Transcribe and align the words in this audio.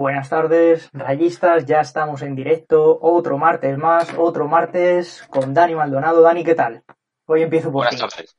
Buenas 0.00 0.30
tardes, 0.30 0.88
rayistas, 0.94 1.66
ya 1.66 1.82
estamos 1.82 2.22
en 2.22 2.34
directo, 2.34 2.98
otro 3.02 3.36
martes 3.36 3.76
más, 3.76 4.08
otro 4.16 4.48
martes 4.48 5.22
con 5.28 5.52
Dani 5.52 5.74
Maldonado. 5.74 6.22
Dani, 6.22 6.42
¿qué 6.42 6.54
tal? 6.54 6.82
Hoy 7.26 7.42
empiezo 7.42 7.70
por 7.70 7.86
Buenas 7.86 7.96
ti. 7.96 8.16
tardes. 8.16 8.34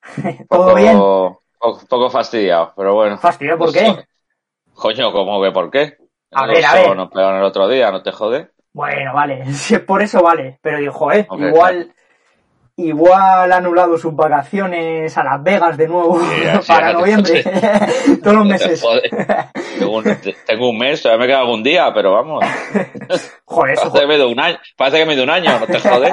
¿Todo 0.48 0.68
Poco- 0.68 0.74
bien? 0.74 0.96
Poco, 0.96 1.86
poco 1.86 2.08
fastidiado, 2.08 2.72
pero 2.74 2.94
bueno. 2.94 3.18
¿Fastidio 3.18 3.58
por 3.58 3.74
qué? 3.74 4.06
Coño, 4.74 5.12
¿cómo 5.12 5.42
que 5.42 5.50
por 5.50 5.70
qué? 5.70 5.98
A 6.32 6.46
ver, 6.46 6.64
a 6.64 6.72
ver. 6.76 6.96
nos 6.96 7.10
pegaron 7.10 7.36
el 7.40 7.44
otro 7.44 7.68
día, 7.68 7.90
no 7.90 8.02
te 8.02 8.10
jode. 8.10 8.48
Bueno, 8.72 9.12
vale, 9.12 9.44
si 9.52 9.74
es 9.74 9.80
por 9.80 10.00
eso 10.00 10.22
vale, 10.22 10.58
pero 10.62 10.78
dijo, 10.78 11.12
eh, 11.12 11.26
Hombre, 11.28 11.48
igual, 11.50 11.92
igual 12.76 13.52
ha 13.52 13.56
anulado 13.56 13.98
sus 13.98 14.14
vacaciones 14.14 15.16
a 15.16 15.24
Las 15.24 15.42
Vegas 15.42 15.76
de 15.76 15.88
nuevo 15.88 16.18
para 16.66 16.92
noviembre, 16.92 17.42
todos 18.22 18.36
los 18.36 18.46
te 18.46 18.52
meses. 18.52 18.82
Tengo 19.78 19.98
un, 19.98 20.04
tengo 20.46 20.70
un 20.70 20.78
mes, 20.78 21.02
todavía 21.02 21.20
me 21.20 21.26
queda 21.26 21.40
algún 21.40 21.62
día, 21.62 21.92
pero 21.92 22.12
vamos. 22.12 22.44
Joder, 23.44 23.72
eso, 23.72 23.90
Parece 23.90 24.00
que 24.00 24.06
me 24.06 24.24
un 24.24 24.40
año, 24.40 24.58
parece 24.76 24.98
que 24.98 25.06
me 25.06 25.16
de 25.16 25.22
un 25.22 25.30
año, 25.30 25.58
no 25.58 25.66
te 25.66 25.80
jode. 25.80 26.10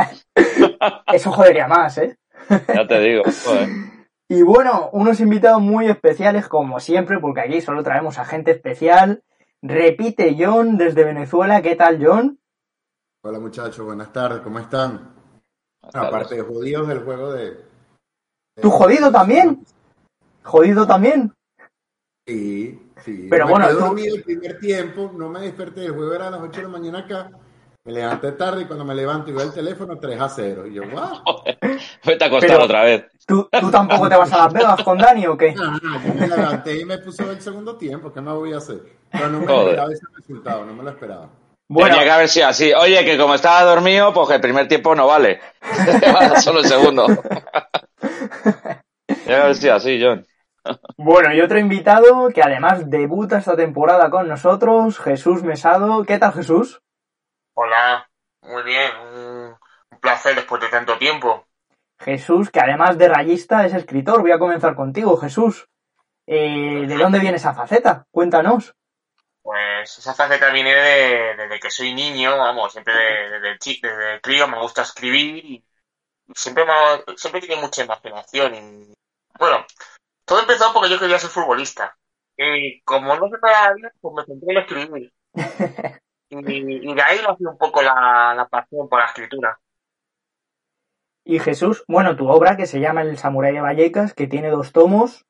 eso 1.13 1.31
jodería 1.31 1.67
más, 1.67 1.97
eh. 1.99 2.17
Ya 2.49 2.87
te 2.87 2.99
digo, 2.99 3.23
joder. 3.45 3.69
Y 4.27 4.41
bueno, 4.41 4.89
unos 4.93 5.19
invitados 5.19 5.61
muy 5.61 5.87
especiales 5.87 6.47
como 6.47 6.79
siempre, 6.79 7.19
porque 7.19 7.41
aquí 7.41 7.61
solo 7.61 7.83
traemos 7.83 8.17
a 8.17 8.25
gente 8.25 8.51
especial. 8.51 9.23
Repite 9.61 10.35
John 10.39 10.77
desde 10.77 11.03
Venezuela, 11.03 11.61
¿qué 11.61 11.75
tal 11.75 11.99
John? 12.03 12.39
Hola 13.21 13.39
muchachos, 13.39 13.85
buenas 13.85 14.11
tardes, 14.11 14.41
¿cómo 14.41 14.57
están? 14.57 15.18
Aparte 15.81 16.35
de 16.35 16.41
jodidos 16.41 16.87
del 16.87 17.03
juego 17.03 17.31
de... 17.31 17.51
de- 17.51 17.63
¿Tú 18.61 18.69
jodido 18.69 19.11
también? 19.11 19.63
¿Jodido 20.43 20.85
también? 20.85 21.33
Sí, 22.27 22.79
sí. 23.03 23.27
Pero 23.29 23.45
me 23.45 23.51
bueno, 23.51 23.67
quedé 23.67 23.75
tú- 23.77 23.85
dormido 23.85 24.15
el 24.15 24.23
primer 24.23 24.59
tiempo, 24.59 25.11
no 25.15 25.29
me 25.29 25.39
desperté, 25.41 25.85
el 25.85 25.93
juego 25.93 26.13
era 26.13 26.27
a 26.27 26.31
las 26.31 26.41
8 26.41 26.51
de 26.57 26.63
la 26.63 26.69
mañana 26.69 26.99
acá, 26.99 27.31
me 27.85 27.93
levanté 27.93 28.31
tarde 28.33 28.61
y 28.63 28.65
cuando 28.65 28.85
me 28.85 28.93
levanto 28.93 29.31
y 29.31 29.33
veo 29.33 29.45
el 29.45 29.53
teléfono 29.53 29.97
3 29.97 30.21
a 30.21 30.29
0. 30.29 30.67
Y 30.67 30.73
yo, 30.75 30.83
¡guau! 30.91 31.23
Vete 32.05 32.23
a 32.23 32.27
acostar 32.27 32.49
Pero- 32.49 32.63
otra 32.65 32.83
vez. 32.83 33.05
¿Tú, 33.25 33.47
¿Tú 33.59 33.69
tampoco 33.71 34.09
te 34.09 34.15
vas 34.15 34.31
a 34.33 34.37
Las 34.45 34.53
Vegas 34.53 34.83
con 34.83 34.97
Dani 34.97 35.27
o 35.27 35.37
qué? 35.37 35.53
Ah, 35.59 35.79
yo 36.05 36.13
me 36.15 36.27
levanté 36.27 36.81
y 36.81 36.85
me 36.85 36.97
puso 36.97 37.29
el 37.31 37.39
segundo 37.41 37.77
tiempo, 37.77 38.11
¿qué 38.11 38.21
más 38.21 38.35
voy 38.35 38.53
a 38.53 38.57
hacer? 38.57 38.81
Pero 39.11 39.29
no 39.29 39.39
me 39.39 39.47
Joder. 39.47 39.67
esperaba 39.69 39.91
ese 39.93 40.05
resultado, 40.17 40.65
no 40.65 40.73
me 40.73 40.83
lo 40.83 40.89
esperaba. 40.89 41.29
Bueno, 41.71 41.89
Tenía 41.91 42.03
que 42.03 42.11
haber 42.11 42.29
sido 42.29 42.47
así. 42.47 42.73
Oye, 42.73 43.05
que 43.05 43.15
como 43.15 43.35
estaba 43.35 43.61
dormido, 43.63 44.11
pues 44.11 44.31
el 44.31 44.41
primer 44.41 44.67
tiempo 44.67 44.95
no 44.95 45.05
vale. 45.05 45.39
Solo 46.41 46.59
el 46.61 46.65
segundo. 46.65 47.05
Tenía 49.05 49.23
que 49.25 49.35
haber 49.35 49.55
sido 49.55 49.75
así, 49.75 49.99
John. 50.01 50.25
bueno, 50.97 51.31
y 51.33 51.41
otro 51.41 51.59
invitado 51.59 52.29
que 52.29 52.41
además 52.41 52.89
debuta 52.89 53.37
esta 53.37 53.55
temporada 53.55 54.09
con 54.09 54.27
nosotros, 54.27 54.97
Jesús 54.99 55.43
Mesado. 55.43 56.03
¿Qué 56.05 56.17
tal 56.17 56.33
Jesús? 56.33 56.81
Hola, 57.53 58.09
muy 58.41 58.63
bien, 58.63 58.91
un, 59.13 59.55
un 59.91 59.99
placer 59.99 60.33
después 60.35 60.61
de 60.61 60.69
tanto 60.69 60.97
tiempo. 60.97 61.45
Jesús, 61.99 62.49
que 62.49 62.61
además 62.61 62.97
de 62.97 63.09
rayista 63.09 63.65
es 63.65 63.75
escritor. 63.75 64.21
Voy 64.21 64.31
a 64.31 64.39
comenzar 64.39 64.73
contigo, 64.73 65.17
Jesús. 65.17 65.67
Eh, 66.25 66.85
¿De 66.87 66.95
dónde 66.95 67.19
viene 67.19 67.37
esa 67.37 67.53
faceta? 67.53 68.05
Cuéntanos. 68.11 68.73
Pues 69.49 69.97
esa 69.97 70.13
faceta 70.13 70.51
viene 70.51 70.75
de- 70.75 71.35
desde 71.35 71.59
que 71.59 71.71
soy 71.71 71.91
niño, 71.95 72.37
vamos, 72.37 72.71
siempre 72.71 72.93
de- 72.93 73.39
desde, 73.39 73.57
desde 73.81 74.21
crío 74.21 74.47
me 74.47 74.59
gusta 74.61 74.83
escribir 74.83 75.43
y 75.43 75.65
siempre 76.35 76.65
me 76.65 77.17
siempre 77.17 77.41
tiene 77.41 77.61
mucha 77.61 77.83
imaginación 77.83 78.55
y 78.55 78.93
bueno, 79.39 79.65
todo 80.25 80.41
empezó 80.41 80.71
porque 80.73 80.89
yo 80.91 80.99
quería 80.99 81.17
ser 81.19 81.31
futbolista 81.31 81.97
y 82.37 82.81
como 82.83 83.15
no 83.15 83.29
se 83.29 83.37
daba 83.41 83.73
bien, 83.73 83.91
pues 83.99 84.15
me 84.15 84.25
centré 84.25 84.53
en 84.53 84.57
escribir 84.59 85.13
y, 86.29 86.91
y 86.91 86.93
de 86.93 87.01
ahí 87.01 87.19
nació 87.27 87.51
un 87.51 87.57
poco 87.57 87.81
la, 87.81 88.35
la 88.35 88.47
pasión 88.47 88.87
por 88.87 88.99
la 88.99 89.07
escritura. 89.07 89.59
Y 91.25 91.39
Jesús, 91.39 91.83
bueno, 91.87 92.15
tu 92.15 92.27
obra 92.29 92.57
que 92.57 92.67
se 92.67 92.79
llama 92.79 93.01
El 93.01 93.17
Samurái 93.17 93.53
de 93.53 93.61
Vallecas, 93.61 94.13
que 94.13 94.27
tiene 94.27 94.49
dos 94.49 94.73
tomos. 94.73 95.25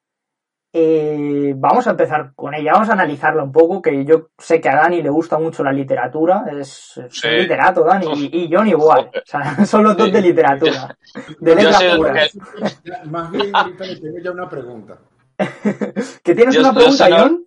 Eh, 0.72 1.54
vamos 1.58 1.88
a 1.88 1.92
empezar 1.92 2.34
con 2.36 2.54
ella, 2.54 2.74
vamos 2.74 2.90
a 2.90 2.94
analizarla 2.94 3.42
un 3.44 3.52
poco, 3.52 3.82
que 3.82 4.06
yo 4.06 4.30
sé 4.38 4.62
que 4.62 4.70
a 4.70 4.76
Dani 4.76 5.02
le 5.02 5.10
gusta 5.10 5.40
mucho 5.40 5.64
la 5.64 5.72
literatura, 5.72 6.46
es, 6.52 6.96
es 6.98 7.20
Sí. 7.20 7.28
un 7.28 7.38
literato, 7.38 7.84
Dani, 7.84 8.06
y, 8.32 8.44
y 8.44 8.50
John 8.54 8.68
igual, 8.68 9.10
o 9.16 9.22
sea, 9.26 9.42
son 9.66 9.84
los 9.84 9.98
dos 9.98 10.12
de 10.12 10.22
literatura, 10.22 10.96
de 11.40 11.52
Yo 11.52 11.56
letra 11.56 11.74
soy 11.74 11.88
el 11.88 11.98
pura. 11.98 12.14
que- 12.14 13.10
Más 13.10 13.32
bien 13.32 13.50
ahorita 13.56 13.84
le 13.86 13.96
tengo 13.96 14.20
ya 14.20 14.32
una 14.32 14.48
pregunta. 14.50 14.98
¿Que 16.24 16.36
tienes 16.36 16.54
Yo- 16.54 16.62
una 16.62 16.74
pregunta, 16.74 17.08
John? 17.10 17.46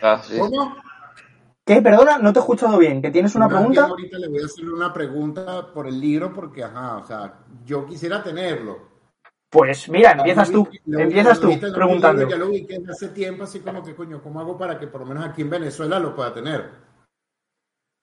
Ah, 0.00 0.20
sí. 0.22 0.38
¿Cómo? 0.38 0.76
¿Qué? 1.66 1.82
Perdona, 1.82 2.16
no 2.16 2.32
te 2.32 2.38
he 2.38 2.40
escuchado 2.40 2.78
bien, 2.78 3.02
¿que 3.02 3.10
tienes 3.10 3.34
una 3.34 3.46
Más 3.46 3.56
pregunta? 3.58 3.84
ahorita 3.84 4.16
le 4.18 4.28
voy 4.28 4.40
a 4.40 4.46
hacer 4.46 4.64
una 4.70 4.90
pregunta 4.90 5.66
por 5.74 5.86
el 5.86 6.00
libro 6.00 6.32
porque, 6.32 6.64
ajá, 6.64 6.96
o 6.96 7.04
sea, 7.04 7.34
yo 7.66 7.84
quisiera 7.84 8.22
tenerlo. 8.22 8.87
Pues 9.50 9.88
mira, 9.88 10.12
empiezas 10.12 10.50
tú, 10.52 10.68
Lo- 10.86 11.00
empiezas 11.00 11.40
tú 11.40 11.48
lo- 11.48 11.72
preguntando. 11.72 12.28
Ya 12.28 12.36
lo 12.36 12.48
vi 12.50 12.66
que 12.66 12.80
hace 12.90 13.08
tiempo, 13.08 13.44
así 13.44 13.60
como 13.60 13.82
que, 13.82 13.94
coño, 13.94 14.22
¿cómo 14.22 14.40
hago 14.40 14.58
para 14.58 14.78
que 14.78 14.86
por 14.86 15.00
lo 15.00 15.06
menos 15.06 15.24
aquí 15.24 15.42
en 15.42 15.50
Venezuela 15.50 15.98
lo 15.98 16.14
pueda 16.14 16.34
tener? 16.34 16.70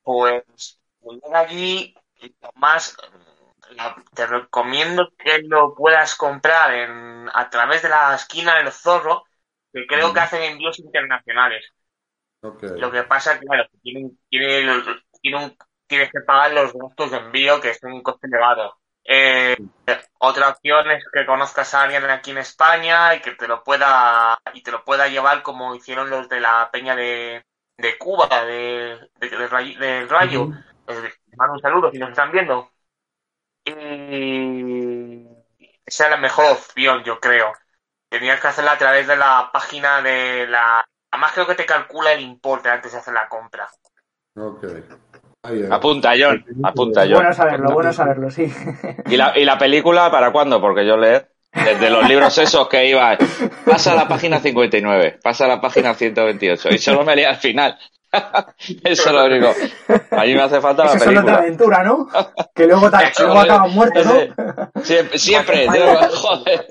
Pues 0.04 0.44
allí, 1.34 1.94
más 2.56 2.96
te 4.14 4.26
recomiendo 4.28 5.10
que 5.18 5.40
lo 5.44 5.76
puedas 5.76 6.16
comprar 6.16 6.74
en, 6.74 7.30
a 7.34 7.50
través 7.50 7.82
de 7.82 7.90
la 7.90 8.16
esquina 8.16 8.58
del 8.58 8.72
zorro, 8.72 9.24
que 9.74 9.86
creo 9.88 10.14
que 10.14 10.20
hacen 10.20 10.44
envíos 10.44 10.80
internacionales. 10.80 11.66
Lo 12.42 12.92
que 12.92 13.04
pasa, 13.04 13.40
claro, 13.40 13.68
que 13.72 13.78
tienen, 13.80 14.20
tienen, 14.30 14.84
tienes 15.88 16.12
que 16.12 16.22
pagar 16.22 16.54
los 16.54 16.74
gastos 16.74 17.12
de 17.12 17.18
envío, 17.18 17.60
que 17.62 17.72
es 17.72 17.84
un 17.84 18.02
coste 18.04 18.28
elevado. 18.28 18.78
Eh, 19.08 19.56
otra 20.20 20.50
opción 20.50 20.90
es 20.92 21.04
que 21.14 21.26
conozcas 21.26 21.74
a 21.74 21.84
alguien 21.84 22.04
aquí 22.10 22.32
en 22.32 22.40
España 22.40 23.16
y 23.16 23.22
que 23.22 23.32
te 23.32 23.48
lo 23.48 23.64
pueda 23.64 24.38
y 24.54 24.64
te 24.64 24.72
lo 24.72 24.84
pueda 24.84 25.08
llevar 25.08 25.44
como 25.44 25.76
hicieron 25.76 26.10
los 26.10 26.28
de 26.28 26.40
la 26.40 26.70
peña 26.72 26.96
de, 26.96 27.46
de 27.78 27.98
Cuba, 27.98 28.28
de, 28.46 29.10
de- 29.20 30.06
Rayo. 30.08 30.44
Ujú. 30.44 30.54
Pues, 30.86 31.02
les 31.02 31.14
mando 31.38 31.54
un 31.56 31.62
saludo 31.62 31.92
si 31.92 31.98
nos 32.00 32.10
están 32.10 32.32
viendo. 32.32 32.72
Y 33.66 35.28
esa 35.86 36.06
es 36.06 36.10
la 36.12 36.18
mejor 36.18 36.46
opción, 36.52 37.04
yo 37.04 37.20
creo. 37.20 37.54
Tenías 38.10 38.40
que 38.40 38.48
hacerla 38.48 38.74
a 38.74 38.78
través 38.78 39.08
de 39.08 39.18
la 39.18 39.50
página 39.52 40.02
de 40.02 40.48
la... 40.48 40.86
Además 41.12 41.32
creo 41.34 41.48
que 41.48 41.56
te 41.56 41.66
calcula 41.66 42.12
el 42.14 42.22
importe 42.22 42.70
antes 42.70 42.92
de 42.92 43.00
hacer 43.00 43.14
la 43.14 43.28
compra. 43.28 43.70
Ok. 44.36 44.64
Apunta, 45.72 46.14
John. 46.20 46.44
Apunta, 46.64 47.02
John. 47.02 47.14
Bueno 47.14 47.34
saberlo, 47.34 47.72
bueno 47.72 47.94
saberlo, 47.94 48.30
sí. 48.30 48.52
¿Y 49.10 49.18
la, 49.18 49.38
¿Y 49.38 49.46
la 49.46 49.58
película 49.58 50.10
para 50.12 50.32
cuándo? 50.32 50.60
Porque 50.62 50.86
yo 50.86 50.98
leer 50.98 51.30
desde 51.64 51.90
los 51.90 52.08
libros 52.08 52.38
esos 52.38 52.68
que 52.68 52.90
iba, 52.90 53.18
pasa 53.66 53.94
a 53.94 53.96
la 53.96 54.08
página 54.08 54.40
59, 54.40 55.20
pasa 55.24 55.46
a 55.46 55.48
la 55.48 55.62
página 55.62 55.94
128 55.94 56.70
y 56.72 56.78
solo 56.78 57.04
me 57.04 57.16
leía 57.16 57.30
al 57.30 57.38
final. 57.38 57.78
Eso 58.84 59.10
es 59.10 59.12
lo 59.12 59.26
único. 59.26 59.54
A 60.12 60.24
mí 60.24 60.34
me 60.34 60.42
hace 60.42 60.62
falta 60.62 60.86
la 60.86 60.94
película. 60.94 61.38
aventura, 61.38 61.84
¿no? 61.84 62.08
Que 62.54 62.66
luego, 62.68 62.90
te- 62.92 62.98
luego 63.24 63.40
acabas 63.40 63.72
muerto, 63.72 64.00
¿no? 64.04 64.82
Siempre, 64.84 65.18
siempre 65.20 65.68
joder, 66.14 66.68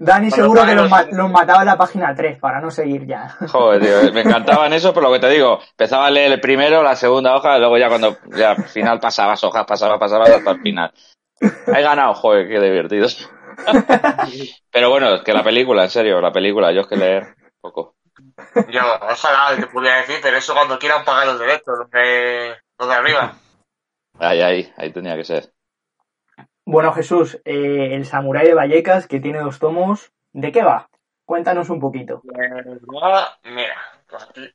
Dani 0.00 0.30
seguro 0.30 0.64
que 0.64 0.74
los, 0.74 0.82
los- 0.82 0.90
ma- 0.90 1.06
los 1.10 1.30
mataba 1.30 1.60
en 1.60 1.66
la 1.66 1.76
página 1.76 2.14
3 2.14 2.38
para 2.38 2.60
no 2.60 2.70
seguir 2.70 3.06
ya. 3.06 3.36
joder, 3.48 3.80
tío, 3.82 4.12
me 4.12 4.20
encantaban 4.20 4.72
eso, 4.72 4.94
pero 4.94 5.08
lo 5.08 5.12
que 5.14 5.20
te 5.20 5.30
digo, 5.30 5.58
empezaba 5.70 6.06
a 6.06 6.10
leer 6.10 6.32
el 6.32 6.40
primero, 6.40 6.82
la 6.82 6.94
segunda 6.96 7.34
hoja, 7.36 7.56
y 7.56 7.60
luego 7.60 7.76
ya 7.78 7.88
cuando 7.88 8.16
ya 8.36 8.50
al 8.52 8.64
final 8.64 9.00
pasabas 9.00 9.42
hojas, 9.44 9.64
pasaba, 9.66 9.98
pasaba 9.98 10.24
hasta 10.24 10.50
el 10.52 10.60
final. 10.60 10.92
He 11.40 11.82
ganado, 11.82 12.14
joder, 12.14 12.48
qué 12.48 12.60
divertido. 12.60 13.08
Pero 14.70 14.90
bueno, 14.90 15.14
es 15.16 15.22
que 15.22 15.32
la 15.32 15.42
película, 15.42 15.84
en 15.84 15.90
serio, 15.90 16.20
la 16.20 16.32
película, 16.32 16.72
yo 16.72 16.82
es 16.82 16.86
que 16.86 16.96
leer 16.96 17.34
poco. 17.60 17.94
Yo, 18.68 18.82
ojalá 19.00 19.56
te 19.56 19.66
pudiera 19.66 19.98
decir, 19.98 20.16
pero 20.22 20.36
eso 20.36 20.54
cuando 20.54 20.78
quieran 20.78 21.04
pagar 21.04 21.26
los 21.26 21.38
derechos, 21.38 21.78
los 21.78 21.90
de, 21.90 22.56
los 22.78 22.88
de 22.88 22.94
arriba. 22.94 23.34
Ahí, 24.18 24.40
ahí, 24.40 24.72
ahí 24.76 24.92
tenía 24.92 25.16
que 25.16 25.24
ser. 25.24 25.52
Bueno, 26.64 26.92
Jesús, 26.92 27.40
eh, 27.44 27.94
el 27.94 28.04
Samurái 28.04 28.46
de 28.46 28.54
Vallecas, 28.54 29.06
que 29.06 29.20
tiene 29.20 29.40
dos 29.40 29.58
tomos, 29.58 30.12
¿de 30.32 30.52
qué 30.52 30.62
va? 30.62 30.90
Cuéntanos 31.24 31.70
un 31.70 31.80
poquito. 31.80 32.20
Pues 32.22 32.80
va, 33.02 33.38
mira, 33.44 33.76
pues 34.06 34.22
aquí 34.22 34.54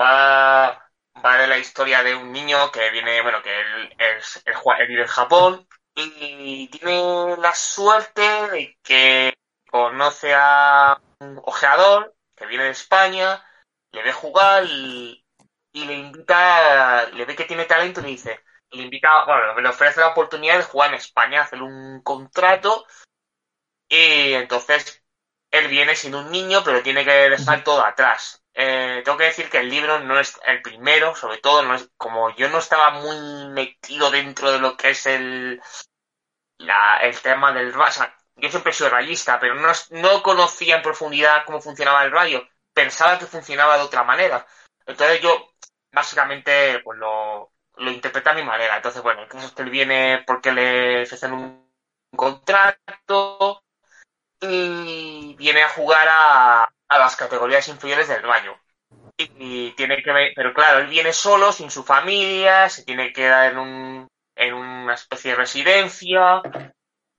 va, 0.00 0.90
va 1.24 1.38
de 1.38 1.46
la 1.46 1.58
historia 1.58 2.02
de 2.02 2.14
un 2.14 2.32
niño 2.32 2.70
que 2.72 2.90
viene, 2.90 3.22
bueno, 3.22 3.42
que 3.42 3.50
él, 3.60 3.94
es, 3.98 4.42
él 4.46 4.54
él 4.78 4.88
vive 4.88 5.02
en 5.02 5.08
Japón 5.08 5.66
y 5.94 6.68
tiene 6.68 7.36
la 7.36 7.52
suerte 7.54 8.22
de 8.52 8.78
que 8.82 9.34
conoce 9.70 10.32
a 10.34 11.00
un 11.20 11.40
ojeador 11.44 12.14
que 12.38 12.46
viene 12.46 12.64
de 12.64 12.70
España, 12.70 13.44
le 13.92 14.02
ve 14.02 14.12
jugar 14.12 14.64
y, 14.64 15.24
y 15.72 15.84
le 15.84 15.94
invita, 15.94 17.08
le 17.10 17.24
ve 17.24 17.36
que 17.36 17.44
tiene 17.44 17.64
talento 17.64 18.00
y 18.00 18.04
le 18.04 18.08
dice, 18.10 18.40
le 18.70 18.82
invita, 18.82 19.24
bueno, 19.24 19.60
le 19.60 19.68
ofrece 19.68 20.00
la 20.00 20.08
oportunidad 20.08 20.58
de 20.58 20.64
jugar 20.64 20.90
en 20.90 20.96
España, 20.96 21.42
hacerle 21.42 21.64
un 21.64 22.02
contrato 22.02 22.86
y 23.88 24.34
entonces 24.34 25.02
él 25.50 25.68
viene 25.68 25.96
siendo 25.96 26.20
un 26.20 26.30
niño, 26.30 26.62
pero 26.64 26.82
tiene 26.82 27.04
que 27.04 27.30
dejar 27.30 27.64
todo 27.64 27.84
atrás. 27.84 28.42
Eh, 28.54 29.02
tengo 29.04 29.16
que 29.16 29.24
decir 29.24 29.48
que 29.48 29.58
el 29.58 29.70
libro 29.70 30.00
no 30.00 30.18
es 30.18 30.38
el 30.46 30.60
primero, 30.62 31.14
sobre 31.14 31.38
todo, 31.38 31.62
no 31.62 31.74
es 31.74 31.88
como 31.96 32.34
yo 32.36 32.48
no 32.50 32.58
estaba 32.58 32.90
muy 32.90 33.48
metido 33.50 34.10
dentro 34.10 34.50
de 34.50 34.58
lo 34.58 34.76
que 34.76 34.90
es 34.90 35.06
el, 35.06 35.62
la, 36.58 36.98
el 36.98 37.18
tema 37.20 37.52
del. 37.52 37.74
O 37.74 37.90
sea, 37.90 38.17
yo 38.38 38.48
siempre 38.50 38.72
sido 38.72 38.90
rayista, 38.90 39.38
pero 39.38 39.54
no, 39.54 39.68
no 39.90 40.22
conocía 40.22 40.76
en 40.76 40.82
profundidad 40.82 41.44
cómo 41.44 41.60
funcionaba 41.60 42.04
el 42.04 42.12
rayo. 42.12 42.46
Pensaba 42.72 43.18
que 43.18 43.26
funcionaba 43.26 43.76
de 43.76 43.84
otra 43.84 44.04
manera. 44.04 44.46
Entonces 44.86 45.20
yo, 45.20 45.52
básicamente, 45.92 46.80
pues 46.84 46.98
lo, 46.98 47.52
lo 47.76 47.90
interpreté 47.90 48.30
a 48.30 48.34
mi 48.34 48.42
manera. 48.42 48.76
Entonces, 48.76 49.02
bueno, 49.02 49.22
el 49.22 49.28
caso 49.28 49.46
es 49.46 49.52
que 49.52 49.62
él 49.62 49.70
viene 49.70 50.24
porque 50.26 50.52
le 50.52 51.02
ofrecen 51.02 51.32
un 51.32 51.70
contrato 52.16 53.62
y 54.40 55.34
viene 55.36 55.62
a 55.62 55.68
jugar 55.68 56.06
a, 56.08 56.64
a 56.88 56.98
las 56.98 57.16
categorías 57.16 57.68
inferiores 57.68 58.08
del 58.08 58.22
Rayo. 58.22 58.56
Y, 59.16 59.30
y 59.38 59.72
tiene 59.72 60.02
que 60.02 60.12
ver, 60.12 60.32
pero 60.34 60.54
claro, 60.54 60.78
él 60.78 60.86
viene 60.86 61.12
solo, 61.12 61.50
sin 61.50 61.70
su 61.70 61.82
familia, 61.82 62.68
se 62.68 62.84
tiene 62.84 63.08
que 63.08 63.14
quedar 63.14 63.52
en 63.52 63.58
un, 63.58 64.08
en 64.36 64.54
una 64.54 64.94
especie 64.94 65.32
de 65.32 65.38
residencia, 65.38 66.40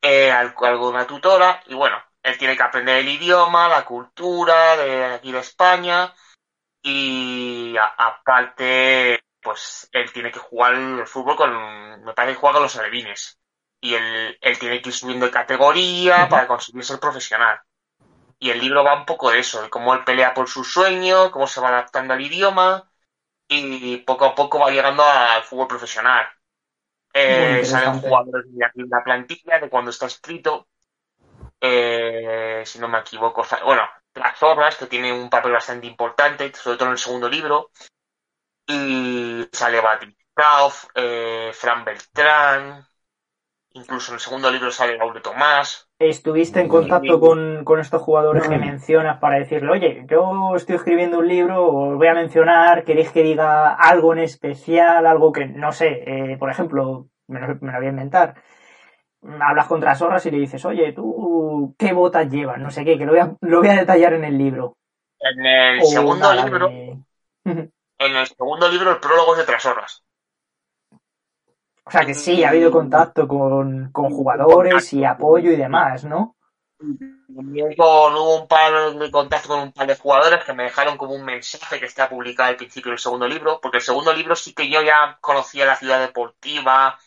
eh, 0.02 0.32
al- 0.32 0.56
alguna 0.62 1.06
tutora, 1.08 1.62
y 1.68 1.76
bueno, 1.76 1.98
él 2.24 2.38
tiene 2.38 2.56
que 2.58 2.64
aprender 2.64 2.98
el 2.98 3.10
idioma, 3.10 3.68
la 3.70 3.86
cultura 3.86 4.78
de 4.78 5.06
aquí 5.16 5.32
de 5.32 5.40
España, 5.40 6.14
y 6.82 7.76
a- 7.78 7.96
aparte, 7.98 9.22
pues 9.42 9.90
él 9.92 10.12
tiene 10.14 10.32
que 10.32 10.40
jugar 10.40 10.76
el 10.76 11.08
fútbol 11.08 11.36
con, 11.38 12.04
me 12.04 12.14
parece 12.14 12.36
que 12.36 12.40
juega 12.40 12.54
con 12.56 12.64
los 12.64 12.78
alevines 12.78 13.40
y 13.82 13.94
él, 13.96 14.38
él 14.42 14.60
tiene 14.60 14.82
que 14.82 14.90
ir 14.90 14.96
subiendo 14.96 15.26
de 15.26 15.32
categoría 15.32 16.28
para 16.30 16.48
conseguir 16.48 16.84
ser 16.84 17.00
profesional. 17.00 17.60
Y 18.40 18.50
el 18.52 18.60
libro 18.60 18.84
va 18.84 18.96
un 19.00 19.06
poco 19.06 19.32
de 19.32 19.40
eso, 19.40 19.62
de 19.62 19.70
cómo 19.70 19.94
él 19.94 20.04
pelea 20.04 20.34
por 20.34 20.50
su 20.50 20.64
sueño, 20.64 21.32
cómo 21.32 21.48
se 21.48 21.62
va 21.62 21.70
adaptando 21.70 22.14
al 22.14 22.22
idioma 22.22 22.92
y 23.50 23.98
poco 24.00 24.26
a 24.26 24.36
poco 24.36 24.60
va 24.60 24.72
llegando 24.72 25.04
al 25.04 25.44
fútbol 25.44 25.68
profesional. 25.68 26.28
Eh, 27.14 27.64
salen 27.66 28.02
jugadores 28.02 28.46
de 28.48 28.66
aquí 28.66 28.82
en 28.82 28.90
la 28.90 29.04
plantilla, 29.04 29.60
de 29.60 29.70
cuando 29.70 29.92
está 29.92 30.06
escrito. 30.06 30.68
Eh, 31.60 32.64
si 32.66 32.80
no 32.80 32.88
me 32.88 33.00
equivoco, 33.00 33.46
bueno, 33.66 33.84
las 34.14 34.44
obras 34.44 34.78
que 34.78 34.86
tiene 34.88 35.12
un 35.12 35.30
papel 35.30 35.52
bastante 35.52 35.88
importante, 35.88 36.54
sobre 36.54 36.78
todo 36.78 36.88
en 36.88 36.94
el 36.94 37.00
segundo 37.00 37.30
libro. 37.30 37.72
Y 38.68 39.48
sale 39.52 39.82
Patrick 39.82 40.18
Krauf, 40.34 40.86
eh, 40.94 41.52
Fran 41.54 41.84
Beltrán, 41.84 42.88
incluso 43.72 44.12
en 44.12 44.16
el 44.16 44.22
segundo 44.22 44.52
libro 44.52 44.72
sale 44.72 44.98
Raúl 44.98 45.22
Tomás. 45.22 45.89
¿Estuviste 46.00 46.62
en 46.62 46.70
contacto 46.70 47.20
con, 47.20 47.66
con 47.66 47.80
estos 47.82 48.02
jugadores 48.02 48.44
que 48.48 48.58
mencionas 48.58 49.20
para 49.20 49.38
decirle, 49.38 49.70
oye, 49.70 50.06
yo 50.10 50.56
estoy 50.56 50.78
escribiendo 50.78 51.20
un 51.20 51.28
libro, 51.28 51.68
os 51.68 51.98
voy 51.98 52.08
a 52.08 52.14
mencionar, 52.14 52.86
queréis 52.86 53.12
que 53.12 53.22
diga 53.22 53.74
algo 53.74 54.14
en 54.14 54.20
especial, 54.20 55.06
algo 55.06 55.34
que, 55.34 55.46
no 55.48 55.74
sé, 55.74 56.04
eh, 56.08 56.38
por 56.38 56.50
ejemplo, 56.50 57.08
me 57.28 57.42
lo, 57.42 57.48
me 57.60 57.74
lo 57.74 57.78
voy 57.80 57.88
a 57.88 57.90
inventar. 57.90 58.36
Hablas 59.42 59.68
con 59.68 59.82
Trasorras 59.82 60.26
y 60.26 60.32
le 60.32 60.38
dices, 60.40 60.64
oye, 60.64 60.94
tú, 60.94 61.76
¿qué 61.78 61.92
botas 61.92 62.30
llevas? 62.30 62.60
No 62.60 62.72
sé 62.72 62.86
qué, 62.86 62.98
que 62.98 63.06
lo 63.06 63.12
voy 63.12 63.20
a, 63.20 63.36
lo 63.42 63.60
voy 63.60 63.68
a 63.68 63.76
detallar 63.76 64.14
en 64.14 64.24
el 64.24 64.38
libro. 64.38 64.78
En 65.20 65.46
el 65.46 65.80
O 65.82 65.86
segundo 65.86 66.34
nada, 66.34 66.46
libro, 66.46 66.70
de- 66.70 66.98
en 68.00 68.16
el 68.16 68.26
segundo 68.26 68.70
libro 68.70 68.92
el 68.92 69.00
prólogo 69.02 69.34
es 69.34 69.40
de 69.40 69.46
Trasorras. 69.46 70.02
O 71.90 71.92
sea 71.92 72.06
que 72.06 72.14
sí, 72.14 72.42
ha 72.44 72.50
habido 72.52 72.72
contacto 72.72 73.28
con, 73.28 73.92
con 73.92 74.10
jugadores 74.12 74.94
y 74.94 75.04
apoyo 75.04 75.52
y 75.52 75.58
demás, 75.58 76.06
¿no? 76.06 76.38
También 77.36 77.76
con- 77.76 78.14
hubo 78.16 78.42
un 78.42 78.48
par 78.48 78.94
de 78.94 79.12
contacto 79.12 79.50
con 79.50 79.60
un 79.62 79.72
par 79.72 79.88
de 79.88 79.96
jugadores 79.96 80.44
que 80.44 80.54
me 80.54 80.64
dejaron 80.64 80.98
como 80.98 81.14
un 81.14 81.24
mensaje 81.26 81.80
que 81.80 81.86
está 81.86 82.10
publicado 82.10 82.50
al 82.50 82.58
principio 82.58 82.90
del 82.92 83.00
segundo 83.00 83.28
libro, 83.28 83.60
porque 83.62 83.78
el 83.78 83.84
segundo 83.84 84.14
libro 84.14 84.36
sí 84.36 84.54
que 84.54 84.70
yo 84.70 84.82
ya 84.82 85.18
conocía 85.22 85.66
la 85.66 85.76
ciudad 85.76 86.00
deportiva, 86.00 87.00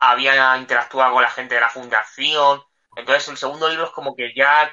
había 0.00 0.56
interactuado 0.58 1.14
con 1.14 1.22
la 1.22 1.30
gente 1.30 1.56
de 1.56 1.62
la 1.62 1.70
fundación, 1.70 2.62
entonces 2.96 3.28
el 3.28 3.36
segundo 3.38 3.68
libro 3.70 3.86
es 3.86 3.92
como 3.92 4.16
que 4.16 4.34
ya 4.34 4.70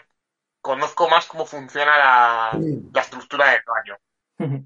conozco 0.62 1.10
más 1.10 1.28
cómo 1.28 1.46
funciona 1.46 1.98
la, 1.98 2.66
la 2.94 3.02
estructura 3.02 3.52
del 3.52 3.64
baño. 3.68 3.98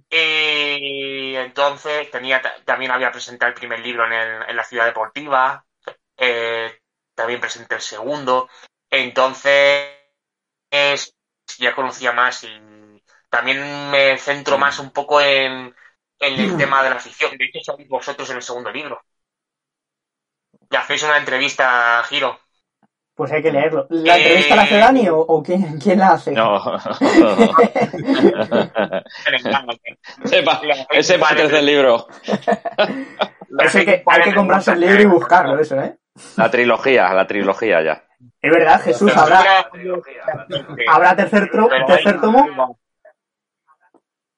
Y 0.10 1.36
entonces 1.36 2.10
tenía 2.12 2.42
también 2.66 2.92
había 2.92 3.12
presentado 3.12 3.50
el 3.50 3.56
primer 3.56 3.80
libro 3.82 4.06
en, 4.06 4.14
el- 4.14 4.50
en 4.50 4.56
la 4.56 4.64
ciudad 4.64 4.86
deportiva, 4.86 5.66
eh, 6.18 6.80
también 7.16 7.42
presenté 7.42 7.76
el 7.76 7.82
segundo, 7.82 8.50
entonces 8.90 9.90
es- 10.72 11.16
ya 11.60 11.76
conocía 11.76 12.14
más 12.14 12.44
y 12.46 13.04
también 13.30 13.92
me 13.92 14.18
centro 14.18 14.58
más 14.58 14.80
un 14.80 14.92
poco 14.92 15.22
en, 15.22 15.76
en 16.20 16.40
el 16.42 16.56
tema 16.56 16.84
de 16.84 16.90
la 16.92 17.00
ficción. 17.00 17.38
De 17.38 17.46
hecho, 17.46 17.60
sois 17.74 17.88
vosotros 17.90 18.30
en 18.32 18.38
el 18.38 18.44
segundo 18.44 18.72
libro. 18.72 19.02
Le 20.74 20.78
hacéis 20.78 21.04
una 21.04 21.18
entrevista 21.18 22.00
a 22.00 22.04
Giro. 22.06 22.40
Pues 23.18 23.32
hay 23.32 23.42
que 23.42 23.52
leerlo. 23.52 23.88
¿La 23.90 24.16
Eh, 24.16 24.22
entrevista 24.22 24.56
la 24.56 24.62
hace 24.62 24.78
Dani 24.78 25.10
o, 25.10 25.18
o 25.18 25.42
quién, 25.42 25.80
quién 25.80 25.98
la 25.98 26.10
hace? 26.12 26.32
No. 26.34 26.62
ese 30.24 30.44
pa- 30.44 30.62
ese 30.92 31.18
para 31.18 31.32
el 31.32 31.38
tercer 31.38 31.64
libro. 31.64 32.08
Eso 33.60 33.80
que, 33.80 34.04
hay 34.06 34.22
que 34.22 34.36
comprarse 34.36 34.72
el 34.74 34.80
libro 34.82 35.02
y 35.02 35.06
buscarlo, 35.06 35.60
eso, 35.60 35.82
¿eh? 35.82 35.98
La 36.36 36.52
trilogía, 36.52 37.12
la 37.14 37.26
trilogía 37.26 37.82
ya. 37.82 38.04
Es 38.42 38.52
verdad, 38.52 38.82
Jesús, 38.84 39.12
¿habrá, 39.16 39.70
¿habrá 40.92 41.16
tercer, 41.16 41.50
tercer 41.88 42.22
tomo? 42.22 42.78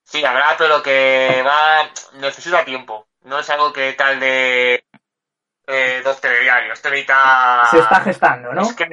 Sí, 0.04 0.24
habrá, 0.24 0.56
pero 0.58 0.82
que 0.82 1.44
va. 1.46 1.82
necesita 2.20 2.64
tiempo. 2.66 3.08
No 3.26 3.40
es 3.40 3.50
algo 3.50 3.72
que 3.74 3.92
tal 3.94 4.20
de. 4.22 4.84
Eh, 5.72 6.02
dos 6.04 6.20
telediarios. 6.20 6.74
Esto 6.74 6.90
necesita. 6.90 7.68
Se 7.70 7.80
está 7.80 8.02
gestando, 8.02 8.54
¿no? 8.54 8.62
Es 8.62 8.74
que 8.74 8.88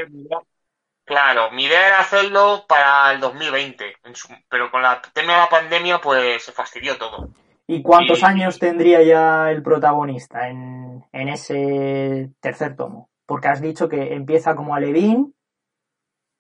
claro, 1.05 1.51
mi 1.53 1.65
idea 1.65 1.87
era 1.89 2.01
hacerlo 2.01 2.67
para 2.69 3.13
el 3.13 3.21
2020, 3.21 3.97
en 4.05 4.15
su- 4.15 4.29
pero 4.49 4.71
con 4.71 4.83
la 4.83 5.01
tema 5.15 5.33
de 5.35 5.39
la 5.39 5.49
pandemia, 5.49 6.01
pues 6.01 6.45
se 6.45 6.53
fastidió 6.53 6.99
todo. 6.99 7.31
¿Y 7.67 7.83
cuántos 7.83 8.23
y- 8.23 8.25
años 8.27 8.59
tendría 8.59 9.03
ya 9.03 9.51
el 9.51 9.63
protagonista 9.63 10.49
en, 10.49 11.05
en 11.13 11.29
ese 11.29 12.31
tercer 12.41 12.77
tomo? 12.77 13.09
Porque 13.27 13.49
has 13.49 13.61
dicho 13.61 13.89
que 13.89 14.15
empieza 14.15 14.55
como 14.55 14.75
Alevín 14.75 15.35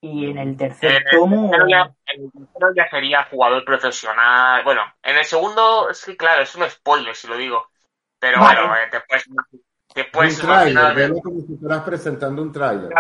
y 0.00 0.30
en 0.30 0.38
el 0.38 0.56
tercer 0.56 0.90
En 0.92 0.96
el, 0.98 1.04
tomo... 1.10 1.50
tercero 1.50 1.68
ya, 1.68 1.94
en 2.14 2.22
el 2.24 2.30
tercero 2.30 2.74
ya 2.76 2.88
sería 2.90 3.24
jugador 3.24 3.64
profesional. 3.64 4.62
Bueno, 4.62 4.82
en 5.02 5.16
el 5.16 5.24
segundo, 5.24 5.88
es 5.90 6.04
que 6.04 6.16
claro, 6.16 6.42
es 6.42 6.54
un 6.54 6.68
spoiler 6.70 7.16
si 7.16 7.26
lo 7.26 7.36
digo. 7.36 7.70
Pero 8.18 8.40
Vale. 8.40 8.60
bueno, 8.60 8.76
eh, 8.76 8.88
te 8.90 9.00
puedes, 9.00 9.26
te 10.04 10.18
Un 10.18 10.26
imaginar. 10.26 10.94
velo 10.94 11.20
como 11.22 11.40
si 11.40 11.52
estuvieras 11.52 11.82
presentando 11.82 12.42
un 12.42 12.52
tráiler. 12.52 12.90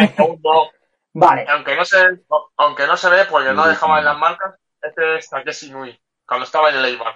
el 0.00 0.08
segundo, 0.08 0.70
Vale, 1.16 1.46
aunque 1.48 1.76
no 1.76 1.84
se 1.84 1.96
aunque 2.56 2.86
no 2.86 2.96
se 2.96 3.08
ve 3.08 3.24
porque 3.30 3.52
no 3.52 3.66
dejaba 3.66 4.00
en 4.00 4.04
las 4.04 4.18
marcas. 4.18 4.54
Este 4.82 5.16
es 5.16 5.30
Takeshi 5.30 5.70
Nui 5.70 5.96
cuando 6.26 6.44
estaba 6.44 6.70
en 6.70 6.76
el 6.76 6.84
Eibar. 6.84 7.14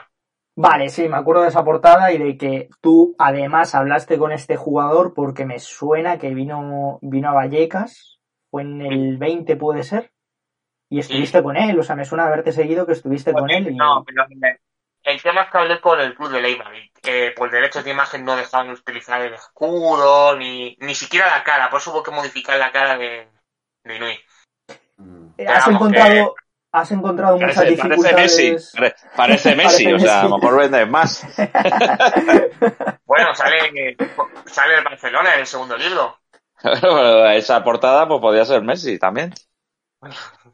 Vale, 0.54 0.88
sí, 0.88 1.08
me 1.08 1.16
acuerdo 1.16 1.42
de 1.42 1.48
esa 1.48 1.64
portada 1.64 2.12
y 2.12 2.18
de 2.18 2.36
que 2.36 2.68
tú 2.80 3.14
además 3.18 3.74
hablaste 3.74 4.18
con 4.18 4.32
este 4.32 4.56
jugador 4.56 5.14
porque 5.14 5.44
me 5.44 5.58
suena 5.60 6.18
que 6.18 6.34
vino, 6.34 6.98
vino 7.00 7.28
a 7.28 7.32
Vallecas, 7.32 8.18
fue 8.50 8.62
en 8.62 8.82
el 8.82 9.18
20 9.18 9.56
puede 9.56 9.84
ser, 9.84 10.10
y 10.90 10.98
estuviste 10.98 11.42
con 11.44 11.56
él, 11.56 11.78
o 11.78 11.82
sea, 11.84 11.94
me 11.94 12.04
suena 12.04 12.26
haberte 12.26 12.50
seguido 12.50 12.86
que 12.86 12.92
estuviste 12.92 13.32
con 13.32 13.50
él 13.50 13.68
y... 13.68 13.76
no 13.76 14.04
pero 14.04 14.24
el 15.08 15.22
tema 15.22 15.42
es 15.42 15.50
que 15.50 15.58
hablé 15.58 15.80
con 15.80 16.00
el 16.00 16.14
club 16.14 16.30
de 16.30 16.50
y 16.50 16.90
que 17.02 17.32
por 17.36 17.50
derechos 17.50 17.84
de 17.84 17.90
imagen 17.90 18.24
no 18.24 18.36
dejaban 18.36 18.70
utilizar 18.70 19.20
el 19.22 19.34
escudo 19.34 20.36
ni 20.36 20.76
ni 20.80 20.94
siquiera 20.94 21.26
la 21.28 21.44
cara 21.44 21.70
por 21.70 21.80
eso 21.80 21.90
hubo 21.92 22.02
que 22.02 22.10
modificar 22.10 22.58
la 22.58 22.72
cara 22.72 22.96
de, 22.98 23.28
de 23.84 23.96
Inui 23.96 24.18
Mm. 24.98 25.28
¿Has 25.46 25.68
encontrado, 25.68 26.34
¿Has 26.72 26.90
encontrado 26.90 27.36
muchas 27.38 27.54
Parece, 27.56 27.76
parece 27.76 27.88
dificultades? 27.88 28.36
Messi. 28.52 28.76
Pare- 28.76 28.94
Parece 29.16 29.56
Messi, 29.56 29.84
Parece 29.84 29.94
o 29.94 29.98
sea, 30.00 30.20
a 30.20 30.24
lo 30.24 30.38
mejor 30.38 30.58
vendes 30.58 30.88
más. 30.88 31.26
Bueno, 33.04 33.34
sale, 33.34 33.96
sale 34.44 34.74
el 34.76 34.84
Barcelona 34.84 35.34
en 35.34 35.40
el 35.40 35.46
segundo 35.46 35.76
libro. 35.78 36.18
Esa 37.32 37.64
portada 37.64 38.06
pues 38.06 38.20
podía 38.20 38.44
ser 38.44 38.60
Messi 38.62 38.98
también. 38.98 39.32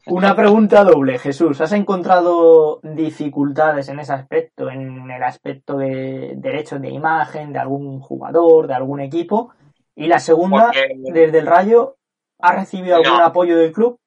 Una 0.07 0.35
pregunta 0.35 0.83
doble, 0.83 1.19
Jesús. 1.19 1.61
¿Has 1.61 1.71
encontrado 1.73 2.79
dificultades 2.83 3.87
en 3.89 3.99
ese 3.99 4.13
aspecto, 4.13 4.69
en 4.69 5.09
el 5.11 5.23
aspecto 5.23 5.77
de 5.77 6.33
derechos 6.35 6.81
de 6.81 6.89
imagen 6.89 7.53
de 7.53 7.59
algún 7.59 7.99
jugador, 7.99 8.67
de 8.67 8.73
algún 8.73 9.01
equipo? 9.01 9.53
Y 9.95 10.07
la 10.07 10.19
segunda, 10.19 10.67
Porque- 10.67 10.89
desde 10.97 11.39
el 11.39 11.45
Rayo, 11.47 11.97
¿has 12.39 12.55
recibido 12.55 12.95
algún 12.95 13.17
No. 13.19 13.25
apoyo 13.25 13.57
del 13.57 13.71
club? 13.71 13.99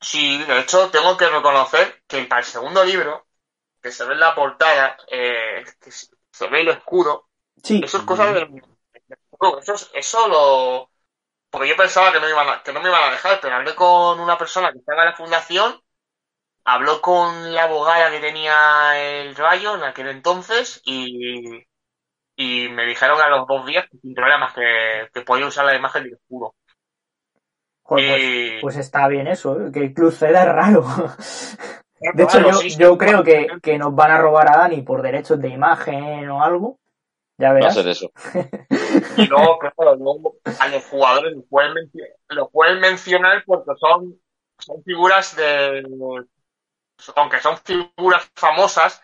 Sí, 0.00 0.42
de 0.44 0.60
hecho, 0.60 0.90
tengo 0.90 1.16
que 1.16 1.28
reconocer 1.28 2.02
que 2.06 2.24
para 2.24 2.40
el 2.40 2.46
segundo 2.46 2.84
libro, 2.84 3.26
que 3.82 3.90
se 3.90 4.04
ve 4.04 4.14
en 4.14 4.20
la 4.20 4.34
portada, 4.34 4.96
eh, 5.10 5.64
que 5.80 5.90
se 5.90 6.48
ve 6.48 6.60
el 6.62 6.68
escudo, 6.68 7.26
Sí. 7.62 7.80
eso 7.84 7.98
es 7.98 8.04
cosa 8.04 8.32
del. 8.32 8.62
Eso, 9.60 9.74
es- 9.74 9.90
eso 9.94 10.28
lo. 10.28 10.90
Porque 11.56 11.70
yo 11.70 11.76
pensaba 11.76 12.12
que 12.12 12.20
no, 12.20 12.28
iban 12.28 12.46
a- 12.50 12.62
que 12.62 12.70
no 12.70 12.82
me 12.82 12.90
iban 12.90 13.02
a 13.02 13.12
dejar, 13.12 13.38
pero 13.40 13.56
hablé 13.56 13.74
con 13.74 14.20
una 14.20 14.36
persona 14.36 14.70
que 14.72 14.78
estaba 14.78 15.04
en 15.04 15.08
la 15.08 15.16
fundación, 15.16 15.80
habló 16.66 17.00
con 17.00 17.54
la 17.54 17.62
abogada 17.62 18.10
que 18.10 18.20
tenía 18.20 18.92
el 19.00 19.34
rayo 19.34 19.74
en 19.76 19.84
aquel 19.84 20.08
entonces 20.08 20.82
y, 20.84 21.62
y 22.36 22.68
me 22.68 22.84
dijeron 22.84 23.22
a 23.22 23.30
los 23.30 23.46
dos 23.46 23.64
días 23.64 23.86
que 23.90 23.96
sin 23.96 24.12
problemas 24.12 24.52
que, 24.52 25.08
que 25.14 25.22
podía 25.22 25.46
usar 25.46 25.64
la 25.64 25.74
imagen 25.74 26.04
del 26.04 26.12
escudo. 26.12 26.54
Joder, 27.84 28.06
pues, 28.06 28.22
Y- 28.22 28.60
pues 28.60 28.76
está 28.76 29.08
bien 29.08 29.26
eso, 29.26 29.58
¿eh? 29.58 29.72
que 29.72 29.78
el 29.78 29.94
club 29.94 30.12
ceda 30.12 30.42
es 30.42 30.48
raro. 30.48 30.84
De 32.12 32.22
hecho, 32.22 32.38
yo, 32.38 32.60
yo 32.78 32.98
creo 32.98 33.24
que, 33.24 33.48
que 33.62 33.78
nos 33.78 33.94
van 33.94 34.10
a 34.10 34.18
robar 34.18 34.52
a 34.52 34.58
Dani 34.58 34.82
por 34.82 35.00
derechos 35.00 35.40
de 35.40 35.48
imagen 35.48 36.28
o 36.28 36.44
algo. 36.44 36.78
Ya 37.38 37.48
Va 37.48 37.52
a 37.52 37.54
verás. 37.54 37.74
ser 37.74 37.88
eso. 37.88 38.10
Luego, 39.24 39.58
claro, 39.58 39.96
luego 39.96 40.36
a 40.60 40.68
los 40.68 40.84
jugadores 40.84 41.34
los 41.34 41.44
pueden, 41.48 41.72
menci- 41.74 42.14
los 42.28 42.50
pueden 42.50 42.80
mencionar 42.80 43.42
porque 43.46 43.70
son, 43.78 44.20
son 44.58 44.82
figuras 44.84 45.34
de. 45.36 45.82
Aunque 47.16 47.40
son 47.40 47.58
figuras 47.58 48.30
famosas, 48.34 49.02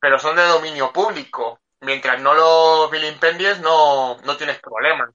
pero 0.00 0.18
son 0.18 0.36
de 0.36 0.42
dominio 0.44 0.92
público. 0.92 1.60
Mientras 1.80 2.20
no 2.20 2.34
los 2.34 2.90
vilipendies, 2.90 3.60
no, 3.60 4.16
no 4.18 4.36
tienes 4.36 4.60
problemas. 4.60 5.10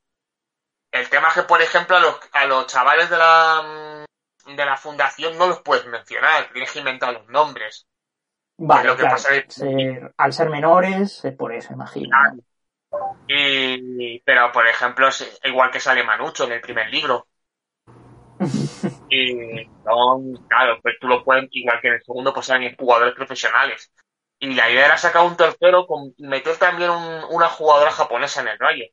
El 0.92 1.10
tema 1.10 1.30
es 1.30 1.36
que, 1.36 1.44
por 1.44 1.62
ejemplo, 1.62 1.96
a 1.96 2.00
los, 2.00 2.16
a 2.34 2.46
los 2.46 2.68
chavales 2.68 3.10
de 3.10 3.18
la, 3.18 4.06
de 4.46 4.66
la 4.66 4.78
fundación 4.78 5.38
no 5.38 5.48
los 5.48 5.62
puedes 5.62 5.86
mencionar, 5.86 6.50
tienes 6.52 6.72
que 6.72 6.80
inventar 6.80 7.14
los 7.14 7.28
nombres. 7.28 7.86
Vale, 8.58 8.88
lo 8.88 8.96
que 8.96 9.04
claro. 9.04 9.16
pasa 9.16 9.36
es- 9.36 9.54
ser- 9.54 10.14
al 10.18 10.34
ser 10.34 10.50
menores, 10.50 11.24
es 11.24 11.34
por 11.36 11.54
eso, 11.54 11.74
imagino. 11.74 12.18
¿no? 12.34 12.40
Y, 13.28 14.20
pero, 14.22 14.52
por 14.52 14.68
ejemplo, 14.68 15.08
es 15.10 15.40
igual 15.44 15.72
que 15.72 15.80
sale 15.80 16.04
Manucho 16.04 16.46
en 16.46 16.54
el 16.54 16.62
primer 16.62 16.90
libro. 16.90 17.28
Y 19.10 19.66
son, 19.84 20.34
claro, 20.48 20.80
pues 20.82 20.96
tú 21.00 21.08
lo 21.08 21.24
puedes, 21.24 21.48
igual 21.52 21.80
que 21.82 21.88
en 21.90 21.94
el 21.96 22.04
segundo, 22.04 22.34
pues 22.34 22.46
salen 22.48 22.76
jugadores 22.78 23.16
profesionales. 23.16 23.92
Y 24.40 24.54
la 24.54 24.70
idea 24.70 24.86
era 24.86 24.98
sacar 24.98 25.26
un 25.26 25.38
tercero 25.38 25.88
con 25.88 26.14
meter 26.20 26.58
también 26.58 26.92
un- 26.92 27.24
una 27.32 27.48
jugadora 27.48 27.92
japonesa 27.92 28.42
en 28.42 28.50
el 28.50 28.60
rayo. 28.60 28.86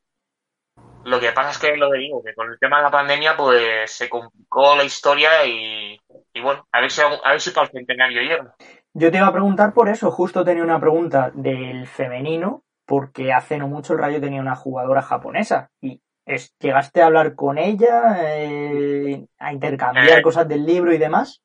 Lo 1.05 1.21
que 1.21 1.33
pasa 1.33 1.51
es 1.51 1.59
que 1.59 1.77
lo 1.77 1.91
que 1.91 1.99
digo, 1.99 2.23
que 2.23 2.35
con 2.35 2.51
el 2.51 2.59
tema 2.59 2.79
de 2.79 2.85
la 2.85 2.91
pandemia, 2.91 3.37
pues 3.37 3.91
se 3.91 4.09
complicó 4.09 4.75
la 4.75 4.85
historia 4.85 5.45
y, 5.47 5.99
y 6.33 6.41
bueno, 6.41 6.67
a 6.73 6.81
ver 6.81 6.91
si, 6.91 7.03
a 7.03 7.31
ver 7.31 7.41
si 7.41 7.51
para 7.51 7.67
el 7.67 7.73
centenario 7.73 8.23
llega. 8.23 8.57
Yo 8.95 9.11
te 9.11 9.19
iba 9.19 9.27
a 9.27 9.33
preguntar 9.33 9.75
por 9.75 9.89
eso, 9.89 10.11
justo 10.11 10.45
tenía 10.45 10.63
una 10.63 10.81
pregunta 10.81 11.31
del 11.35 11.87
femenino, 11.87 12.63
porque 12.87 13.33
hace 13.33 13.59
no 13.59 13.69
mucho 13.69 13.93
el 13.95 13.99
Rayo 14.01 14.21
tenía 14.21 14.41
una 14.41 14.57
jugadora 14.57 15.03
japonesa. 15.03 15.71
Y 15.81 16.01
es- 16.27 16.55
llegaste 16.59 17.03
a 17.03 17.07
hablar 17.07 17.35
con 17.35 17.59
ella, 17.59 18.17
eh, 18.21 19.27
a 19.39 19.53
intercambiar 19.53 20.19
Eh. 20.19 20.23
cosas 20.23 20.49
del 20.49 20.65
libro 20.65 20.93
y 20.93 20.99
demás. 20.99 21.43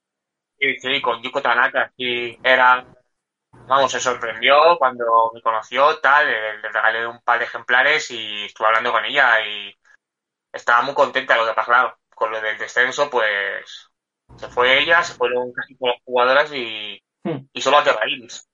Sí, 0.58 0.77
sí, 0.79 1.01
con 1.01 1.22
Yuko 1.22 1.41
Tanaka, 1.41 1.91
sí, 1.96 2.38
era, 2.43 2.86
vamos, 3.67 3.91
se 3.91 4.00
sorprendió 4.00 4.77
cuando 4.77 5.31
me 5.34 5.41
conoció, 5.41 6.00
tal, 6.00 6.27
le, 6.27 6.62
regalé 6.62 7.08
un 7.08 7.22
par 7.22 7.39
de 7.39 7.46
ejemplares 7.46 8.12
y 8.12 8.46
estuve 8.46 8.67
hablando 8.67 8.91
con 8.91 9.05
ella 9.05 9.39
y 9.48 9.74
estaba 10.51 10.81
muy 10.81 10.93
contenta, 10.93 11.38
lo 11.38 11.46
que 11.46 11.53
pasa, 11.53 11.72
claro, 11.72 11.98
con 12.13 12.31
lo 12.31 12.41
del 12.41 12.58
descenso, 12.58 13.10
pues, 13.10 13.89
se 14.36 14.48
fue 14.50 14.81
ella, 14.81 15.01
se 15.01 15.13
fueron 15.13 15.53
casi 15.53 15.75
todas 15.77 15.96
las 15.96 16.03
jugadoras 16.03 16.53
y, 16.53 17.01
Hmm. 17.24 17.48
y 17.53 17.62
solo 17.62 17.84
queda 17.84 18.00
Iris. 18.08 18.48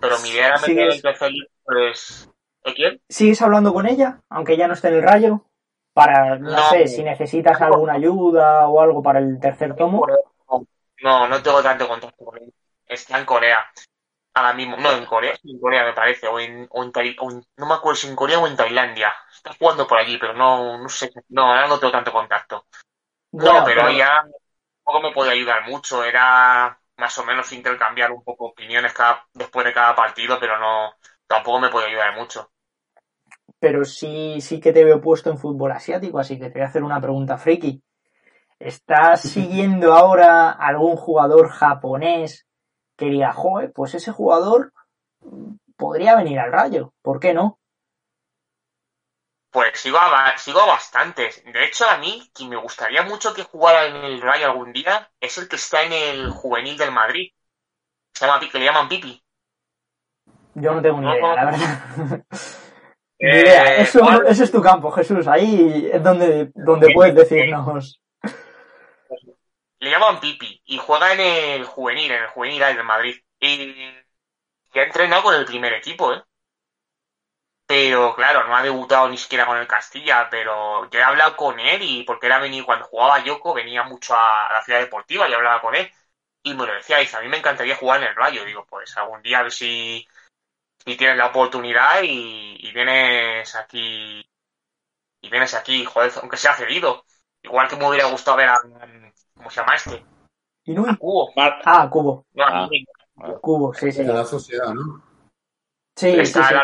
Pero 0.00 0.18
mi 0.20 0.30
idea 0.30 0.48
era 0.48 0.58
meter 0.60 0.90
el 0.90 1.02
tercer 1.02 1.30
libro, 1.30 1.48
pues, 1.64 2.28
¿de 2.64 2.74
quién? 2.74 3.00
¿Sigues 3.08 3.42
hablando 3.42 3.72
con 3.72 3.86
ella, 3.86 4.20
aunque 4.28 4.56
ya 4.56 4.66
no 4.66 4.74
esté 4.74 4.88
en 4.88 4.94
el 4.94 5.02
Rayo? 5.02 5.44
Para, 5.94 6.38
no, 6.38 6.50
No. 6.52 6.70
sé, 6.70 6.88
si 6.88 7.02
necesitas 7.02 7.60
alguna 7.60 7.94
ayuda 7.94 8.66
o 8.68 8.80
algo 8.80 9.02
para 9.02 9.18
el 9.18 9.38
tercer 9.40 9.76
tomo. 9.76 10.06
No, 11.02 11.26
no 11.28 11.42
tengo 11.42 11.62
tanto 11.62 11.86
contacto 11.88 12.24
con 12.24 12.38
él. 12.38 12.52
Está 12.86 13.18
en 13.18 13.26
Corea. 13.26 13.66
Ahora 14.34 14.54
mismo. 14.54 14.76
No, 14.76 14.92
en 14.92 15.04
Corea. 15.04 15.34
En 15.44 15.58
Corea 15.60 15.84
me 15.84 15.92
parece. 15.92 16.28
O 16.28 16.38
en, 16.40 16.66
o 16.70 16.82
en 16.84 16.92
o 17.18 17.30
en- 17.30 17.44
no 17.56 17.66
me 17.66 17.74
acuerdo 17.74 17.96
si 17.96 18.08
en 18.08 18.16
Corea 18.16 18.38
o 18.38 18.46
en 18.46 18.56
Tailandia. 18.56 19.12
Está 19.34 19.52
jugando 19.58 19.86
por 19.86 19.98
allí, 19.98 20.16
pero 20.18 20.32
no, 20.32 20.78
no 20.78 20.88
sé. 20.88 21.10
No, 21.28 21.42
ahora 21.48 21.66
no 21.66 21.78
tengo 21.78 21.92
tanto 21.92 22.12
contacto. 22.12 22.66
No, 23.32 23.64
pero 23.64 23.82
pero- 23.82 23.90
ya 23.90 24.22
tampoco 24.84 25.08
me 25.08 25.12
puede 25.12 25.32
ayudar 25.32 25.68
mucho. 25.68 26.04
Era 26.04 26.78
más 26.96 27.18
o 27.18 27.24
menos 27.24 27.52
intercambiar 27.52 28.12
un 28.12 28.22
poco 28.22 28.46
opiniones 28.46 28.92
cada, 28.92 29.26
después 29.34 29.66
de 29.66 29.72
cada 29.72 29.94
partido, 29.96 30.38
pero 30.38 30.58
no, 30.58 30.94
tampoco 31.26 31.60
me 31.60 31.70
puede 31.70 31.88
ayudar 31.88 32.14
mucho. 32.16 32.50
pero 33.58 33.84
sí, 33.84 34.40
sí 34.40 34.60
que 34.60 34.72
te 34.72 34.84
veo 34.84 35.00
puesto 35.00 35.30
en 35.30 35.38
fútbol 35.38 35.72
asiático, 35.72 36.18
así 36.18 36.38
que 36.38 36.46
te 36.50 36.54
voy 36.58 36.62
a 36.62 36.66
hacer 36.66 36.82
una 36.82 37.00
pregunta 37.00 37.38
friki. 37.38 37.82
¿Estás 38.58 39.22
siguiendo 39.22 39.94
ahora 39.94 40.50
algún 40.52 40.96
jugador 40.96 41.50
japonés 41.50 42.46
que 42.96 43.06
diga, 43.06 43.32
joder, 43.32 43.72
pues 43.72 43.94
ese 43.94 44.12
jugador 44.12 44.72
podría 45.76 46.16
venir 46.16 46.38
al 46.40 46.52
rayo? 46.52 46.94
¿Por 47.02 47.20
qué 47.20 47.34
no? 47.34 47.58
Pues 49.50 49.78
sigo 49.80 49.98
a, 49.98 50.36
sigo 50.38 50.60
a 50.60 50.66
bastantes. 50.66 51.44
De 51.44 51.64
hecho, 51.64 51.86
a 51.88 51.98
mí, 51.98 52.30
quien 52.34 52.48
me 52.50 52.56
gustaría 52.56 53.02
mucho 53.02 53.32
que 53.34 53.44
jugara 53.44 53.86
en 53.86 53.96
el 53.96 54.20
Rayo 54.20 54.46
algún 54.46 54.72
día, 54.72 55.10
es 55.20 55.38
el 55.38 55.48
que 55.48 55.56
está 55.56 55.82
en 55.84 55.92
el 55.92 56.30
juvenil 56.30 56.76
del 56.78 56.90
Madrid. 56.90 57.32
Se 58.14 58.26
llama, 58.26 58.40
que 58.40 58.58
le 58.58 58.64
llaman 58.66 58.88
Pipi. 58.88 59.21
Yo 60.54 60.74
no 60.74 60.82
tengo 60.82 61.00
ni 61.00 61.08
idea, 61.10 61.34
la 61.34 61.44
verdad. 61.46 61.60
Ni 63.20 63.38
Eh, 63.38 63.40
idea, 63.40 63.76
eso, 63.78 64.00
es 64.28 64.50
tu 64.50 64.60
campo, 64.60 64.90
Jesús. 64.90 65.26
Ahí 65.28 65.88
es 65.92 66.02
donde, 66.02 66.50
donde 66.54 66.90
puedes 66.90 67.14
decirnos. 67.14 68.00
Le 69.80 69.90
llaman 69.90 70.18
Pipi 70.18 70.62
y 70.64 70.78
juega 70.78 71.12
en 71.12 71.20
el 71.20 71.64
juvenil, 71.66 72.10
en 72.10 72.22
el 72.22 72.28
juvenil 72.28 72.62
A 72.62 72.68
del 72.68 72.84
Madrid. 72.84 73.16
Y, 73.38 73.48
y 74.74 74.78
ha 74.78 74.82
entrenado 74.84 75.22
con 75.22 75.34
el 75.34 75.44
primer 75.44 75.72
equipo, 75.74 76.12
¿eh? 76.12 76.22
Pero 77.66 78.14
claro, 78.14 78.46
no 78.46 78.54
ha 78.56 78.62
debutado 78.62 79.08
ni 79.08 79.16
siquiera 79.16 79.46
con 79.46 79.56
el 79.56 79.66
Castilla, 79.66 80.28
pero 80.30 80.88
yo 80.90 80.98
he 80.98 81.02
hablado 81.02 81.36
con 81.36 81.58
él 81.58 81.80
y 81.82 82.02
porque 82.04 82.26
era 82.26 82.38
venir 82.38 82.64
cuando 82.64 82.84
jugaba 82.86 83.24
Yoko, 83.24 83.54
venía 83.54 83.82
mucho 83.84 84.14
a, 84.14 84.48
a 84.48 84.52
la 84.52 84.62
ciudad 84.62 84.80
deportiva 84.80 85.28
y 85.28 85.32
hablaba 85.32 85.60
con 85.60 85.74
él. 85.74 85.90
Y 86.42 86.54
me 86.54 86.66
lo 86.66 86.74
decía, 86.74 86.98
dice, 86.98 87.16
a 87.16 87.20
mí 87.20 87.28
me 87.28 87.38
encantaría 87.38 87.76
jugar 87.76 88.02
en 88.02 88.08
el 88.08 88.16
Rayo. 88.16 88.44
Digo, 88.44 88.66
pues 88.66 88.94
algún 88.96 89.22
día 89.22 89.38
a 89.40 89.42
ver 89.44 89.52
si, 89.52 90.06
si 90.84 90.96
tienes 90.96 91.16
la 91.16 91.26
oportunidad 91.26 92.02
y, 92.02 92.56
y 92.60 92.72
vienes 92.72 93.54
aquí. 93.56 94.24
Y 95.24 95.30
vienes 95.30 95.54
aquí, 95.54 95.84
joder, 95.84 96.10
aunque 96.20 96.36
sea 96.36 96.54
cedido. 96.54 97.04
Igual 97.42 97.68
que 97.68 97.76
me 97.76 97.88
hubiera 97.88 98.06
gustado 98.08 98.36
ver 98.36 98.48
a. 98.48 98.58
¿Cómo 99.34 99.50
se 99.50 99.60
llama 99.60 99.74
este? 99.74 100.04
Inui. 100.64 100.90
A 100.90 100.96
Cubo. 100.96 101.32
Mar- 101.36 101.60
Ah, 101.64 101.88
Cubo. 101.90 102.26
No, 102.32 102.44
Ah. 102.46 102.68
Cubo, 103.40 103.72
sí, 103.74 103.92
sí. 103.92 104.02
De 104.04 104.12
la 104.12 104.24
sociedad, 104.24 104.72
¿no? 104.74 105.02
Sí, 105.96 106.12
sí, 106.12 106.20
Está 106.20 106.48
sí. 106.48 106.54
la- 106.54 106.62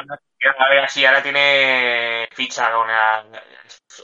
a 0.58 0.68
ver, 0.70 0.78
así 0.84 1.04
ahora 1.04 1.22
tiene 1.22 2.28
ficha 2.32 2.72
con 2.72 2.86
la- 2.88 3.24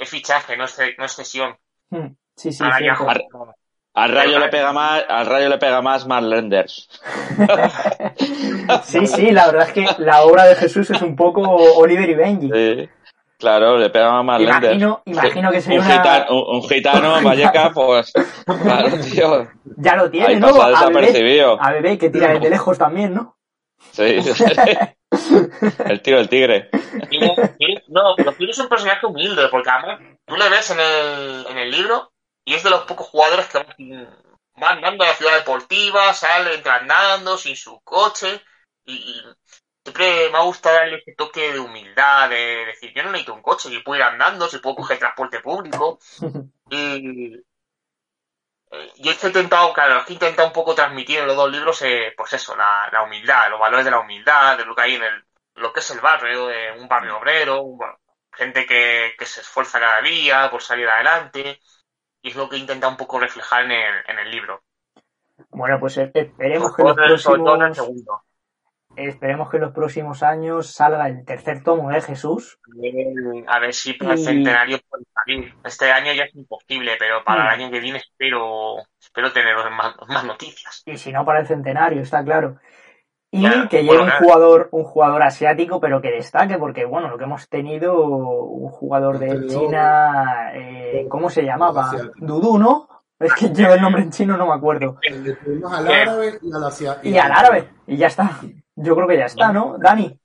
es 0.00 0.08
fichaje, 0.10 0.56
no 0.56 0.64
es, 0.64 0.78
no 0.98 1.04
es 1.04 1.12
cesión. 1.14 1.56
Hmm, 1.90 2.08
Sí, 2.36 2.52
sí, 2.52 2.62
Ahora 2.64 2.80
ya 2.80 2.96
cierto. 2.96 3.54
Al 3.94 4.10
rayo 4.10 4.40
le 4.40 4.48
pega 4.48 4.72
más, 4.72 5.04
al 5.08 5.26
rayo 5.26 5.48
le 5.48 5.58
pega 5.58 5.80
más 5.80 6.06
Mark 6.06 6.26
Lenders. 6.26 6.88
Sí, 8.84 9.06
sí, 9.06 9.30
la 9.30 9.46
verdad 9.46 9.68
es 9.68 9.72
que 9.72 10.02
la 10.02 10.22
obra 10.22 10.44
de 10.44 10.54
Jesús 10.56 10.90
es 10.90 11.02
un 11.02 11.14
poco 11.14 11.42
Oliver 11.42 12.08
y 12.08 12.14
Benji. 12.14 12.50
Sí. 12.52 12.88
Claro, 13.38 13.76
le 13.76 13.90
pega 13.90 14.10
más 14.12 14.24
Mark 14.24 14.40
Lenders. 14.40 14.76
Imagino, 14.76 15.02
imagino 15.04 15.50
que 15.50 15.60
sería 15.60 15.80
un, 15.80 15.84
una... 15.84 15.96
gitano, 15.96 16.26
un, 16.30 16.56
un 16.56 16.68
gitano 16.68 17.18
en 17.18 17.24
Valleca, 17.24 17.70
pues, 17.74 18.12
claro, 18.44 18.88
tío. 19.00 19.48
Ya 19.76 19.96
lo 19.96 20.10
tiene, 20.10 20.26
Ahí 20.26 20.40
¿no? 20.40 20.48
pasa 20.54 20.86
A 20.86 20.90
bebé, 20.90 21.42
a 21.42 21.72
bebé 21.72 21.98
que 21.98 22.10
tira 22.10 22.32
desde 22.32 22.50
lejos 22.50 22.78
también, 22.78 23.14
¿no? 23.14 23.36
Sí. 23.92 24.02
El 25.86 26.02
tiro 26.02 26.18
del 26.18 26.28
tigre. 26.28 26.70
No, 27.88 28.14
pero 28.16 28.32
Piro 28.32 28.50
es 28.50 28.58
un 28.58 28.68
personaje 28.68 29.06
humilde, 29.06 29.46
porque 29.50 29.70
además 29.70 30.00
tú 30.24 30.34
le 30.36 30.48
ves 30.48 30.70
en 30.70 30.80
el, 30.80 31.46
en 31.50 31.58
el 31.58 31.70
libro 31.70 32.10
y 32.44 32.54
es 32.54 32.62
de 32.62 32.70
los 32.70 32.84
pocos 32.84 33.08
jugadores 33.08 33.46
que 33.48 33.58
va 34.62 34.70
andando 34.70 35.04
a 35.04 35.08
la 35.08 35.14
ciudad 35.14 35.36
deportiva, 35.36 36.12
sale, 36.14 36.54
entra 36.54 36.76
andando, 36.76 37.36
sin 37.38 37.56
su 37.56 37.80
coche, 37.82 38.42
y, 38.84 38.94
y 38.94 39.22
siempre 39.84 40.30
me 40.30 40.38
ha 40.38 40.42
gustado 40.42 40.76
darle 40.76 40.96
ese 40.98 41.14
toque 41.14 41.52
de 41.52 41.58
humildad, 41.60 42.30
de 42.30 42.66
decir, 42.66 42.92
yo 42.94 43.02
no 43.02 43.10
necesito 43.10 43.34
un 43.34 43.42
coche, 43.42 43.70
yo 43.70 43.82
puedo 43.84 43.98
ir 43.98 44.04
andando, 44.04 44.48
si 44.48 44.58
puedo 44.58 44.76
coger 44.76 44.98
transporte 44.98 45.40
público, 45.40 45.98
y 46.70 47.42
eh, 48.70 48.92
yo 48.98 49.12
he 49.12 49.26
intentado, 49.26 49.72
claro, 49.72 49.98
es 49.98 50.04
que 50.06 50.12
he 50.12 50.14
intentado 50.14 50.48
un 50.48 50.54
poco 50.54 50.74
transmitir 50.74 51.18
en 51.20 51.26
los 51.26 51.36
dos 51.36 51.50
libros, 51.50 51.80
eh, 51.82 52.12
pues 52.16 52.32
eso, 52.32 52.56
la, 52.56 52.88
la 52.92 53.02
humildad, 53.02 53.50
los 53.50 53.60
valores 53.60 53.84
de 53.84 53.90
la 53.90 54.00
humildad, 54.00 54.58
de 54.58 54.64
lo 54.64 54.74
que 54.74 54.82
hay 54.82 54.94
en 54.94 55.02
el, 55.02 55.24
lo 55.56 55.72
que 55.72 55.80
es 55.80 55.90
el 55.90 56.00
barrio, 56.00 56.48
un 56.78 56.88
barrio 56.88 57.18
obrero, 57.18 57.62
un- 57.62 57.80
gente 58.32 58.66
que, 58.66 59.14
que 59.18 59.26
se 59.26 59.42
esfuerza 59.42 59.78
cada 59.78 60.02
día 60.02 60.50
por 60.50 60.60
salir 60.62 60.88
adelante, 60.88 61.60
y 62.24 62.30
es 62.30 62.36
lo 62.36 62.48
que 62.48 62.56
he 62.56 62.58
intentado 62.58 62.90
un 62.90 62.96
poco 62.96 63.20
reflejar 63.20 63.64
en 63.66 63.72
el, 63.72 63.94
en 64.08 64.18
el 64.18 64.30
libro. 64.30 64.62
Bueno, 65.50 65.78
pues 65.78 65.98
eh, 65.98 66.10
esperemos 66.14 66.74
que 66.74 66.82
los 66.82 66.94
próximos, 66.96 67.58
esperemos 68.96 69.50
que 69.50 69.56
en 69.58 69.62
los 69.62 69.72
próximos 69.74 70.22
años 70.22 70.72
salga 70.72 71.06
el 71.08 71.24
tercer 71.24 71.62
tomo 71.62 71.90
de 71.90 72.00
Jesús. 72.00 72.58
Eh, 72.82 73.44
A 73.46 73.58
ver 73.58 73.74
si 73.74 73.92
para 73.94 74.14
el 74.14 74.20
Y- 74.20 74.24
centenario 74.24 74.78
puede 74.88 75.04
salir. 75.14 75.54
Este 75.64 75.92
año 75.92 76.12
ya 76.14 76.24
es 76.24 76.34
imposible, 76.34 76.96
pero 76.98 77.22
para 77.24 77.42
Mm. 77.42 77.46
el 77.46 77.52
año 77.52 77.70
que 77.70 77.80
viene 77.80 77.98
espero, 77.98 78.76
espero 78.98 79.32
tener 79.32 79.56
más, 79.70 79.94
más 80.08 80.24
noticias. 80.24 80.82
Y 80.86 80.96
si 80.96 81.12
no 81.12 81.24
para 81.24 81.40
el 81.40 81.46
centenario, 81.46 82.00
está 82.02 82.24
claro. 82.24 82.58
Y 83.36 83.40
Claro, 83.40 83.68
que 83.68 83.78
llegue 83.82 83.88
bueno, 83.88 84.04
un 84.04 84.10
jugador, 84.24 84.68
un 84.70 84.84
jugador 84.84 85.22
asiático, 85.24 85.80
pero 85.80 86.00
que 86.00 86.12
destaque, 86.12 86.56
porque 86.56 86.84
bueno, 86.84 87.08
lo 87.08 87.18
que 87.18 87.24
hemos 87.24 87.48
tenido, 87.48 87.98
un 88.06 88.70
jugador 88.70 89.18
de 89.18 89.26
tenido- 89.26 89.60
China, 89.60 90.52
eh, 90.54 91.06
¿cómo 91.10 91.28
se 91.28 91.42
llamaba? 91.42 91.90
Dudu, 92.16 92.58
¿no? 92.58 92.88
Es 93.18 93.34
que 93.34 93.48
lleva 93.48 93.74
el 93.74 93.80
nombre 93.80 94.02
en 94.02 94.10
chino, 94.10 94.36
no 94.36 94.46
me 94.46 94.52
acuerdo. 94.54 94.98
Le 95.02 95.32
tuvimos 95.34 95.72
al 95.72 95.84
Bien. 95.84 96.08
árabe 96.08 96.38
y 96.42 96.52
al 96.54 96.64
asiático. 96.64 97.08
Y 97.08 97.18
al 97.18 97.32
árabe, 97.32 97.68
y 97.88 97.96
ya 97.96 98.06
está. 98.06 98.38
Yo 98.76 98.94
creo 98.94 99.08
que 99.08 99.18
ya 99.18 99.24
está, 99.24 99.52
¿no? 99.52 99.78
Dani. 99.80 100.16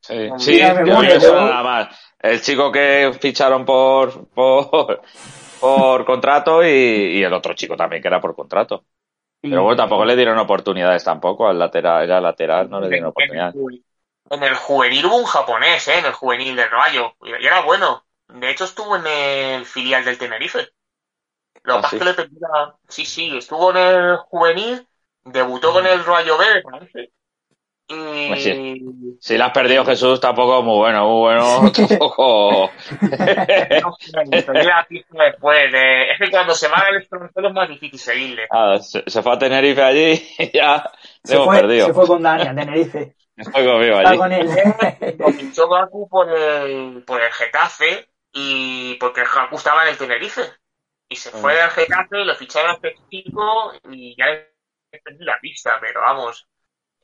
Sí, 0.00 0.30
sí 0.38 0.58
yo 0.60 0.74
memoria, 0.74 1.18
¿no? 1.18 1.46
nada 1.46 1.62
más. 1.62 2.14
El 2.18 2.40
chico 2.40 2.72
que 2.72 3.12
ficharon 3.20 3.64
por, 3.64 4.26
por, 4.30 5.02
por 5.60 6.04
contrato 6.04 6.64
y, 6.64 6.68
y 7.18 7.22
el 7.22 7.32
otro 7.32 7.54
chico 7.54 7.76
también 7.76 8.02
que 8.02 8.08
era 8.08 8.20
por 8.20 8.34
contrato. 8.34 8.82
Pero 9.40 9.62
bueno, 9.62 9.76
tampoco 9.76 10.04
le 10.04 10.16
dieron 10.16 10.38
oportunidades 10.38 11.04
tampoco. 11.04 11.48
Al 11.48 11.58
lateral, 11.58 12.04
era 12.04 12.20
lateral, 12.20 12.68
no 12.68 12.80
le 12.80 12.88
dieron 12.88 13.10
oportunidades. 13.10 13.54
en 14.30 14.42
el 14.42 14.54
juvenil 14.54 15.06
hubo 15.06 15.16
un 15.16 15.24
japonés, 15.24 15.86
¿eh? 15.88 15.98
En 15.98 16.06
el 16.06 16.12
juvenil 16.12 16.56
del 16.56 16.70
Rayo. 16.70 17.14
Y 17.22 17.44
era 17.44 17.60
bueno. 17.62 18.04
De 18.28 18.50
hecho, 18.50 18.64
estuvo 18.64 18.96
en 18.96 19.06
el 19.06 19.66
filial 19.66 20.04
del 20.04 20.18
Tenerife. 20.18 20.68
Lo 21.62 21.76
¿Ah, 21.76 21.82
que 21.82 21.98
sí? 21.98 22.04
le 22.04 22.14
pedía... 22.14 22.48
Sí, 22.88 23.04
sí, 23.04 23.36
estuvo 23.36 23.70
en 23.70 23.76
el 23.76 24.16
juvenil, 24.16 24.86
debutó 25.24 25.72
con 25.72 25.86
el 25.86 26.04
Rayo 26.04 26.38
B, 26.38 26.62
parece. 26.62 27.12
Y... 27.88 28.28
Pues 28.28 28.42
Si 29.20 29.38
la 29.38 29.46
has 29.46 29.52
perdido 29.52 29.84
Jesús, 29.84 30.20
tampoco 30.20 30.62
muy 30.62 30.76
bueno, 30.78 31.08
muy 31.08 31.20
bueno, 31.20 31.72
tampoco. 31.88 32.70
Después. 35.12 35.72
De... 35.72 36.10
Es 36.10 36.18
que 36.18 36.30
cuando 36.30 36.54
se 36.54 36.68
va 36.68 36.78
al 36.78 36.96
extranjero 36.96 37.48
es 37.48 37.54
más 37.54 37.68
difícil 37.68 37.98
seguirle. 37.98 38.46
Ah, 38.50 38.78
se, 38.80 39.02
se 39.06 39.22
fue 39.22 39.32
a 39.32 39.38
Tenerife 39.38 39.82
allí 39.82 40.12
y 40.38 40.56
ya 40.56 40.90
se, 41.22 41.34
hemos 41.34 41.46
fue, 41.46 41.60
perdido. 41.60 41.86
se 41.86 41.94
fue 41.94 42.06
con 42.06 42.22
Dani 42.22 42.42
a 42.42 42.54
Tenerife. 42.54 43.14
Estoy 43.36 43.66
conmigo 43.66 43.96
Está 43.98 44.08
allí. 44.10 44.18
con 44.18 44.32
él. 44.32 44.48
Fichó 45.38 45.68
Gaku 45.68 46.08
por 46.08 46.30
el, 46.30 47.04
por 47.06 47.20
el 47.22 47.30
Getafe 47.32 48.08
y 48.32 48.94
porque 48.94 49.20
el 49.20 49.26
Gaku 49.28 49.56
estaba 49.56 49.82
en 49.84 49.90
el 49.90 49.98
Tenerife. 49.98 50.42
Y 51.08 51.16
se 51.16 51.30
fue 51.30 51.54
del 51.54 51.70
Getafe, 51.70 52.24
lo 52.24 52.34
ficharon 52.34 52.70
al 52.70 52.80
P5 52.80 53.80
y 53.92 54.16
ya 54.16 54.26
le 54.26 55.00
perdí 55.04 55.24
la 55.24 55.38
pista, 55.40 55.78
pero 55.80 56.00
vamos. 56.00 56.46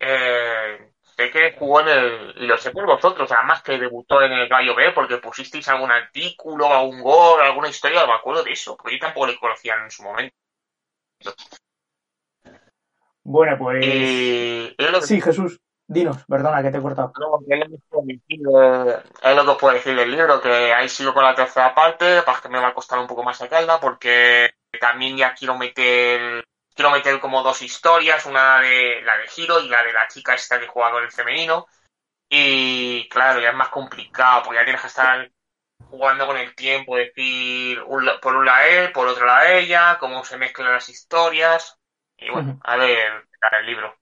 Eh, 0.04 0.92
sé 1.16 1.30
que 1.30 1.52
jugó 1.56 1.80
en 1.80 1.88
el. 1.88 2.34
Y 2.38 2.46
lo 2.46 2.58
sé 2.58 2.72
por 2.72 2.84
vosotros, 2.86 3.30
además 3.30 3.62
que 3.62 3.78
debutó 3.78 4.20
en 4.20 4.32
el 4.32 4.48
Gallo 4.48 4.74
B 4.74 4.90
porque 4.92 5.18
pusisteis 5.18 5.68
algún 5.68 5.92
artículo, 5.92 6.66
algún 6.66 7.02
gol, 7.02 7.40
alguna 7.40 7.68
historia, 7.68 8.04
me 8.04 8.14
acuerdo 8.14 8.42
de 8.42 8.50
eso, 8.50 8.76
porque 8.76 8.94
yo 8.94 9.00
tampoco 9.00 9.28
le 9.28 9.38
conocía 9.38 9.76
en 9.76 9.90
su 9.92 10.02
momento. 10.02 10.34
Bueno, 13.22 13.56
pues. 13.56 13.84
Que 13.84 14.74
Sí, 15.02 15.20
Jesús, 15.20 15.60
dinos, 15.86 16.24
perdona 16.28 16.62
que 16.64 16.72
te 16.72 16.78
he 16.78 16.82
cortado. 16.82 17.12
No, 17.20 17.38
eh, 17.48 17.62
es 19.22 19.36
lo 19.36 19.44
que 19.44 19.50
os 19.50 19.58
puedo 19.58 19.74
decir 19.74 19.94
del 19.94 20.10
libro, 20.10 20.40
que 20.40 20.72
ahí 20.72 20.88
sigo 20.88 21.14
con 21.14 21.22
la 21.22 21.36
tercera 21.36 21.72
parte, 21.72 22.22
para 22.22 22.40
que 22.40 22.48
me 22.48 22.58
va 22.58 22.68
a 22.68 22.74
costar 22.74 22.98
un 22.98 23.06
poco 23.06 23.22
más 23.22 23.38
sacarla, 23.38 23.78
porque 23.78 24.50
también 24.80 25.16
ya 25.16 25.32
quiero 25.32 25.56
meter, 25.56 26.44
quiero 26.74 26.90
meter 26.90 27.20
como 27.20 27.42
dos 27.42 27.62
historias, 27.62 28.26
una 28.26 28.60
de 28.60 29.02
la 29.02 29.18
de 29.18 29.28
Giro 29.28 29.60
y 29.60 29.68
la 29.68 29.82
de 29.82 29.92
la 29.92 30.08
chica 30.08 30.34
esta 30.34 30.58
que 30.58 30.66
juega 30.66 30.92
con 30.92 31.04
el 31.04 31.12
femenino. 31.12 31.66
Y 32.28 33.08
claro, 33.08 33.40
ya 33.40 33.50
es 33.50 33.54
más 33.54 33.68
complicado, 33.68 34.42
porque 34.42 34.58
ya 34.58 34.64
tienes 34.64 34.80
que 34.80 34.86
estar 34.86 35.30
jugando 35.90 36.26
con 36.26 36.38
el 36.38 36.54
tiempo, 36.54 36.96
decir 36.96 37.80
un 37.82 38.08
por 38.22 38.36
un 38.36 38.46
lado 38.46 38.66
él, 38.66 38.92
por 38.92 39.06
otro 39.06 39.26
lado 39.26 39.46
ella, 39.48 39.98
cómo 40.00 40.24
se 40.24 40.38
mezclan 40.38 40.72
las 40.72 40.88
historias. 40.88 41.78
Y 42.16 42.30
bueno, 42.30 42.58
a 42.62 42.76
ver, 42.76 43.26
tal 43.40 43.60
el 43.60 43.66
libro. 43.66 43.94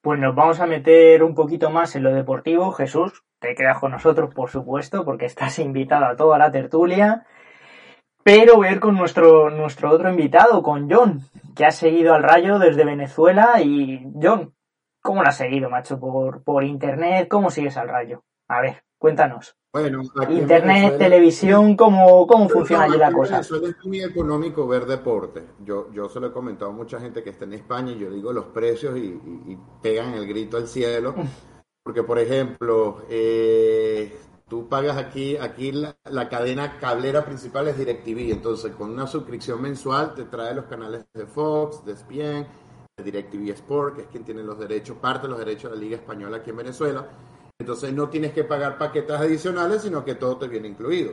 Pues 0.00 0.20
nos 0.20 0.34
vamos 0.34 0.60
a 0.60 0.66
meter 0.66 1.22
un 1.22 1.34
poquito 1.34 1.68
más 1.68 1.96
en 1.96 2.04
lo 2.04 2.14
deportivo. 2.14 2.72
Jesús, 2.72 3.24
te 3.40 3.54
quedas 3.54 3.78
con 3.78 3.90
nosotros, 3.90 4.32
por 4.32 4.50
supuesto, 4.50 5.04
porque 5.04 5.26
estás 5.26 5.58
invitado 5.58 6.06
a 6.06 6.16
toda 6.16 6.38
la 6.38 6.50
tertulia. 6.50 7.26
Pero 8.26 8.64
ir 8.64 8.80
con 8.80 8.96
nuestro, 8.96 9.50
nuestro 9.50 9.88
otro 9.92 10.10
invitado, 10.10 10.60
con 10.60 10.90
John, 10.90 11.20
que 11.54 11.64
ha 11.64 11.70
seguido 11.70 12.12
al 12.12 12.24
Rayo 12.24 12.58
desde 12.58 12.84
Venezuela. 12.84 13.62
Y 13.62 14.04
John, 14.20 14.52
¿cómo 15.00 15.22
lo 15.22 15.28
has 15.28 15.36
seguido, 15.36 15.70
macho? 15.70 16.00
¿Por, 16.00 16.42
por 16.42 16.64
internet? 16.64 17.28
¿Cómo 17.30 17.52
sigues 17.52 17.76
al 17.76 17.88
Rayo? 17.88 18.24
A 18.48 18.60
ver, 18.62 18.82
cuéntanos. 18.98 19.54
Bueno, 19.72 20.00
Internet, 20.28 20.98
televisión, 20.98 21.76
¿cómo, 21.76 22.26
cómo 22.26 22.48
funciona 22.48 22.84
allí 22.84 22.96
la 22.96 23.12
cosa? 23.12 23.34
Venezuela 23.34 23.68
es 23.68 23.86
muy 23.86 24.00
económico 24.02 24.66
ver 24.66 24.86
deporte. 24.86 25.42
Yo, 25.60 25.92
yo 25.92 26.08
se 26.08 26.18
lo 26.18 26.26
he 26.26 26.32
comentado 26.32 26.72
a 26.72 26.74
mucha 26.74 26.98
gente 26.98 27.22
que 27.22 27.30
está 27.30 27.44
en 27.44 27.52
España 27.52 27.92
y 27.92 27.98
yo 27.98 28.10
digo 28.10 28.32
los 28.32 28.46
precios 28.46 28.96
y, 28.96 29.02
y- 29.02 29.52
y 29.52 29.58
pegan 29.80 30.14
el 30.14 30.26
grito 30.26 30.56
al 30.56 30.66
cielo. 30.66 31.14
Porque, 31.84 32.02
por 32.02 32.18
ejemplo, 32.18 33.02
eh, 33.08 34.12
tú 34.48 34.68
pagas 34.68 34.96
aquí, 34.96 35.36
aquí 35.36 35.72
la, 35.72 36.28
cadena 36.28 36.78
cablera 36.78 37.24
principal 37.24 37.68
es 37.68 37.78
DirecTV. 37.78 38.32
Entonces, 38.32 38.74
con 38.74 38.90
una 38.90 39.06
suscripción 39.06 39.60
mensual 39.60 40.14
te 40.14 40.24
trae 40.24 40.54
los 40.54 40.66
canales 40.66 41.04
de 41.12 41.26
Fox, 41.26 41.84
de 41.84 41.92
ESPN, 41.92 42.46
de 42.96 43.04
DirecTV 43.04 43.50
Sport, 43.50 43.96
que 43.96 44.02
es 44.02 44.08
quien 44.08 44.24
tiene 44.24 44.42
los 44.42 44.58
derechos, 44.58 44.96
parte 44.98 45.26
de 45.26 45.30
los 45.30 45.38
derechos 45.38 45.70
de 45.70 45.76
la 45.76 45.82
Liga 45.82 45.96
Española 45.96 46.38
aquí 46.38 46.50
en 46.50 46.56
Venezuela. 46.56 47.08
Entonces 47.58 47.92
no 47.92 48.08
tienes 48.08 48.32
que 48.32 48.44
pagar 48.44 48.78
paquetes 48.78 49.16
adicionales, 49.16 49.82
sino 49.82 50.04
que 50.04 50.14
todo 50.14 50.36
te 50.36 50.48
viene 50.48 50.68
incluido. 50.68 51.12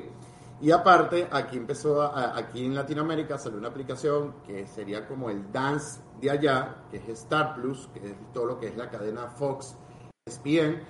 Y 0.62 0.72
aparte, 0.72 1.28
aquí 1.32 1.58
empezó, 1.58 2.02
aquí 2.04 2.66
en 2.66 2.76
Latinoamérica 2.76 3.38
salió 3.38 3.58
una 3.58 3.68
aplicación 3.70 4.36
que 4.46 4.66
sería 4.68 5.08
como 5.08 5.30
el 5.30 5.52
Dance 5.52 6.00
de 6.22 6.30
allá, 6.30 6.86
que 6.90 6.98
es 6.98 7.10
Star 7.10 7.56
Plus, 7.56 7.90
que 7.94 8.12
es 8.12 8.16
todo 8.34 8.46
lo 8.46 8.60
que 8.60 8.68
es 8.68 8.78
la 8.78 8.90
cadena 8.90 9.28
Fox, 9.28 9.76
ESPN. 10.26 10.82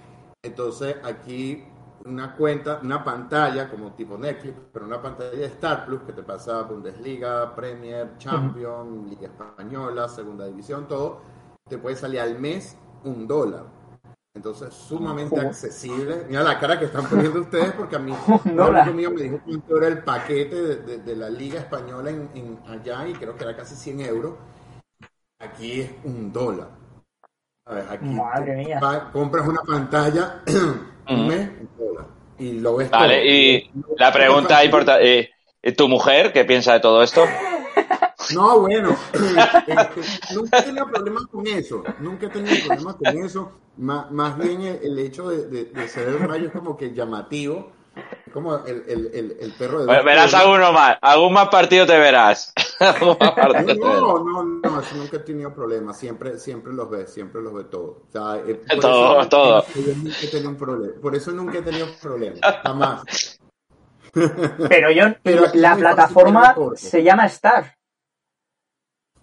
Entonces 0.44 0.98
aquí 1.04 1.64
una 2.06 2.36
cuenta, 2.36 2.80
una 2.84 3.04
pantalla 3.04 3.70
como 3.70 3.94
tipo 3.94 4.18
Netflix, 4.18 4.56
pero 4.72 4.86
una 4.86 5.02
pantalla 5.02 5.32
de 5.32 5.46
Star 5.46 5.86
Plus 5.86 6.02
que 6.02 6.14
te 6.14 6.24
pasa 6.24 6.62
Bundesliga, 6.64 7.56
Premier, 7.56 8.18
Champions, 8.18 9.10
Liga 9.10 9.28
Española, 9.28 10.08
Segunda 10.10 10.46
División, 10.46 10.88
todo, 10.88 11.22
te 11.70 11.78
puede 11.78 11.96
salir 11.96 12.20
al 12.20 12.38
mes 12.40 12.78
un 13.04 13.28
dólar. 13.28 13.66
Entonces, 14.36 14.74
sumamente 14.74 15.40
accesible. 15.40 16.26
Mira 16.28 16.42
la 16.42 16.60
cara 16.60 16.80
que 16.80 16.86
están 16.86 17.06
poniendo 17.08 17.40
ustedes, 17.42 17.72
porque 17.74 17.96
a 17.96 18.00
mí, 18.00 18.12
Un 18.46 18.60
amigo 18.60 18.94
mío 18.94 19.12
me 19.12 19.22
dijo 19.22 19.40
cuánto 19.46 19.78
era 19.78 19.88
el 19.88 20.04
paquete 20.04 20.56
de, 20.62 20.76
de- 20.78 20.98
de 21.00 21.16
la 21.16 21.30
Liga 21.30 21.60
Española 21.60 22.10
en, 22.10 22.30
en 22.34 22.60
allá, 22.68 23.08
y 23.08 23.14
creo 23.14 23.36
que 23.36 23.44
era 23.44 23.56
casi 23.56 23.76
100 23.76 24.02
euros. 24.02 24.34
Aquí 25.40 25.82
es 25.82 25.92
un 26.04 26.34
dólar. 26.34 26.70
A 27.66 27.76
ver, 27.76 27.86
aquí 27.92 28.06
Madre 28.06 28.56
mía. 28.58 28.80
pa- 28.80 29.12
compras 29.12 29.48
una 29.48 29.62
pantalla, 29.62 30.42
un 31.10 31.20
Ujú. 31.20 31.28
mes, 31.28 31.50
un 31.62 31.70
dólar. 31.78 31.93
Y 32.38 32.60
lo 32.60 32.76
ves 32.78 32.90
Vale, 32.90 33.16
todo. 33.18 33.26
y 33.26 33.72
la 33.98 34.12
pregunta 34.12 34.64
importante, 34.66 35.32
¿y 35.62 35.72
tu 35.74 35.88
mujer 35.88 36.32
qué 36.34 36.46
piensa 36.46 36.74
de 36.74 36.80
todo 36.80 37.02
esto? 37.04 37.26
No, 38.34 38.62
bueno, 38.62 38.96
nunca 40.34 40.60
he 40.60 40.64
tenido 40.64 40.88
problemas 40.88 41.24
con 41.28 41.46
eso, 41.46 41.84
nunca 42.00 42.28
he 42.28 42.30
tenido 42.30 42.58
problemas 42.60 42.96
con 42.96 43.18
eso, 43.18 43.52
más, 43.78 44.10
más 44.12 44.38
bien 44.38 44.62
el, 44.62 44.80
el 44.84 45.00
hecho 45.00 45.30
de, 45.30 45.48
de- 45.48 45.66
de 45.66 45.88
ser 45.88 46.08
el 46.08 46.20
rayo 46.20 46.48
es 46.48 46.54
como 46.54 46.78
que 46.78 46.94
llamativo, 46.94 47.72
como 48.34 48.58
el, 48.66 48.84
el, 48.88 49.12
el, 49.14 49.38
el 49.40 49.52
perro 49.54 49.80
de... 49.82 49.86
Bueno, 49.86 50.04
verás 50.04 50.34
alguno 50.34 50.74
más, 50.74 50.98
algún 51.02 51.32
más 51.34 51.48
partido 51.50 51.86
te 51.86 51.98
verás. 51.98 52.52
Te. 52.80 53.76
No, 53.76 54.20
no, 54.24 54.44
no, 54.44 54.82
eso 54.82 54.96
nunca 54.98 55.18
he 55.18 55.20
tenido 55.20 55.54
problemas, 55.54 55.98
siempre, 55.98 56.38
siempre 56.40 56.74
los 56.74 56.90
ve, 56.90 57.08
siempre 57.08 57.42
los 57.42 57.54
ve 57.54 57.64
todo. 57.66 58.04
O 58.08 58.12
sea, 58.12 58.38
eh, 58.46 58.56
por 58.56 58.80
Todo, 58.80 59.20
eso, 59.22 59.30
todo. 59.30 59.66
yo 59.76 59.96
nunca 59.96 60.18
he 60.22 60.28
tenido 60.28 60.50
un 60.50 60.58
problema, 60.58 60.94
por 61.02 61.16
eso 61.16 61.32
nunca 61.32 61.60
he 61.60 61.62
tenido 61.62 61.88
problemas, 62.02 62.40
jamás. 62.64 63.40
Pero 64.12 64.90
es 64.90 65.56
la 65.56 65.76
plataforma 65.76 66.56
se 66.76 67.04
llama 67.04 67.26
Star. 67.28 67.76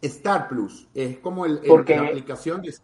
Star 0.00 0.48
Plus. 0.48 0.88
Es 0.94 1.18
como 1.18 1.44
el, 1.44 1.58
el- 1.58 1.68
Porque- 1.68 1.96
la 1.96 2.06
aplicación 2.08 2.62
de. 2.62 2.74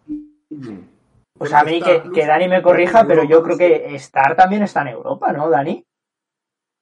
O 1.39 1.45
sea, 1.45 1.59
a 1.59 1.63
mí 1.63 1.81
que, 1.81 2.03
que 2.13 2.25
Dani 2.25 2.47
me 2.47 2.61
corrija, 2.61 3.05
pero 3.07 3.23
yo 3.23 3.43
creo 3.43 3.57
que 3.57 3.95
Star 3.95 4.35
también 4.35 4.63
está 4.63 4.81
en 4.81 4.89
Europa, 4.89 5.31
¿no, 5.33 5.49
Dani? 5.49 5.83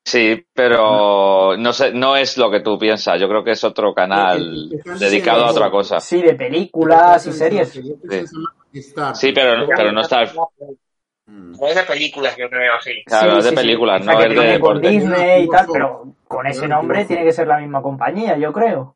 Sí, 0.05 0.45
pero 0.53 1.57
no 1.57 1.73
sé, 1.73 1.91
no 1.91 2.15
es 2.15 2.37
lo 2.37 2.51
que 2.51 2.59
tú 2.59 2.77
piensas. 2.77 3.19
Yo 3.19 3.27
creo 3.27 3.43
que 3.43 3.51
es 3.51 3.63
otro 3.63 3.91
canal 3.93 4.69
Eh, 4.71 4.77
están 4.77 4.99
dedicado 4.99 5.45
a 5.45 5.51
otra 5.51 5.71
cosa. 5.71 5.99
Sí, 5.99 6.21
de 6.21 6.35
películas 6.35 7.25
y 7.25 7.31
series. 7.33 7.71
Sí, 7.71 9.31
pero, 9.33 9.67
pero 9.75 9.91
no 9.91 10.01
está. 10.01 10.25
Mm. 11.27 11.53
No 11.59 11.67
es 11.67 11.75
de 11.75 11.83
películas, 11.83 12.37
yo 12.37 12.47
creo, 12.49 12.73
sí. 12.81 13.03
Claro, 13.03 13.31
Sí, 13.31 13.37
es 13.39 13.43
de 13.45 13.49
sí, 13.49 13.55
sí. 13.55 13.61
películas, 13.63 14.01
O 14.01 14.03
sea, 14.03 14.13
no 14.13 14.19
es 14.21 14.35
de 14.35 14.45
deporte. 14.45 14.89
Disney 14.89 15.43
y 15.43 15.49
tal, 15.49 15.65
pero 15.73 16.03
con 16.27 16.45
ese 16.45 16.67
nombre 16.67 17.05
tiene 17.05 17.23
que 17.23 17.31
ser 17.31 17.47
la 17.47 17.57
misma 17.57 17.81
compañía, 17.81 18.37
yo 18.37 18.53
creo. 18.53 18.94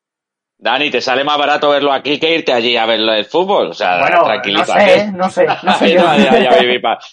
Dani, 0.62 0.92
¿te 0.92 1.00
sale 1.00 1.24
más 1.24 1.38
barato 1.38 1.70
verlo 1.70 1.92
aquí 1.94 2.20
que 2.20 2.36
irte 2.36 2.52
allí 2.52 2.76
a 2.76 2.86
ver 2.86 3.00
el 3.00 3.26
fútbol? 3.26 3.68
O 3.70 3.74
sea, 3.74 4.00
Bueno, 4.00 4.18
no 4.20 4.24
tranquilízate. 4.26 4.80
sé, 4.90 5.00
¿eh? 5.00 5.12
no 5.14 5.30
sé, 5.30 5.48
no 5.64 5.74
sé 5.74 5.92
yo. 5.94 6.08
allá, 6.08 6.32
allá 6.34 6.52
a 6.52 6.60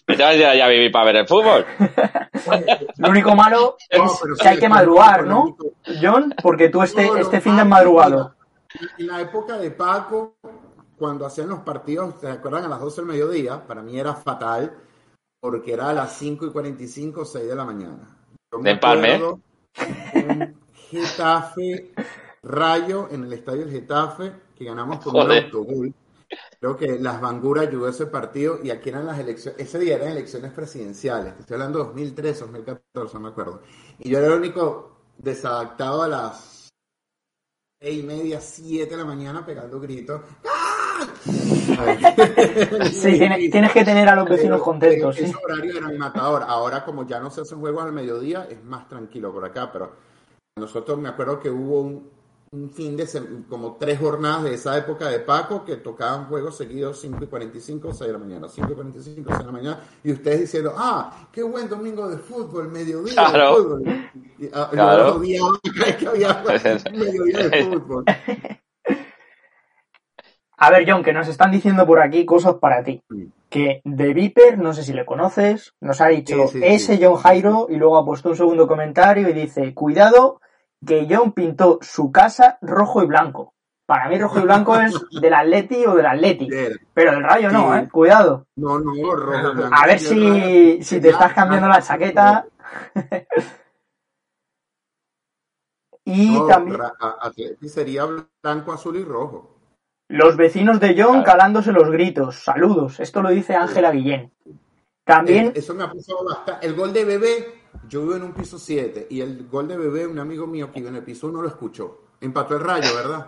vete 0.07 0.25
allá, 0.25 0.51
allá 0.51 0.65
a 0.65 0.69
vivir 0.69 0.91
para 0.91 1.05
ver 1.07 1.17
el 1.17 1.29
fútbol. 1.29 1.65
Lo 2.97 3.11
único 3.11 3.35
malo 3.37 3.77
es 3.89 3.99
No, 3.99 4.09
sí, 4.09 4.43
que 4.43 4.49
hay 4.49 4.59
que 4.59 4.69
madrugar, 4.69 5.27
¿no? 5.27 5.57
John, 6.03 6.35
porque 6.43 6.69
tú 6.69 6.83
este, 6.83 7.07
No, 7.07 7.17
este 7.17 7.37
no, 7.37 7.43
fin 7.43 7.57
de 7.57 7.65
madrugado. 7.65 8.35
En 8.99 9.07
la 9.07 9.21
época 9.21 9.57
de 9.59 9.71
Paco, 9.71 10.37
cuando 10.99 11.25
hacían 11.27 11.49
los 11.49 11.61
partidos, 11.61 12.17
¿se 12.21 12.29
acuerdan? 12.29 12.65
A 12.65 12.69
las 12.69 12.81
12 12.81 13.03
del 13.03 13.07
mediodía, 13.11 13.67
para 13.67 13.83
mí 13.83 13.99
era 13.99 14.15
fatal, 14.15 14.77
porque 15.41 15.73
era 15.75 15.91
a 15.91 15.93
las 15.95 16.13
5 16.19 16.47
y 16.47 16.53
45, 16.53 17.25
6 17.25 17.47
de 17.49 17.57
la 17.57 17.65
mañana. 17.65 18.17
Yo 18.53 18.59
me 18.59 18.71
De 18.71 18.71
empalme. 18.73 19.15
acuerdo 19.15 19.41
Un 20.13 20.61
Getafe 20.91 21.93
Rayo 22.47 23.09
en 23.11 23.25
el 23.25 23.33
estadio 23.33 23.61
del 23.67 23.71
Getafe, 23.73 24.33
que 24.57 24.65
ganamos 24.65 25.01
con 25.03 25.17
un 25.17 25.23
Joder. 25.23 25.45
autogol. 25.45 25.93
Creo 26.61 26.77
que 26.77 26.99
las 26.99 27.21
Bangura 27.21 27.63
ayudó 27.63 27.87
a 27.87 27.91
ese 27.91 28.07
partido 28.07 28.59
y 28.63 28.71
aquí 28.71 28.89
eran 28.89 29.07
las 29.07 29.19
elecciones, 29.19 29.61
ese 29.61 29.79
día 29.79 29.97
eran 29.97 30.09
elecciones 30.09 30.53
presidenciales, 30.53 31.35
estoy 31.39 31.55
hablando 31.55 31.79
de 31.81 31.85
2013, 31.87 32.41
2014, 32.41 33.15
no 33.15 33.21
me 33.21 33.29
acuerdo. 33.29 33.61
Y 34.01 34.11
yo 34.11 34.19
era 34.19 34.29
el 34.29 34.33
único 34.41 34.97
desadaptado 35.19 36.03
a 36.03 36.09
las 36.09 36.69
seis 37.81 38.03
y 38.03 38.07
media, 38.07 38.41
siete 38.41 38.91
de 38.93 38.97
la 38.97 39.05
mañana 39.05 39.45
pegando 39.47 39.79
gritos. 39.81 40.21
¡Ah! 40.49 40.77
Sí, 42.91 43.19
tiene- 43.19 43.49
tienes 43.51 43.73
que 43.73 43.85
tener 43.85 44.09
a 44.09 44.17
los 44.17 44.29
vecinos 44.29 44.57
Pero, 44.57 44.65
contentos, 44.65 45.15
pero 45.17 45.27
sí. 45.29 45.31
Ese 45.35 45.45
horario 45.45 45.77
era 45.77 45.91
matador. 45.99 46.43
Ahora, 46.47 46.85
como 46.85 47.07
ya 47.07 47.21
no 47.21 47.31
se 47.31 47.43
hacen 47.43 47.61
juegos 47.61 47.85
al 47.85 47.93
mediodía, 47.93 48.47
es 48.51 48.63
más 48.65 48.89
tranquilo 48.89 49.33
por 49.33 49.45
acá. 49.45 49.71
Pero 49.71 49.93
nosotros 50.59 50.99
me 50.99 51.09
acuerdo 51.11 51.39
que 51.39 51.51
hubo 51.51 51.81
un, 51.83 52.11
un 52.57 52.71
fin 52.71 52.97
de 52.97 53.05
sem- 53.05 53.47
como 53.49 53.77
tres 53.77 53.99
jornadas 53.99 54.45
de 54.45 54.55
esa 54.55 54.77
época 54.79 55.09
de 55.09 55.21
Paco 55.21 55.65
que 55.65 55.77
tocaban 55.77 56.27
juegos 56.27 56.57
seguidos 56.57 57.01
5 57.01 57.25
y 57.25 57.27
45, 57.27 57.93
6 57.93 58.07
de 58.09 58.13
la 58.13 58.19
mañana, 58.19 58.49
5 58.49 58.73
y 58.73 58.75
45, 58.75 59.25
6 59.29 59.39
de 59.39 59.45
la 59.47 59.53
mañana. 59.53 59.81
Y 60.03 60.13
ustedes 60.13 60.41
diciendo, 60.41 60.73
ah, 60.77 61.29
qué 61.33 61.43
buen 61.43 61.69
domingo 61.69 62.09
de 62.09 62.19
fútbol, 62.19 62.69
mediodía 62.71 63.13
Claro. 63.15 63.49
de 63.49 63.63
fútbol. 63.63 63.83
Y, 64.39 64.49
ah, 64.53 64.69
Claro. 64.71 65.07
Yo 65.09 65.15
odiaba 65.21 65.61
cada 65.63 65.87
vez 65.87 65.97
que 65.97 66.07
había 66.07 66.43
mediodía 66.93 67.49
de 67.49 67.65
fútbol. 67.71 68.05
A 70.59 70.71
ver, 70.71 70.85
John, 70.91 71.03
que 71.03 71.13
nos 71.13 71.29
están 71.29 71.51
diciendo 71.51 71.87
por 71.87 72.01
aquí 72.01 72.25
cosas 72.25 72.55
para 72.55 72.83
ti. 72.83 73.03
Sí. 73.11 73.31
Que 73.51 73.81
de 73.85 74.15
Viper, 74.15 74.59
no 74.59 74.73
sé 74.73 74.83
si 74.83 74.93
le 74.93 75.05
conoces, 75.05 75.75
nos 75.81 76.01
ha 76.01 76.09
dicho 76.09 76.49
Sí, 76.49 76.59
sí, 76.59 76.65
ese 76.65 76.97
sí. 76.97 77.05
John 77.05 77.17
Jairo 77.17 77.67
y 77.69 77.77
luego 77.77 77.99
ha 77.99 78.05
puesto 78.05 78.31
un 78.31 78.37
segundo 78.37 78.67
comentario 78.67 79.29
y 79.29 79.33
dice, 79.35 79.75
cuidado 79.75 80.41
que 80.85 81.07
John 81.11 81.33
pintó 81.33 81.79
su 81.83 82.11
casa 82.13 82.59
rojo 82.63 83.03
y 83.03 83.07
blanco. 83.07 83.55
Para 83.87 84.09
mí 84.09 84.19
rojo 84.19 84.41
y 84.41 84.43
blanco 84.43 84.77
es 84.81 84.95
del 85.21 85.35
Atleti 85.35 85.85
o 85.87 85.95
del 85.95 86.07
Atleti, 86.07 86.49
pero 86.95 87.13
del 87.13 87.23
Rayo 87.25 87.51
no. 87.51 87.77
¿eh? 87.77 87.89
Cuidado. 87.91 88.47
No, 88.57 88.79
no, 88.79 88.93
rojo, 89.15 89.53
blanco. 89.55 89.77
A 89.77 89.87
ver 89.87 90.01
si, 90.01 90.83
si 90.83 91.01
te 91.01 91.11
estás 91.11 91.33
cambiando 91.35 91.69
la 91.69 91.83
chaqueta. 91.83 92.47
y 96.05 96.35
No, 96.35 96.47
también 96.47 96.81
Atleti 97.21 97.69
sería 97.69 98.05
blanco, 98.43 98.73
azul 98.73 98.97
y 98.97 99.05
rojo. 99.05 99.57
los 100.09 100.37
vecinos 100.37 100.81
de 100.81 101.01
John 101.01 101.23
calándose 101.23 101.73
los 101.73 101.91
gritos. 101.91 102.37
Saludos. 102.37 103.01
Esto 103.01 103.23
lo 103.23 103.31
dice 103.31 103.55
Ángela 103.57 103.91
Guillén. 103.93 104.33
También 105.05 105.49
Eh, 105.49 105.53
Eso 105.57 105.75
me 105.75 105.85
ha 105.85 105.91
pasado 105.93 106.25
bastante. 106.25 106.67
El 106.67 106.75
gol 106.75 106.93
de 106.93 107.05
bebé, 107.05 107.56
yo 107.89 108.03
vivo 108.03 108.17
en 108.17 108.23
un 108.25 108.33
piso 108.33 108.59
7 108.59 109.07
y 109.11 109.21
el 109.21 109.47
gol 109.49 109.69
de 109.69 109.77
bebé, 109.77 110.07
un 110.07 110.19
amigo 110.19 110.47
mío 110.47 110.69
que 110.73 110.81
vive 110.81 110.91
en 110.91 110.97
el 110.97 111.05
piso 111.05 111.29
1 111.29 111.43
lo 111.43 111.49
escuchó. 111.49 112.03
Empató 112.21 112.55
el 112.57 112.65
rayo, 112.65 112.89
¿verdad? 112.95 113.27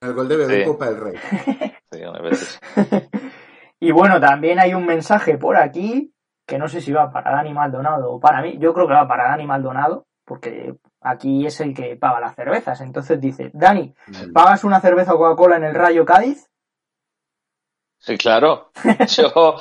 El 0.00 0.14
gol 0.14 0.28
de 0.28 0.36
bebé 0.36 0.54
Sí. 0.54 0.60
en 0.62 0.68
Copa 0.68 0.86
del 0.86 1.00
Rey. 1.00 1.14
Sí, 1.90 2.02
unas 2.02 2.22
veces. 2.22 2.60
Y 3.80 3.92
bueno, 3.92 4.18
también 4.20 4.58
hay 4.58 4.74
un 4.74 4.84
mensaje 4.84 5.38
por 5.38 5.56
aquí 5.56 6.12
que 6.44 6.58
no 6.58 6.66
sé 6.66 6.80
si 6.80 6.90
va 6.92 7.12
para 7.12 7.30
Dani 7.30 7.54
Maldonado 7.54 8.10
o 8.12 8.18
para 8.18 8.42
mí. 8.42 8.58
Yo 8.58 8.74
creo 8.74 8.88
que 8.88 8.94
va 8.94 9.06
para 9.06 9.28
Dani 9.28 9.46
Maldonado, 9.46 10.06
porque 10.24 10.74
aquí 11.00 11.46
es 11.46 11.60
el 11.60 11.72
que 11.74 11.94
paga 11.96 12.18
las 12.18 12.34
cervezas. 12.34 12.80
Entonces 12.80 13.20
dice, 13.20 13.50
Dani, 13.54 13.94
¿pagas 14.34 14.64
una 14.64 14.80
cerveza 14.80 15.12
Coca-Cola 15.12 15.58
en 15.58 15.64
el 15.64 15.74
Rayo 15.76 16.04
Cádiz? 16.04 16.50
Sí, 18.00 18.18
claro. 18.18 18.70
Yo, 19.16 19.56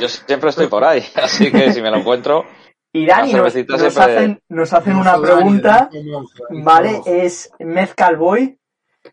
yo 0.00 0.08
siempre 0.08 0.50
estoy 0.50 0.66
por 0.68 0.82
ahí, 0.84 1.02
así 1.16 1.50
que 1.52 1.72
si 1.72 1.82
me 1.82 1.90
lo 1.90 1.98
encuentro, 1.98 2.44
Y 2.92 3.06
Dani 3.06 3.32
nos, 3.34 3.54
hacen, 3.98 4.40
nos 4.48 4.72
hacen 4.72 4.94
No 4.94 5.00
una 5.00 5.12
Dani, 5.12 5.22
pregunta, 5.22 5.88
¿vale? 6.50 7.00
Es 7.06 7.50
Mezcal 7.60 8.16
Boy. 8.16 8.58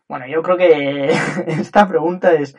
Bueno, 0.08 0.26
yo 0.26 0.42
creo 0.42 0.56
que 0.56 1.10
esta 1.46 1.88
pregunta 1.88 2.32
es, 2.32 2.56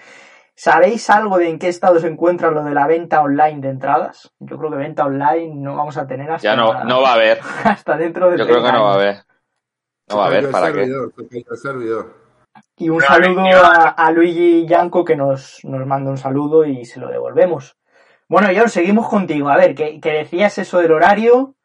¿sabéis 0.55 1.10
algo 1.10 1.38
de 1.38 1.49
en 1.49 1.60
qué 1.60 1.67
estado 1.67 1.99
se 1.99 2.08
encuentra 2.08 2.51
lo 2.51 2.63
de 2.63 2.73
la 2.73 2.88
venta 2.88 3.21
online 3.21 3.60
de 3.60 3.69
entradas? 3.69 4.32
Yo 4.39 4.58
creo 4.58 4.71
que 4.71 4.77
venta 4.77 5.05
online 5.05 5.55
no 5.55 5.75
vamos 5.75 5.97
a 5.97 6.08
tener 6.08 6.32
hasta, 6.32 6.49
ya 6.49 6.55
no, 6.55 6.84
no 6.86 7.01
va 7.01 7.10
a 7.12 7.13
haber. 7.15 7.39
hasta 7.65 7.97
dentro 7.97 8.32
de 8.32 8.38
Yo 8.38 8.45
creo 8.45 8.63
que 8.63 8.69
30 8.69 8.77
no 8.77 8.84
va 8.86 8.91
a 8.91 8.95
haber. 8.95 9.15
No 10.10 10.17
va 10.17 10.23
a 10.23 10.27
haber, 10.27 10.51
¿para 10.51 10.67
qué? 10.67 10.73
servidor, 10.73 11.13
servidor. 11.62 12.13
Y 12.77 12.89
un 12.89 12.97
No, 12.99 13.05
saludo 13.05 13.41
a, 13.63 13.89
a 13.89 14.12
Luigi 14.12 14.65
Yanco 14.65 15.03
que 15.05 15.15
nos, 15.15 15.60
nos 15.65 15.86
manda 15.86 16.10
un 16.12 16.17
saludo 16.17 16.65
y 16.65 16.86
se 16.86 16.99
lo 16.99 17.10
devolvemos. 17.10 17.75
Bueno, 18.30 18.48
John, 18.56 18.70
seguimos 18.70 19.10
contigo. 19.10 19.50
A 19.50 19.58
ver, 19.58 19.74
que, 19.76 20.00
que 20.00 20.12
decías 20.12 20.58
eso 20.60 20.78
del 20.80 20.92
horario. 20.92 21.56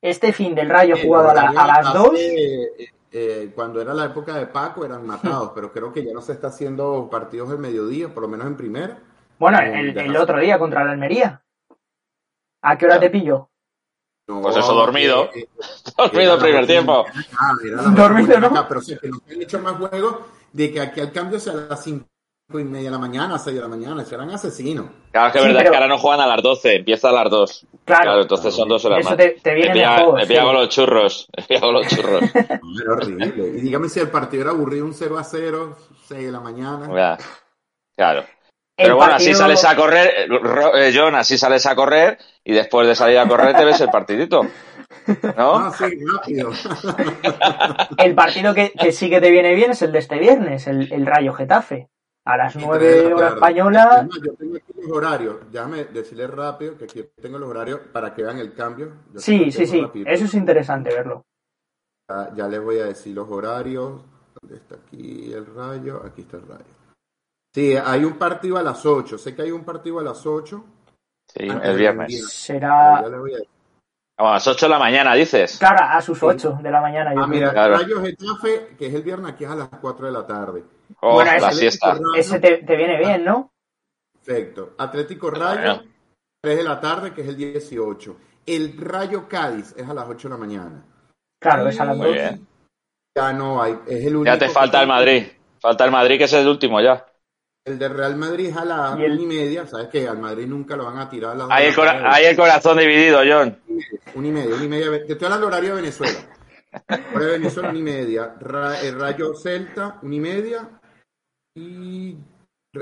Este 0.00 0.32
fin 0.32 0.54
del 0.54 0.70
Rayo 0.70 0.94
Eh, 0.96 1.02
jugado 1.04 1.30
a, 1.30 1.34
la- 1.34 1.48
a 1.50 1.66
las 1.66 1.86
hace, 1.88 1.98
2. 1.98 2.10
eh, 2.16 2.90
eh, 3.12 3.52
cuando 3.54 3.82
era 3.82 3.92
la 3.92 4.06
época 4.06 4.34
de 4.36 4.46
Paco 4.46 4.84
eran 4.84 5.06
matados, 5.06 5.50
pero 5.54 5.72
creo 5.72 5.92
que 5.92 6.04
ya 6.04 6.12
no 6.14 6.22
se 6.22 6.32
está 6.32 6.46
haciendo 6.46 7.08
partidos 7.10 7.50
del 7.50 7.58
mediodía, 7.58 8.08
por 8.14 8.22
lo 8.22 8.28
menos 8.28 8.46
en 8.46 8.56
primera. 8.56 8.98
Bueno, 9.38 9.58
eh, 9.60 9.92
el, 9.96 10.16
otro 10.16 10.38
día 10.38 10.58
contra 10.58 10.84
la 10.84 10.92
Almería. 10.92 11.42
¿A 12.62 12.78
qué 12.78 12.86
hora 12.86 12.94
Ya. 12.94 13.00
te 13.00 13.10
pillo? 13.10 13.50
No, 14.28 14.42
Pues 14.42 14.56
eso, 14.56 14.72
dormido. 14.74 15.24
eh, 15.34 15.40
eh, 15.40 15.48
Dormido 15.96 16.34
el 16.34 16.40
primer 16.40 16.66
tiempo. 16.66 17.04
Dormido, 17.96 18.38
¿no? 18.40 18.46
acá, 18.46 18.68
pero 18.68 18.80
sí, 18.80 18.96
que 18.96 19.08
nos 19.08 19.20
han 19.28 19.42
hecho 19.42 19.58
más 19.58 19.74
juegos 19.74 20.16
de 20.52 20.72
que 20.72 20.80
aquí 20.80 21.00
al 21.00 21.12
cambio 21.12 21.40
sea 21.40 21.52
a 21.54 21.56
las 21.56 21.82
cinco 21.82 22.06
y 22.58 22.64
media 22.64 22.86
de 22.86 22.90
la 22.92 22.98
mañana, 22.98 23.38
seis 23.38 23.54
de 23.56 23.62
la 23.62 23.68
mañana, 23.68 24.04
serán 24.04 24.30
asesinos. 24.30 24.86
Claro, 25.12 25.26
es 25.28 25.32
que 25.32 25.38
es 25.38 25.44
Sí, 25.44 25.48
verdad 25.48 25.60
pero- 25.60 25.70
que 25.70 25.76
ahora 25.76 25.88
no 25.88 25.98
juegan 25.98 26.20
a 26.20 26.26
las 26.26 26.42
12, 26.42 26.74
empieza 26.76 27.08
a 27.10 27.12
las 27.12 27.30
2. 27.30 27.66
Claro, 27.84 28.02
Claro, 28.02 28.22
entonces 28.22 28.54
son 28.54 28.68
dos 28.68 28.84
horas 28.84 29.00
eso 29.00 29.08
más. 29.10 29.18
te, 29.18 29.30
te 29.42 29.54
viene 29.54 29.68
me 29.68 29.74
pilla, 29.74 29.96
mejor. 29.96 30.14
me 30.14 30.26
pilla 30.26 30.40
sí. 30.40 30.46
con 30.46 30.54
los 30.54 30.68
churros. 30.68 31.28
Me 31.36 31.42
pilla 31.44 31.60
con 31.60 31.74
los 31.74 31.86
churros. 31.86 32.20
No, 32.62 32.82
Era 32.82 32.92
horrible. 32.92 33.26
Y 33.56 33.60
dígame 33.60 33.88
si 33.88 34.00
el 34.00 34.08
partido 34.08 34.42
era 34.42 34.50
aburrido, 34.52 34.84
un 34.86 34.94
0 34.94 35.18
a 35.18 35.24
0, 35.24 35.76
6 36.08 36.26
de 36.26 36.32
la 36.32 36.40
mañana. 36.40 36.88
Ya. 36.94 37.18
Claro. 37.96 38.20
El 38.76 38.86
Pero 38.86 38.96
bueno, 38.96 39.14
así 39.14 39.34
sales 39.34 39.62
a 39.66 39.76
correr, 39.76 40.06
eh, 40.16 40.28
eh, 40.88 40.92
John, 40.96 41.14
así 41.14 41.36
sales 41.36 41.66
a 41.66 41.74
correr 41.74 42.16
y 42.42 42.52
después 42.54 42.88
de 42.88 42.94
salir 42.94 43.18
a 43.18 43.28
correr 43.28 43.54
te 43.54 43.64
ves 43.66 43.78
el 43.82 43.90
partidito. 43.90 44.42
¿No? 45.36 45.56
Ah, 45.56 45.72
sí, 45.76 45.84
rápido. 46.10 46.50
El 47.98 48.14
partido 48.14 48.54
que, 48.54 48.72
que 48.72 48.92
sí 48.92 49.10
que 49.10 49.20
te 49.20 49.30
viene 49.30 49.54
bien 49.54 49.72
es 49.72 49.82
el 49.82 49.92
de 49.92 49.98
este 49.98 50.18
viernes, 50.18 50.66
el, 50.66 50.90
el 50.92 51.04
Rayo 51.06 51.32
Getafe. 51.34 51.88
A 52.24 52.36
las 52.36 52.52
Tres 52.52 52.64
9 52.66 52.86
de 52.86 53.08
la 53.10 53.16
horas 53.16 53.32
española. 53.34 54.08
Yo 54.22 54.34
tengo 54.34 54.56
aquí 54.56 54.72
los 54.76 54.90
horarios. 54.96 55.36
Déjame 55.50 55.84
decirle 55.86 56.26
rápido 56.26 56.76
que 56.76 56.84
aquí 56.84 57.02
tengo 57.20 57.38
los 57.38 57.48
horarios 57.48 57.80
para 57.92 58.14
que 58.14 58.22
vean 58.22 58.38
el 58.38 58.52
cambio. 58.54 58.92
Yo 59.12 59.20
Sí, 59.20 59.50
sí, 59.50 59.66
sí. 59.66 59.86
Eso 60.06 60.24
es 60.26 60.34
interesante 60.34 60.90
verlo. 60.94 61.24
Ya, 62.08 62.30
ya 62.34 62.48
les 62.48 62.62
voy 62.62 62.78
a 62.78 62.84
decir 62.86 63.14
los 63.14 63.28
horarios. 63.30 64.02
¿Dónde 64.40 64.56
está 64.56 64.76
aquí 64.76 65.32
el 65.32 65.46
rayo? 65.46 66.02
Aquí 66.04 66.22
está 66.22 66.36
el 66.36 66.46
rayo. 66.46 66.64
Sí, 67.54 67.74
hay 67.76 68.04
un 68.04 68.16
partido 68.18 68.58
a 68.58 68.62
las 68.62 68.84
8. 68.84 69.16
Sé 69.18 69.34
que 69.34 69.42
hay 69.42 69.50
un 69.50 69.64
partido 69.64 69.98
a 69.98 70.02
las 70.02 70.24
8. 70.26 70.64
Sí, 71.26 71.48
el 71.48 71.76
viernes. 71.76 72.28
Será, 72.30 73.00
Ya 73.02 73.08
les 73.08 73.18
voy 73.18 73.32
a 73.32 73.36
decir. 73.38 73.48
Vamos, 74.18 74.30
a 74.30 74.34
las 74.34 74.46
8 74.48 74.66
de 74.66 74.70
la 74.70 74.78
mañana, 74.78 75.14
dices. 75.14 75.58
claro, 75.58 75.78
a 75.82 76.00
sus 76.02 76.22
8 76.22 76.58
de 76.62 76.70
la 76.70 76.80
mañana. 76.82 77.14
Yo 77.14 77.20
Ah, 77.22 77.24
creo. 77.26 77.34
mira, 77.40 77.52
Claro. 77.52 77.74
Rayo 77.78 78.00
Getafe, 78.02 78.76
que 78.78 78.86
es 78.88 78.94
el 78.94 79.02
viernes, 79.02 79.32
aquí 79.32 79.44
es 79.44 79.50
a 79.50 79.54
las 79.56 79.68
4 79.80 80.06
de 80.06 80.12
la 80.12 80.26
tarde. 80.26 80.62
Oh, 81.00 81.14
Bueno, 81.14 81.30
la 81.30 81.48
ese- 81.48 81.58
siesta. 81.60 81.98
Ese 82.16 82.38
te, 82.40 82.58
te 82.58 82.76
viene 82.76 82.98
bien, 82.98 83.24
¿no? 83.24 83.52
Perfecto. 84.24 84.74
Atlético 84.78 85.30
Rayo, 85.30 85.60
Bueno. 85.76 85.82
3 86.42 86.56
de 86.58 86.64
la 86.64 86.80
tarde, 86.80 87.12
que 87.14 87.22
es 87.22 87.28
el 87.28 87.36
18. 87.36 88.16
El 88.46 88.76
Rayo 88.78 89.28
Cádiz 89.28 89.74
es 89.76 89.88
a 89.88 89.94
las 89.94 90.08
8 90.08 90.28
de 90.28 90.34
la 90.34 90.38
mañana. 90.38 90.84
Claro, 91.40 91.68
es 91.68 91.80
a 91.80 91.84
las 91.84 91.96
Muy 91.96 92.06
2. 92.06 92.14
bien. 92.14 92.46
Ya 93.16 93.32
no 93.32 93.62
hay. 93.62 93.78
Es 93.86 94.04
el 94.06 94.16
único 94.16 94.24
Ya 94.32 94.38
te 94.38 94.46
que 94.46 94.52
falta 94.52 94.80
el 94.82 94.88
Madrid. 94.88 95.24
Falta 95.60 95.84
el 95.84 95.90
Madrid, 95.90 96.18
que 96.18 96.24
es 96.24 96.32
el 96.32 96.46
último 96.48 96.80
ya. 96.80 97.06
El 97.66 97.78
de 97.78 97.88
Real 97.88 98.16
Madrid 98.16 98.46
es 98.48 98.56
a 98.56 98.64
las 98.64 98.98
Y 98.98 99.04
el- 99.04 99.12
una 99.12 99.22
y 99.22 99.26
media. 99.26 99.66
Sabes 99.66 99.88
que 99.88 100.08
al 100.08 100.18
Madrid 100.18 100.46
nunca 100.46 100.76
lo 100.76 100.84
van 100.86 100.98
a 100.98 101.08
tirar 101.08 101.32
a 101.32 101.34
las 101.34 101.48
Hay 101.50 101.66
el, 101.66 101.74
cora- 101.74 102.12
hay 102.14 102.24
el 102.26 102.36
corazón 102.36 102.78
dividido, 102.78 103.20
John. 103.26 103.58
Una 104.14 104.28
y 104.28 104.32
media, 104.32 104.54
una 104.54 104.64
y 104.64 104.68
media. 104.68 104.90
Te 105.06 105.12
estoy 105.12 105.26
hablando 105.26 105.46
del 105.46 105.54
horario 105.54 105.70
de 105.76 105.82
Venezuela. 105.82 106.18
Horario 107.14 107.26
de 107.32 107.38
Venezuela, 107.38 107.68
una 107.70 107.78
y 107.78 107.82
media. 107.82 108.34
Ra- 108.40 108.80
el 108.80 108.98
Rayo 108.98 109.34
Celta, 109.34 109.98
una 110.02 110.14
y 110.14 110.20
media. 110.20 110.79
Y 111.54 112.16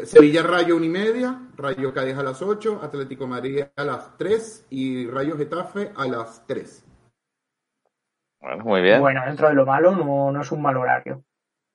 Sevilla 0.05 0.43
Rayo, 0.43 0.77
una 0.77 0.87
y 0.87 0.91
media. 0.91 1.41
Rayo 1.57 1.93
Cádiz 1.93 2.17
a 2.17 2.23
las 2.23 2.43
8. 2.43 2.81
Atlético 2.83 3.27
Madrid 3.27 3.65
a 3.75 3.85
las 3.85 4.17
3. 4.17 4.67
Y 4.71 5.07
Rayo 5.09 5.37
Getafe 5.37 5.93
a 5.97 6.07
las 6.07 6.47
3. 6.47 6.85
Bueno, 8.41 8.65
muy 8.65 8.83
bien. 8.83 9.01
Bueno, 9.01 9.23
dentro 9.27 9.49
de 9.49 9.55
lo 9.55 9.67
malo, 9.67 9.93
no, 9.93 10.31
no 10.31 10.41
es 10.41 10.53
un 10.53 10.63
mal 10.63 10.77
horario. 10.77 11.25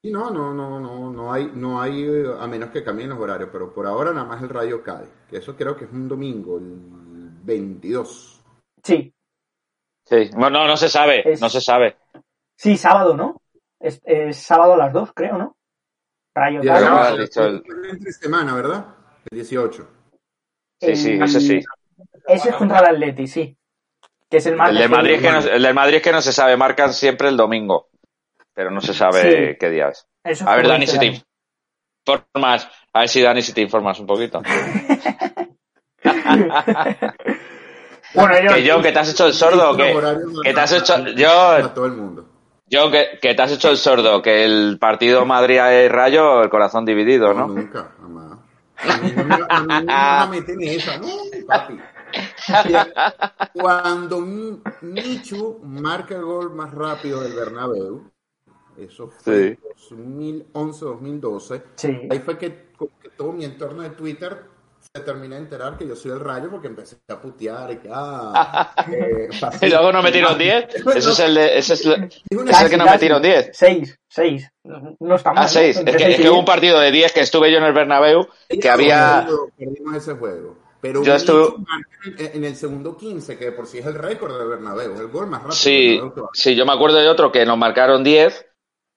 Y 0.05 0.11
no, 0.11 0.29
no, 0.31 0.53
no, 0.53 0.79
no, 0.79 1.11
no 1.11 1.31
hay, 1.33 1.49
no 1.53 1.81
hay, 1.81 2.05
a 2.39 2.45
menos 2.47 2.69
que 2.71 2.83
cambien 2.83 3.09
los 3.09 3.19
horarios, 3.19 3.49
pero 3.51 3.73
por 3.73 3.85
ahora 3.87 4.11
nada 4.11 4.25
más 4.25 4.41
el 4.41 4.49
Rayo 4.49 4.83
Cádiz, 4.83 5.09
que 5.29 5.37
eso 5.37 5.55
creo 5.55 5.77
que 5.77 5.85
es 5.85 5.91
un 5.91 6.09
domingo, 6.09 6.57
el 6.57 7.29
22. 7.43 8.41
Sí, 8.83 9.13
Sí. 10.05 10.29
Bueno, 10.35 10.59
no, 10.59 10.67
no 10.67 10.75
se 10.75 10.89
sabe, 10.89 11.23
Es- 11.31 11.39
no 11.39 11.47
se 11.47 11.61
sabe. 11.61 11.95
sí, 12.57 12.75
sábado, 12.75 13.15
¿no? 13.15 13.41
Es, 13.79 14.01
es 14.03 14.35
sábado 14.37 14.73
a 14.73 14.77
las 14.77 14.91
2, 14.91 15.13
creo, 15.15 15.37
¿no? 15.37 15.55
Rayo 16.35 16.61
Ya, 16.63 16.73
Cádiz. 16.73 16.89
no, 16.89 16.95
ya, 16.95 17.07
has 17.09 17.17
dicho 17.19 17.45
el- 17.45 17.63
entre 17.91 18.11
semana, 18.11 18.55
¿verdad? 18.55 18.85
El 19.29 19.35
18. 19.37 19.87
Sí, 20.81 20.95
sí, 20.95 21.11
El- 21.11 21.23
ese 21.23 21.39
sí. 21.39 21.61
Ese 22.27 22.49
es 22.49 22.55
contra 22.55 22.79
el 22.79 22.85
Atleti, 22.95 23.27
sí. 23.27 23.57
Que 24.29 24.37
es 24.37 24.45
el 24.47 24.55
más 24.55 24.69
El 24.71 24.77
del 24.77 24.89
Madrid, 24.89 25.13
es 25.13 25.21
que 25.21 25.31
no, 25.31 25.39
el 25.39 25.61
del 25.61 25.73
Madrid 25.75 26.01
que 26.01 26.11
no 26.11 26.21
se 26.21 26.33
sabe, 26.33 26.57
marcan 26.57 26.91
siempre 26.93 27.27
el 27.29 27.37
domingo, 27.37 27.89
pero 28.53 28.71
no 28.71 28.81
se 28.81 28.93
sabe 28.93 29.21
Sí. 29.53 29.57
qué 29.59 29.69
día 29.69 29.89
es. 29.89 30.07
Eso 30.23 30.49
A 30.49 30.55
ver, 30.55 30.67
Dani, 30.67 30.85
este 30.85 30.95
si 30.99 30.99
te 30.99 31.23
informas, 32.07 32.67
a 32.93 32.99
ver 33.01 33.09
si 33.09 33.21
Dani, 33.21 33.41
si 33.41 33.53
te 33.53 33.61
informas 33.61 33.99
un 33.99 34.07
poquito. 34.07 34.41
Bueno, 38.15 38.39
yo, 38.39 38.53
Que 38.53 38.69
John, 38.69 38.83
que 38.83 38.91
te 38.91 38.99
has 38.99 39.09
hecho 39.11 39.25
el 39.25 39.33
sordo, 39.33 39.75
qué? 39.75 39.91
horarios 39.95 40.41
que 40.43 40.53
te 40.53 40.59
has 40.59 40.71
hecho, 40.71 40.93
para 40.93 41.13
John, 41.17 41.73
todo 41.73 41.85
el 41.87 41.93
mundo. 41.93 42.29
John, 42.71 42.91
que, 42.91 43.19
que 43.21 43.33
te 43.35 43.41
has 43.41 43.51
hecho 43.51 43.69
el 43.69 43.77
sordo, 43.77 44.21
que 44.21 44.45
el 44.45 44.77
partido 44.79 45.25
Madrid-Rayo, 45.25 46.43
el 46.43 46.49
corazón 46.49 46.85
dividido, 46.85 47.33
No, 47.33 47.35
¿no? 47.35 47.47
nunca, 47.47 47.91
jamás. 47.99 48.37
A 48.85 48.97
mí 48.97 49.13
no 49.13 49.25
me, 49.25 49.35
a 49.53 49.63
mí 49.63 50.17
no 50.17 50.27
me 50.27 50.75
esa, 50.75 50.97
no, 50.97 51.07
papi. 51.47 51.79
Cuando 53.51 54.21
Michu 54.81 55.59
marca 55.63 56.15
el 56.15 56.23
gol 56.25 56.53
más 56.53 56.71
rápido 56.73 57.21
del 57.21 57.33
Bernabéu, 57.33 58.11
eso 58.77 59.09
fue 59.09 59.23
Sí. 59.25 59.57
2011-2012, 59.61 61.63
sí. 61.75 62.07
ahí 62.09 62.19
fue 62.19 62.37
que 62.37 62.71
todo 63.17 63.31
mi 63.33 63.45
entorno 63.45 63.83
de 63.83 63.91
Twitter 63.91 64.45
se 64.95 65.01
terminé 65.01 65.37
de 65.37 65.41
enterar 65.41 65.75
que 65.75 65.87
yo 65.87 65.95
soy 65.95 66.11
el 66.11 66.19
rayo 66.19 66.51
porque 66.51 66.67
empecé 66.67 66.97
a 67.07 67.19
putear 67.19 67.71
y 67.71 67.77
que, 67.77 67.89
ah, 67.91 68.75
eh, 68.91 69.27
Y 69.63 69.69
luego 69.69 69.91
no 69.91 70.03
metieron 70.03 70.37
10. 70.37 70.65
Ese 70.95 71.09
es 71.09 71.19
el, 71.19 71.33
de, 71.33 71.57
ese 71.57 71.73
es, 71.73 71.85
el- 71.87 72.03
Es 72.03 72.21
una- 72.37 72.51
ese 72.51 72.59
es 72.59 72.61
el 72.65 72.69
que 72.69 72.77
no 72.77 72.85
metieron 72.85 73.19
10. 73.23 73.49
Seis, 73.53 73.99
seis. 74.07 74.47
No 74.63 75.15
está 75.15 75.33
mal. 75.33 75.45
Ah, 75.45 75.47
6. 75.47 75.83
¿no? 75.83 75.89
Es 75.89 75.97
que, 75.97 76.11
es 76.11 76.21
que 76.21 76.29
hubo 76.29 76.37
un 76.37 76.45
partido 76.45 76.79
de 76.79 76.91
10 76.91 77.11
que 77.11 77.21
estuve 77.21 77.51
yo 77.51 77.57
en 77.57 77.63
el 77.63 77.73
Bernabéu 77.73 78.27
que 78.47 78.69
había... 78.69 79.27
Perdimos 79.57 79.95
ese 79.95 80.13
juego. 80.13 80.57
Pero 80.79 81.01
Yo 81.03 81.15
estuve- 81.15 81.55
en, 82.19 82.43
el 82.43 82.55
segundo 82.55 82.95
15, 82.95 83.35
que 83.35 83.45
de 83.45 83.51
por 83.53 83.65
sí 83.65 83.79
es 83.79 83.87
el 83.87 83.95
récord 83.95 84.37
del 84.37 84.47
Bernabéu, 84.47 84.93
el 84.99 85.07
gol 85.07 85.25
más 85.25 85.39
rápido 85.41 85.55
Sí, 85.55 85.99
sí, 86.33 86.55
yo 86.55 86.67
me 86.67 86.73
acuerdo 86.73 86.97
de 86.97 87.07
otro 87.09 87.31
que 87.31 87.45
nos 87.47 87.57
marcaron 87.57 88.03
10, 88.03 88.45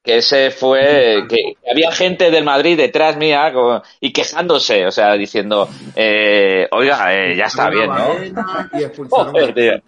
que 0.06 0.16
ese 0.18 0.50
fue, 0.50 1.24
que 1.28 1.56
había 1.70 1.90
gente 1.92 2.30
del 2.30 2.44
Madrid 2.44 2.76
detrás 2.78 3.16
mía 3.16 3.52
co- 3.52 3.82
y 4.00 4.12
quejándose, 4.12 4.86
o 4.86 4.90
sea, 4.90 5.12
diciendo, 5.14 5.68
eh, 5.96 6.66
oiga, 6.70 7.12
eh, 7.14 7.34
ya 7.36 7.44
está 7.46 7.68
bien, 7.68 7.88
¿no? 7.88 8.08
Baena 8.14 8.70
Y 8.72 8.84
expulsaron 8.84 9.32
Joder, 9.32 9.82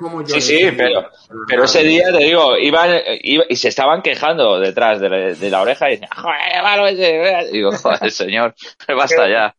como 0.00 0.26
Sí, 0.26 0.40
sí, 0.40 0.70
pero- 0.76 1.10
Pero 1.46 1.64
ese 1.64 1.84
día, 1.84 2.10
te 2.10 2.24
digo, 2.24 2.56
iban 2.56 2.98
iba- 3.22 3.44
y 3.48 3.56
se 3.56 3.68
estaban 3.68 4.02
quejando 4.02 4.58
detrás 4.58 4.98
de 5.00 5.08
la, 5.08 5.16
de 5.34 5.50
la 5.50 5.60
oreja 5.62 5.88
y 5.88 5.92
decían, 5.92 6.10
joder, 6.16 6.62
malo 6.62 6.86
ese. 6.88 7.50
Digo, 7.52 7.70
joder, 7.72 8.10
señor, 8.10 8.54
basta 8.96 9.28
ya. 9.28 9.54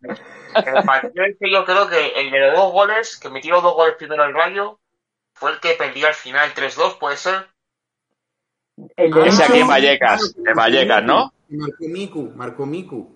El 0.56 0.84
partido 0.84 1.24
ese 1.26 1.52
yo 1.52 1.64
creo 1.64 1.88
que 1.88 2.08
el 2.20 2.32
de 2.32 2.40
los 2.40 2.56
dos 2.56 2.72
goles, 2.74 3.18
que 3.18 3.30
metió 3.30 3.62
dos 3.62 3.74
goles 3.76 3.96
primero 3.98 4.26
el 4.26 4.34
Rayo, 4.34 4.80
fue 5.36 5.52
el 5.52 5.60
que 5.60 5.74
perdió 5.74 6.08
al 6.08 6.16
final 6.16 6.50
3-2, 6.56 6.98
puede 6.98 7.16
ser. 7.18 7.46
El 8.96 9.14
Ah, 9.14 9.26
Ese 9.26 9.44
aquí 9.44 9.60
en 9.60 9.68
Vallecas, 9.68 10.36
en 10.38 10.54
Vallecas, 10.56 11.04
¿no? 11.04 11.34
Marco 11.50 11.84
Miku, 11.88 12.32
Marco 12.36 12.66
Miku. 12.66 13.10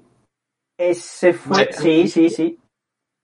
ese 0.78 1.34
fue. 1.34 1.72
Sí, 1.72 2.08
sí, 2.08 2.30
sí. 2.30 2.60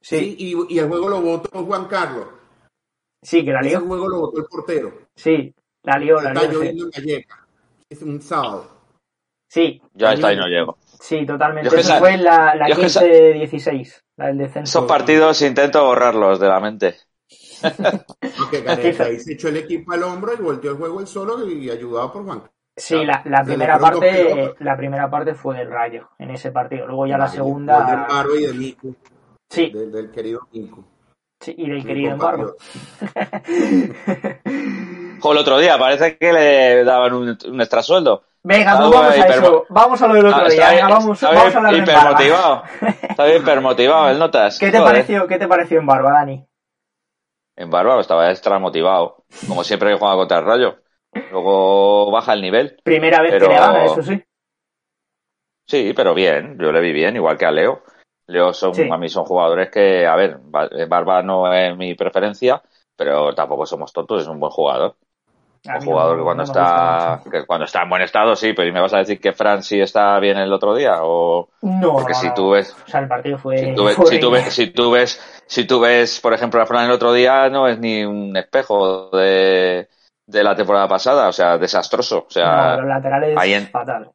Sí, 0.02 0.18
Sí, 0.18 0.36
y, 0.40 0.74
y 0.76 0.80
el 0.80 0.88
juego 0.88 1.10
lo 1.10 1.22
votó 1.22 1.66
Juan 1.66 1.86
Carlos. 1.88 2.28
sí, 3.22 3.44
que 3.44 3.52
la 3.52 3.60
Ese 3.60 3.72
lió. 3.72 3.82
juego 3.82 4.08
lo 4.08 4.20
votó 4.22 4.40
el 4.40 4.46
portero. 4.46 4.94
Sí, 5.16 5.54
la 5.84 5.98
lió, 5.98 6.22
la 6.22 6.30
Está 6.32 6.42
lió. 6.44 6.50
Sí, 6.52 6.56
lloviendo 6.56 6.86
en 6.86 6.92
Vallecas. 6.92 7.40
Es 7.90 8.02
un 8.04 8.22
sábado. 8.22 8.72
sí, 9.52 9.82
Yo 9.94 10.08
hasta 10.08 10.28
ahí 10.28 10.38
no 10.38 10.48
llego. 10.48 10.78
sí, 11.02 11.26
totalmente. 11.26 11.70
Yo 11.70 11.76
es 11.76 11.86
que 11.86 11.92
Esa 11.92 12.00
fue 12.00 12.18
la, 12.18 12.56
la 12.56 12.68
yo 12.70 12.74
es 12.76 12.80
que 12.80 12.86
esa- 12.86 13.02
15-16, 13.02 14.00
la 14.18 14.28
del 14.28 14.38
descenso. 14.38 14.80
Esos 14.80 14.88
partidos 14.88 15.42
intento 15.42 15.84
borrarlos 15.84 16.40
de 16.40 16.48
la 16.48 16.60
mente. 16.62 16.96
Porque 18.38 18.62
Gareca 18.62 19.06
ahí 19.06 19.20
se 19.20 19.34
echó 19.34 19.48
el 19.50 19.58
equipo 19.58 19.92
al 19.94 20.04
hombro 20.04 20.34
y 20.34 20.42
volteó 20.42 20.72
el 20.72 20.78
juego 20.78 21.00
él 21.00 21.08
solo 21.08 21.48
y 21.48 21.70
ayudado 21.70 22.12
por 22.14 22.26
Juan. 22.26 22.44
Sí, 22.78 23.04
la, 23.06 23.22
la 23.26 23.44
primera 23.44 23.78
parte, 23.78 24.56
la 24.60 24.78
primera 24.78 25.10
parte 25.10 25.34
fue 25.34 25.58
del 25.58 25.70
Rayo 25.70 26.10
en 26.18 26.32
ese 26.32 26.52
partido. 26.52 26.88
Luego 26.88 27.08
ya 27.08 27.18
la 27.18 27.28
segunda, 27.28 28.06
Embargo 28.08 28.36
y 28.36 28.46
de 28.46 28.54
Miku, 28.54 28.96
sí, 29.50 29.70
del, 29.72 29.92
del 29.92 30.12
querido 30.12 30.48
Miku. 30.54 30.86
sí, 31.42 31.54
y 31.58 31.68
del 31.68 31.78
mi 31.80 31.84
querido 31.84 32.12
embargo. 32.14 32.56
O 35.22 35.34
el 35.34 35.38
otro 35.38 35.60
día, 35.60 35.78
parece 35.78 36.18
que 36.18 36.32
le 36.32 36.84
daban 36.86 37.14
un, 37.14 37.38
un 37.46 37.60
extra 37.62 37.84
sueldo. 37.84 38.24
Venga, 38.42 38.78
pues 38.78 38.90
vamos 38.90 39.12
a 39.12 39.18
hiper- 39.18 39.32
eso. 39.42 39.66
Vamos 39.68 40.02
a 40.02 40.08
lo 40.08 40.14
del 40.14 40.26
otro 40.28 40.44
Ah, 40.46 40.50
día. 40.50 40.70
Venga, 40.70 40.88
vamos, 40.88 41.22
está 41.22 41.36
vamos 41.36 41.56
a 41.56 41.58
hablar 41.58 41.74
bien 41.74 41.86
de 41.86 41.92
Embarba. 41.92 42.12
hipermotivado. 42.24 42.64
Está 43.10 43.26
bien 43.26 43.42
hipermotivado 43.42 44.10
el 44.12 44.20
Notas. 44.20 44.58
¿Qué 44.60 44.72
te 44.72 44.78
Joder. 44.80 44.94
pareció, 44.94 45.28
qué 45.28 45.38
te 45.38 45.48
pareció 45.50 45.80
en 45.80 45.86
Barba, 45.86 46.14
Dani? 46.14 46.46
En 47.60 47.70
Barba 47.70 48.00
estaba 48.00 48.30
extra 48.32 48.58
motivado, 48.58 49.26
como 49.46 49.66
siempre 49.66 49.90
que 49.92 49.98
juega 50.00 50.16
contra 50.16 50.40
el 50.40 50.46
Rayo. 50.46 50.78
Luego 51.30 52.10
baja 52.10 52.32
el 52.32 52.42
nivel. 52.42 52.78
Primera 52.84 53.22
vez 53.22 53.32
Pero- 53.32 53.48
que 53.48 53.54
le 53.54 53.60
gana, 53.60 53.84
eso 53.86 54.02
sí. 54.02 54.24
Sí, 55.68 55.94
pero 55.96 56.14
bien, 56.14 56.58
yo 56.60 56.72
le 56.72 56.80
vi 56.80 56.94
bien, 56.94 57.16
igual 57.18 57.38
que 57.38 57.46
a 57.46 57.52
Leo. 57.52 57.84
Leo 58.28 58.54
son, 58.54 58.74
Sí. 58.74 58.88
a 58.90 58.98
mí 58.98 59.10
son 59.10 59.26
jugadores 59.26 59.70
que, 59.70 60.08
a 60.08 60.16
ver, 60.16 60.38
Ba- 60.42 60.70
Barba 60.88 61.22
no 61.22 61.52
es 61.54 61.76
mi 61.76 61.96
preferencia, 61.96 62.62
pero 62.96 63.34
tampoco 63.36 63.66
somos 63.66 63.92
tontos, 63.92 64.22
es 64.22 64.28
un 64.30 64.40
buen 64.40 64.52
jugador. 64.52 64.96
A 65.68 65.76
Un 65.76 65.82
jugador 65.86 66.14
no- 66.16 66.18
que 66.20 66.24
cuando 66.24 66.44
no 66.44 66.48
está, 66.48 67.22
que 67.30 67.46
cuando 67.46 67.66
está 67.66 67.84
en 67.84 67.90
buen 67.90 68.02
estado, 68.04 68.36
sí, 68.38 68.54
pero 68.54 68.70
¿y 68.70 68.72
me 68.72 68.80
vas 68.80 68.94
a 68.94 69.00
decir 69.00 69.20
que 69.20 69.34
Fran 69.34 69.62
sí 69.62 69.82
está 69.82 70.18
bien 70.20 70.38
el 70.38 70.54
otro 70.54 70.74
día? 70.74 71.00
O. 71.04 71.50
No, 71.62 71.92
porque 71.92 72.14
si 72.14 72.34
tú 72.34 72.52
ves, 72.52 72.74
O 72.86 72.88
sea, 72.90 73.02
el 73.02 73.10
partido 73.10 73.38
fue... 73.38 73.58
si 73.58 73.76
tú 73.76 73.84
ves, 73.84 73.96
fue 73.98 74.06
si 74.08 74.20
tú 74.22 74.32
ves, 74.32 74.54
si 74.54 74.68
tú 74.72 74.92
ves, 74.92 75.39
si 75.50 75.66
tú 75.66 75.80
ves, 75.80 76.20
por 76.20 76.34
ejemplo, 76.34 76.62
a 76.62 76.66
Fran 76.68 76.86
el 76.86 76.92
otro 76.92 77.12
día, 77.12 77.50
no 77.50 77.68
es 77.68 77.80
ni 77.80 78.06
un 78.06 78.38
espejo 78.38 79.10
de, 79.10 79.90
de 80.28 80.44
la 80.44 80.56
temporada 80.56 80.88
pasada, 80.88 81.28
o 81.28 81.34
sea, 81.34 81.58
desastroso. 81.58 82.26
O 82.28 82.30
sea, 82.30 82.76
No, 82.76 82.82
los 82.82 82.86
laterales 82.88 83.36
ahí 83.38 83.54
en- 83.56 83.68
fatal. 83.68 84.12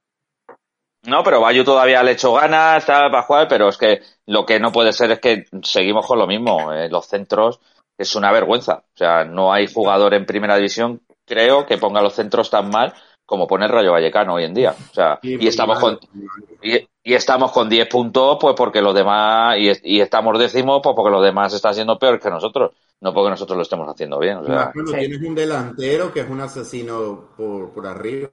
No, 1.07 1.23
pero 1.25 1.40
Bayo 1.40 1.64
todavía 1.64 2.03
le 2.05 2.12
echó 2.12 2.33
ganas, 2.35 2.79
está 2.79 3.11
para 3.11 3.25
jugar, 3.25 3.49
pero 3.49 3.68
es 3.68 3.77
que 3.77 4.01
lo 4.27 4.47
que 4.47 4.61
no 4.61 4.70
puede 4.70 4.92
ser 4.92 5.11
es 5.11 5.18
que 5.18 5.44
seguimos 5.62 6.07
con 6.07 6.18
lo 6.18 6.27
mismo. 6.27 6.73
eh, 6.73 6.88
los 6.88 7.07
centros 7.07 7.61
es 7.99 8.14
una 8.14 8.31
vergüenza. 8.33 8.85
O 8.94 8.97
sea, 8.97 9.25
no 9.25 9.53
hay 9.53 9.66
jugador 9.66 10.14
en 10.14 10.25
primera 10.27 10.57
división, 10.57 11.03
creo, 11.27 11.66
que 11.66 11.79
ponga 11.79 12.01
los 12.01 12.14
centros 12.14 12.49
tan 12.49 12.70
mal 12.70 12.94
como 13.26 13.46
pone 13.46 13.66
el 13.66 13.72
Rayo 13.72 13.92
Vallecano 13.92 14.34
hoy 14.34 14.44
en 14.44 14.54
día. 14.54 14.74
O 14.90 14.94
sea, 14.94 15.18
Sí, 15.22 15.37
y 15.40 15.46
estamos 15.48 15.80
mal. 15.80 15.98
con 15.98 16.08
y, 16.62 16.76
y 17.02 17.14
estamos 17.14 17.52
con 17.52 17.68
10 17.68 17.88
puntos, 17.88 18.38
pues 18.40 18.54
porque 18.56 18.80
los 18.80 18.94
demás, 18.94 19.56
y, 19.58 19.70
y 19.82 20.00
estamos 20.00 20.38
décimos, 20.38 20.80
pues 20.82 20.94
porque 20.96 21.10
los 21.10 21.22
demás 21.22 21.52
están 21.52 21.74
siendo 21.74 21.98
peores 21.98 22.20
que 22.22 22.30
nosotros, 22.30 22.72
no 23.00 23.12
porque 23.12 23.30
nosotros 23.30 23.56
lo 23.56 23.62
estemos 23.62 23.88
haciendo 23.88 24.18
bien. 24.18 24.38
O 24.38 24.44
sea, 24.46 24.72
tienes 24.72 25.20
un 25.22 25.34
delantero 25.34 26.12
que 26.12 26.20
es 26.20 26.30
un 26.30 26.40
asesino 26.40 27.30
por, 27.37 27.70
por 27.72 27.87
arriba. 27.87 28.30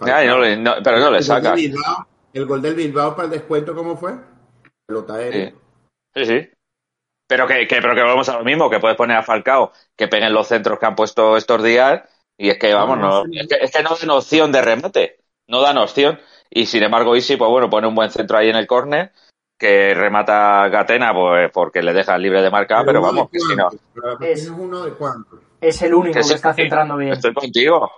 no 0.00 0.56
no- 0.56 0.74
pero 0.82 0.98
no 0.98 1.10
le 1.10 1.18
El 1.18 1.24
gol 1.26 1.42
del 1.42 1.44
sacas. 1.44 1.54
Bilbao- 1.54 2.06
El 2.32 2.46
gol 2.46 2.60
del 2.62 2.74
Bilbao 2.74 3.14
para 3.16 3.26
el 3.26 3.30
descuento, 3.32 3.74
¿cómo 3.74 3.96
fue? 3.96 4.12
Pelota 4.86 5.14
aérea. 5.14 5.50
Sí, 6.14 6.24
sí. 6.24 6.26
sí. 6.26 6.48
Pero 7.28 7.46
que, 7.46 7.66
que, 7.66 7.80
pero 7.80 7.94
que 7.94 8.02
vamos 8.02 8.28
a 8.28 8.38
lo 8.38 8.44
mismo, 8.44 8.70
que 8.70 8.78
puedes 8.78 8.96
poner 8.96 9.16
a 9.16 9.22
Falcao 9.22 9.72
que 9.96 10.06
peguen 10.06 10.32
los 10.32 10.46
centros 10.46 10.78
que 10.78 10.86
han 10.86 10.94
puesto 10.94 11.36
estos 11.36 11.62
días 11.62 12.02
y 12.38 12.50
es 12.50 12.58
que, 12.58 12.74
vamos, 12.74 12.98
no, 12.98 13.24
es, 13.32 13.48
que, 13.48 13.56
es 13.60 13.70
que 13.70 13.82
no 13.82 13.96
dan 13.98 14.10
opción 14.10 14.52
de 14.52 14.62
remate, 14.62 15.16
no 15.48 15.60
dan 15.60 15.78
opción. 15.78 16.18
Y 16.50 16.66
sin 16.66 16.82
embargo, 16.82 17.16
Isi, 17.16 17.36
pues 17.36 17.50
bueno, 17.50 17.68
pone 17.70 17.86
un 17.86 17.94
buen 17.94 18.10
centro 18.10 18.38
ahí 18.38 18.48
en 18.50 18.56
el 18.56 18.66
córner 18.66 19.12
que 19.58 19.94
remata 19.94 20.68
Gatena 20.68 21.14
pues 21.14 21.50
porque 21.50 21.82
le 21.82 21.92
deja 21.92 22.18
libre 22.18 22.42
de 22.42 22.50
marca, 22.50 22.82
pero, 22.84 23.00
vamos, 23.00 23.30
que 23.30 23.40
si 23.40 23.56
no, 23.56 23.68
Es- 24.20 24.48
uno 24.48 24.84
de 24.84 24.92
cuántos. 24.92 25.40
Es 25.60 25.80
el 25.82 25.94
único 25.94 26.20
que 26.20 26.26
que, 26.26 26.34
está 26.34 26.52
centrando 26.52 26.96
bien. 26.96 27.12
estoy 27.12 27.32
contigo. 27.32 27.90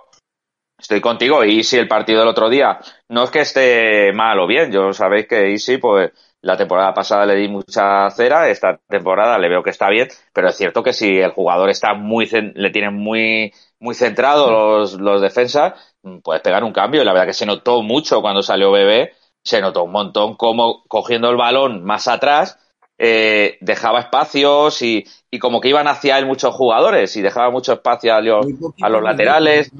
Estoy 0.79 1.01
contigo. 1.01 1.43
Y 1.43 1.63
si 1.63 1.77
el 1.77 1.89
partido 1.89 2.19
del 2.19 2.29
otro 2.29 2.49
día 2.49 2.79
no 3.09 3.25
es 3.25 3.29
que 3.31 3.41
esté 3.41 4.13
mal 4.13 4.39
o 4.39 4.47
bien, 4.47 4.71
yo 4.71 4.93
sabéis 4.93 5.27
que 5.27 5.51
Easy, 5.51 5.77
pues 5.77 6.11
la 6.41 6.55
temporada 6.55 6.93
pasada 6.93 7.25
le 7.25 7.35
di 7.35 7.49
mucha 7.49 8.09
cera, 8.11 8.47
esta 8.47 8.79
temporada 8.87 9.37
le 9.37 9.49
veo 9.49 9.61
que 9.61 9.71
está 9.71 9.89
bien, 9.89 10.07
pero 10.31 10.47
es 10.47 10.55
cierto 10.55 10.81
que 10.81 10.93
si 10.93 11.17
el 11.19 11.31
jugador 11.31 11.69
está 11.69 11.93
muy, 11.93 12.27
le 12.27 12.69
tienen 12.69 12.93
muy, 12.93 13.51
muy 13.79 13.95
centrado 13.95 14.49
los, 14.51 14.93
los 14.93 15.21
defensas, 15.21 15.73
puedes 16.23 16.41
pegar 16.41 16.63
un 16.63 16.73
cambio. 16.73 17.01
Y 17.01 17.05
la 17.05 17.13
verdad 17.13 17.27
que 17.27 17.33
se 17.33 17.45
notó 17.45 17.81
mucho 17.81 18.21
cuando 18.21 18.41
salió 18.41 18.71
Bebé, 18.71 19.13
se 19.43 19.61
notó 19.61 19.83
un 19.83 19.91
montón 19.91 20.35
como 20.35 20.83
cogiendo 20.87 21.29
el 21.29 21.37
balón 21.37 21.83
más 21.83 22.07
atrás, 22.07 22.59
eh, 23.01 23.57
dejaba 23.61 24.01
espacios 24.01 24.81
y, 24.81 25.05
y, 25.31 25.39
como 25.39 25.61
que 25.61 25.69
iban 25.69 25.87
hacia 25.87 26.19
él 26.19 26.25
muchos 26.25 26.53
jugadores 26.53 27.15
y 27.15 27.21
dejaba 27.21 27.49
mucho 27.49 27.71
espacio 27.71 28.13
a 28.13 28.19
los, 28.19 28.45
a 28.81 28.89
los 28.89 29.01
laterales. 29.01 29.71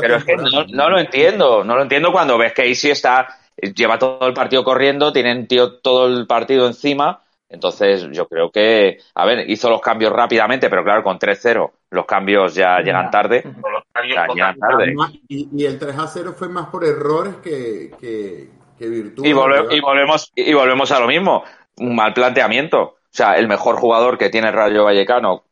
Pero 0.00 0.16
es 0.16 0.24
que 0.24 0.36
no, 0.36 0.64
no, 0.72 0.88
lo 0.88 0.98
entiendo, 0.98 1.62
no 1.62 1.76
lo 1.76 1.82
entiendo 1.82 2.10
cuando 2.10 2.38
ves 2.38 2.54
que 2.54 2.66
Easy 2.66 2.90
está, 2.90 3.28
lleva 3.76 3.98
todo 3.98 4.26
el 4.26 4.32
partido 4.32 4.64
corriendo, 4.64 5.12
tienen 5.12 5.46
tío 5.46 5.74
todo 5.74 6.06
el 6.06 6.26
partido 6.26 6.66
encima. 6.66 7.23
Entonces 7.54 8.08
yo 8.10 8.26
creo 8.26 8.50
que, 8.50 8.98
a 9.14 9.24
ver, 9.24 9.48
hizo 9.48 9.70
los 9.70 9.80
cambios 9.80 10.12
rápidamente, 10.12 10.68
pero 10.68 10.84
claro, 10.84 11.02
con 11.02 11.18
3-0 11.18 11.70
los 11.90 12.04
cambios 12.04 12.54
ya 12.54 12.80
llegan 12.80 13.10
tarde. 13.10 13.44
Ya, 14.12 14.26
llegan 14.26 14.58
tarde. 14.58 14.94
Y, 15.28 15.48
y, 15.52 15.64
el 15.64 15.78
3-0 15.78 16.34
fue 16.34 16.48
más 16.48 16.68
por 16.68 16.84
errores 16.84 17.36
que, 17.36 17.92
que, 18.00 18.50
que 18.76 18.88
virtud. 18.88 19.24
Y, 19.24 19.32
volve, 19.32 19.74
y, 19.74 19.80
volvemos, 19.80 20.32
y 20.34 20.52
volvemos 20.52 20.90
a 20.90 21.00
lo 21.00 21.06
mismo 21.06 21.44
un 21.78 21.94
mal 21.94 22.12
planteamiento. 22.12 22.82
O 22.82 23.16
sea, 23.16 23.34
el 23.34 23.46
mejor 23.46 23.76
jugador 23.76 24.18
que 24.18 24.30
tiene 24.30 24.48
el 24.48 24.54
Rayo 24.54 24.84
Vallecano, 24.84 25.44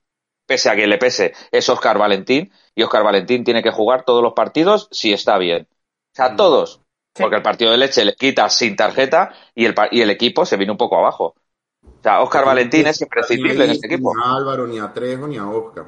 pese 0.47 0.69
a 0.69 0.75
quien 0.75 0.91
le 0.91 0.99
pese, 0.99 1.33
es 1.53 1.69
Oscar 1.69 1.99
Valentín. 1.99 2.53
Y 2.75 2.83
Oscar 2.83 3.05
Valentín 3.05 3.45
tiene 3.45 3.63
que 3.63 3.71
jugar 3.71 4.05
todos 4.05 4.23
los 4.23 4.33
partidos 4.33 4.89
si 4.91 5.13
está 5.13 5.39
bien. 5.39 5.69
O 5.71 6.15
sea, 6.15 6.35
todos. 6.35 6.81
Sí. 7.15 7.23
Porque 7.23 7.37
el 7.37 7.43
partido 7.43 7.71
de 7.71 7.79
leche 7.79 8.05
le 8.05 8.15
quita 8.15 8.49
sin 8.49 8.75
tarjeta 8.75 9.33
y 9.55 9.67
el, 9.67 9.75
y 9.91 10.01
el 10.01 10.11
equipo 10.11 10.45
se 10.47 10.57
viene 10.57 10.73
un 10.73 10.79
poco 10.79 10.97
abajo. 10.97 11.37
O 11.85 12.03
sea, 12.03 12.21
Oscar 12.21 12.45
Valentín 12.45 12.87
es 12.87 13.01
imprescindible 13.01 13.65
en 13.65 13.71
este 13.71 13.87
equipo. 13.87 14.15
Ni 14.15 14.23
a 14.23 14.37
Álvaro, 14.37 14.67
ni 14.67 14.79
a 14.79 14.93
Trejo, 14.93 15.27
ni 15.27 15.39
a 15.39 15.49
Oscar. 15.49 15.87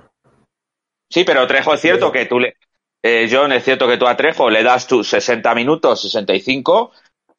Sí, 1.10 1.24
pero 1.24 1.46
Trejo 1.46 1.74
es 1.74 1.80
cierto 1.80 2.10
que 2.10 2.26
tú 2.26 2.40
le. 2.40 2.56
Eh, 3.02 3.28
John, 3.30 3.52
es 3.52 3.64
cierto 3.64 3.86
que 3.86 3.98
tú 3.98 4.06
a 4.06 4.16
Trejo 4.16 4.48
le 4.48 4.62
das 4.62 4.86
tus 4.86 5.08
60 5.08 5.54
minutos, 5.54 6.00
65, 6.00 6.92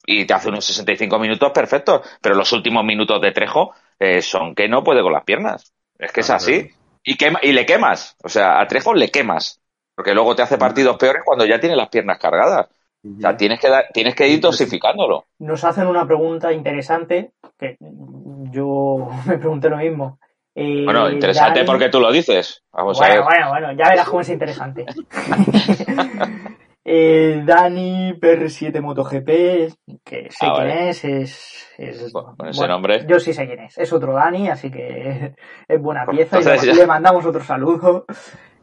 y 0.06 0.26
te 0.26 0.34
hace 0.34 0.50
unos 0.50 0.64
65 0.66 1.18
minutos 1.20 1.52
perfectos, 1.52 2.02
pero 2.22 2.36
los 2.36 2.52
últimos 2.54 2.84
minutos 2.86 3.20
de 3.22 3.32
Trejo 3.32 3.74
eh, 4.00 4.22
son 4.22 4.54
que 4.54 4.68
no 4.68 4.84
puede 4.84 5.02
con 5.02 5.14
las 5.14 5.24
piernas. 5.24 5.74
Es 5.98 6.12
que 6.12 6.22
es 6.22 6.30
así. 6.30 6.70
Y, 7.04 7.18
quema, 7.18 7.40
y 7.42 7.54
le 7.54 7.66
quemas. 7.66 8.16
O 8.24 8.30
sea, 8.30 8.60
a 8.60 8.68
Trejo 8.68 8.94
le 8.94 9.10
quemas. 9.10 9.62
Porque 9.96 10.14
luego 10.14 10.36
te 10.36 10.42
hace 10.42 10.58
partidos 10.58 10.98
peores 10.98 11.24
cuando 11.26 11.46
ya 11.46 11.60
tiene 11.60 11.76
las 11.76 11.90
piernas 11.90 12.20
cargadas. 12.20 12.68
O 13.06 13.22
sea, 13.22 13.38
tienes 13.38 13.60
que, 13.60 13.70
dar, 13.70 13.86
tienes 13.94 14.16
que 14.16 14.28
ir 14.28 14.42
dosificándolo. 14.42 15.26
Nos 15.40 15.64
hacen 15.64 15.88
una 15.88 16.06
pregunta 16.08 16.52
interesante, 16.52 17.32
que 17.58 17.78
yo 18.56 19.10
me 19.28 19.38
pregunté 19.38 19.70
lo 19.70 19.78
mismo. 19.78 20.20
Eh, 20.56 20.84
bueno, 20.86 21.10
interesante 21.10 21.60
Dani... 21.60 21.68
porque 21.68 21.90
tú 21.90 22.00
lo 22.00 22.12
dices. 22.12 22.64
Vamos 22.72 22.98
bueno, 22.98 23.14
a 23.14 23.16
ver. 23.16 23.24
bueno, 23.26 23.50
bueno, 23.50 23.72
ya 23.74 23.90
verás 23.90 24.08
cómo 24.08 24.22
es 24.22 24.30
interesante. 24.30 24.86
Eh, 26.88 27.42
Dani 27.44 28.14
Per7 28.14 28.80
MotoGP, 28.80 29.26
que 30.04 30.30
sé 30.30 30.46
Ah, 30.46 30.54
quién 30.54 30.68
vale. 30.68 30.90
es, 30.90 31.04
es, 31.04 31.68
es- 31.80 32.14
Con 32.14 32.48
ese 32.48 32.68
nombre. 32.68 33.06
Yo 33.08 33.20
sí 33.20 33.34
sé 33.34 33.48
quién 33.48 33.62
es, 33.62 33.76
es 33.80 33.92
otro 33.92 34.14
Dani, 34.14 34.50
así 34.50 34.70
que 34.70 35.34
es 35.68 35.82
buena 35.82 36.06
pieza 36.06 36.40
y 36.40 36.76
le, 36.76 36.86
mandamos 36.86 37.26
otro 37.26 37.44
saludo. 37.44 38.06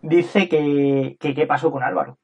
Dice 0.02 0.48
que, 0.48 1.16
que 1.18 1.34
qué 1.34 1.46
pasó 1.48 1.72
con 1.72 1.82
Álvaro. 1.82 2.16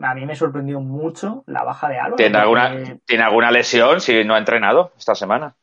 A 0.00 0.14
mí 0.14 0.24
me 0.26 0.36
sorprendió 0.36 0.78
mucho 0.80 1.42
la 1.46 1.64
baja 1.64 1.88
de 1.88 1.96
Álvaro. 1.98 2.16
¿Tiene 2.16 2.38
alguna, 2.38 2.72
¿Tiene 3.04 3.24
alguna 3.24 3.50
lesión 3.50 4.00
si 4.00 4.22
no 4.24 4.34
ha 4.34 4.38
entrenado 4.38 4.92
esta 4.96 5.16
semana? 5.16 5.56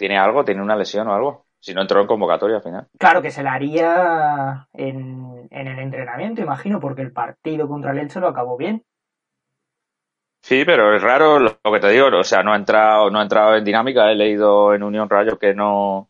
¿Tiene 0.00 0.18
algo? 0.18 0.42
¿Tiene 0.46 0.62
una 0.62 0.76
lesión 0.76 1.06
o 1.08 1.14
algo? 1.14 1.46
Si 1.60 1.74
no 1.74 1.82
entró 1.82 2.00
en 2.00 2.06
convocatoria 2.06 2.56
al 2.56 2.62
final. 2.62 2.88
Claro 2.98 3.20
que 3.22 3.30
se 3.30 3.42
la 3.42 3.54
haría 3.54 4.68
en, 4.72 5.48
en 5.50 5.66
el 5.68 5.78
entrenamiento, 5.78 6.40
imagino, 6.42 6.80
porque 6.80 7.02
el 7.02 7.12
partido 7.12 7.68
contra 7.68 7.92
el 7.92 7.98
Elche 7.98 8.20
lo 8.20 8.28
acabó 8.28 8.56
bien. 8.56 8.84
Sí, 10.42 10.64
pero 10.64 10.94
es 10.96 11.02
raro 11.02 11.38
lo 11.38 11.58
lo 11.62 11.72
que 11.72 11.80
te 11.80 11.88
digo, 11.90 12.06
o 12.18 12.24
sea, 12.24 12.42
no 12.42 12.52
ha 12.52 12.56
entrado, 12.56 13.10
no 13.10 13.18
ha 13.20 13.22
entrado 13.22 13.56
en 13.56 13.64
dinámica, 13.64 14.10
he 14.10 14.14
leído 14.14 14.74
en 14.74 14.82
Unión 14.82 15.08
Rayo 15.08 15.38
que 15.38 15.54
no, 15.54 16.08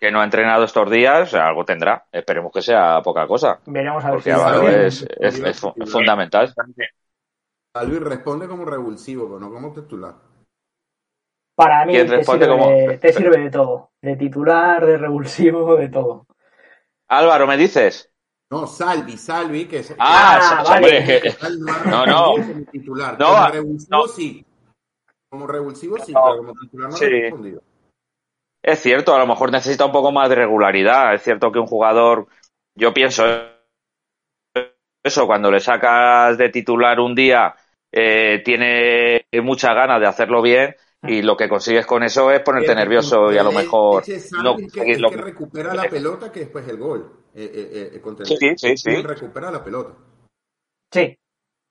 que 0.00 0.10
no 0.10 0.20
ha 0.20 0.24
entrenado 0.24 0.64
estos 0.64 0.90
días, 0.90 1.28
o 1.28 1.32
sea, 1.32 1.48
algo 1.48 1.64
tendrá, 1.64 2.06
esperemos 2.12 2.52
que 2.52 2.62
sea 2.62 3.02
poca 3.02 3.26
cosa, 3.28 3.60
Veremos 3.66 4.04
a 4.04 4.10
ver 4.10 4.20
porque 4.20 4.22
si 4.22 4.30
es, 4.30 5.06
es, 5.20 5.40
es 5.40 5.40
es 5.40 5.90
fundamental. 5.90 6.54
Luis 7.84 8.00
responde 8.00 8.46
como 8.46 8.64
revulsivo, 8.64 9.26
pero 9.26 9.40
no 9.40 9.50
como 9.52 9.72
titular. 9.72 10.14
Para 11.60 11.84
mí 11.84 11.92
¿Quién 11.92 12.08
te 12.08 12.24
sirve, 12.24 12.48
como- 12.48 12.68
te 12.98 13.12
sirve 13.12 13.38
de 13.38 13.50
todo. 13.50 13.90
De 14.00 14.16
titular, 14.16 14.84
de 14.86 14.96
revulsivo, 14.96 15.76
de 15.76 15.88
todo. 15.88 16.26
Álvaro, 17.08 17.46
¿me 17.46 17.56
dices? 17.56 18.10
No, 18.50 18.66
Salvi, 18.66 19.16
Salvi, 19.16 19.66
que 19.66 19.80
es. 19.80 19.94
Ah, 19.98 20.38
Ah, 20.40 20.64
vale. 20.66 20.86
hombre, 20.98 21.16
es 21.18 21.36
que, 21.36 21.48
No, 21.90 22.06
No. 22.06 22.24
Como 22.32 22.64
titular. 22.70 23.18
No, 23.18 23.26
como 23.26 23.46
revulsivo 23.48 23.96
no. 23.96 24.06
sí. 24.08 24.46
Como 25.28 25.46
revulsivo 25.46 25.98
sí, 25.98 26.12
No. 26.12 26.22
pero 26.24 26.36
como 26.38 26.54
titular 26.54 26.90
no 26.90 26.96
Sí. 26.96 27.04
lo 27.04 27.16
he 27.16 27.20
respondido. 27.20 27.62
es 28.62 28.78
cierto, 28.80 29.14
a 29.14 29.18
lo 29.18 29.26
mejor 29.26 29.50
necesita 29.52 29.84
un 29.86 29.92
poco 29.92 30.12
más 30.12 30.28
de 30.28 30.34
regularidad, 30.36 31.14
es 31.14 31.22
cierto 31.22 31.50
que 31.52 31.58
un 31.58 31.66
jugador, 31.66 32.26
yo 32.74 32.92
pienso 32.92 33.24
eso, 35.02 35.26
cuando 35.26 35.50
le 35.50 35.60
sacas 35.60 36.36
de 36.36 36.48
titular 36.50 37.00
un 37.00 37.14
día, 37.14 37.54
eh, 37.92 38.42
tiene 38.44 39.26
muchas 39.42 39.74
ganas 39.74 40.00
de 40.00 40.06
hacerlo 40.06 40.42
bien 40.42 40.74
y 41.02 41.22
lo 41.22 41.36
que 41.36 41.48
consigues 41.48 41.86
con 41.86 42.02
eso 42.02 42.30
es 42.30 42.40
ponerte 42.40 42.74
nervioso 42.74 43.32
y 43.32 43.38
a 43.38 43.42
lo 43.42 43.52
mejor 43.52 44.02
no 44.42 44.56
que, 44.56 44.98
lo 44.98 45.10
que 45.10 45.16
recupera 45.16 45.74
la 45.74 45.84
pelota 45.88 46.30
que 46.30 46.40
después 46.40 46.66
el 46.68 46.76
gol. 46.76 47.16
Eh, 47.34 47.50
eh, 47.54 47.90
eh, 47.94 48.00
contra 48.00 48.24
el- 48.24 48.36
Sí, 48.36 48.52
sí, 48.56 48.76
sí. 48.76 49.02
Recupera 49.02 49.50
la 49.50 49.62
pelota. 49.62 49.92
Sí, 50.92 51.16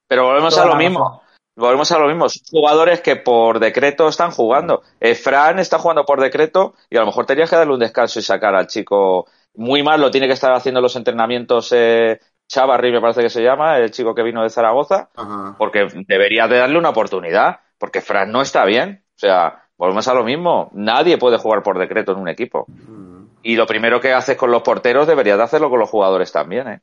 Pero 0.08 0.24
volvemos 0.26 0.54
Toda 0.56 0.66
a 0.66 0.70
lo 0.70 0.76
mismo. 0.76 1.00
razón. 1.04 1.20
Volvemos 1.58 1.92
a 1.92 2.00
lo 2.00 2.08
mismo. 2.08 2.30
Son 2.30 2.42
jugadores 2.50 3.02
que 3.02 3.18
por 3.18 3.60
decreto 3.60 4.08
están 4.08 4.32
jugando. 4.32 4.82
Eh, 5.00 5.14
Fran 5.14 5.60
está 5.60 5.78
jugando 5.78 6.06
por 6.06 6.22
decreto 6.22 6.74
y 6.90 6.96
a 6.96 7.02
lo 7.02 7.08
mejor 7.08 7.26
tenías 7.26 7.50
que 7.50 7.58
darle 7.58 7.74
un 7.74 7.80
descanso 7.80 8.18
y 8.20 8.24
sacar 8.24 8.56
al 8.56 8.68
chico. 8.68 9.28
Muy 9.56 9.84
mal 9.84 10.00
lo 10.00 10.10
tiene 10.10 10.28
que 10.28 10.34
estar 10.34 10.54
haciendo 10.54 10.80
los 10.80 10.96
entrenamientos 10.96 11.72
eh, 11.74 12.20
Chavarri, 12.48 12.92
me 12.92 13.02
parece 13.02 13.22
que 13.22 13.30
se 13.30 13.44
llama, 13.44 13.78
el 13.78 13.92
chico 13.92 14.16
que 14.16 14.24
vino 14.24 14.42
de 14.42 14.50
Zaragoza, 14.50 15.10
Ajá. 15.16 15.56
porque 15.58 15.86
debería 16.08 16.48
de 16.48 16.58
darle 16.60 16.80
una 16.80 16.90
oportunidad, 16.90 17.60
porque 17.78 18.02
Fran 18.02 18.32
no 18.32 18.42
está 18.42 18.64
bien. 18.66 19.04
O 19.20 19.22
sea, 19.22 19.66
volvemos 19.78 20.08
a 20.08 20.14
lo 20.14 20.24
mismo. 20.24 20.70
Nadie 20.74 21.18
puede 21.18 21.38
jugar 21.38 21.62
por 21.62 21.78
decreto 21.78 22.14
en 22.14 22.20
un 22.20 22.30
equipo. 22.30 22.66
Mm. 22.70 23.26
Y 23.44 23.58
lo 23.58 23.68
primero 23.68 24.00
que 24.00 24.14
haces 24.14 24.38
con 24.38 24.50
los 24.50 24.62
porteros 24.62 25.08
deberías 25.08 25.38
de 25.38 25.44
hacerlo 25.44 25.70
con 25.70 25.80
los 25.80 25.90
jugadores 25.90 26.32
también, 26.32 26.68
¿eh? 26.70 26.82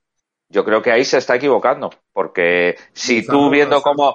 Yo 0.50 0.64
creo 0.64 0.82
que 0.82 0.92
ahí 0.92 1.04
se 1.04 1.18
está 1.18 1.34
equivocando, 1.34 1.90
porque 2.12 2.76
si 2.92 3.26
tú 3.26 3.50
viendo 3.50 3.82
cómo 3.82 4.14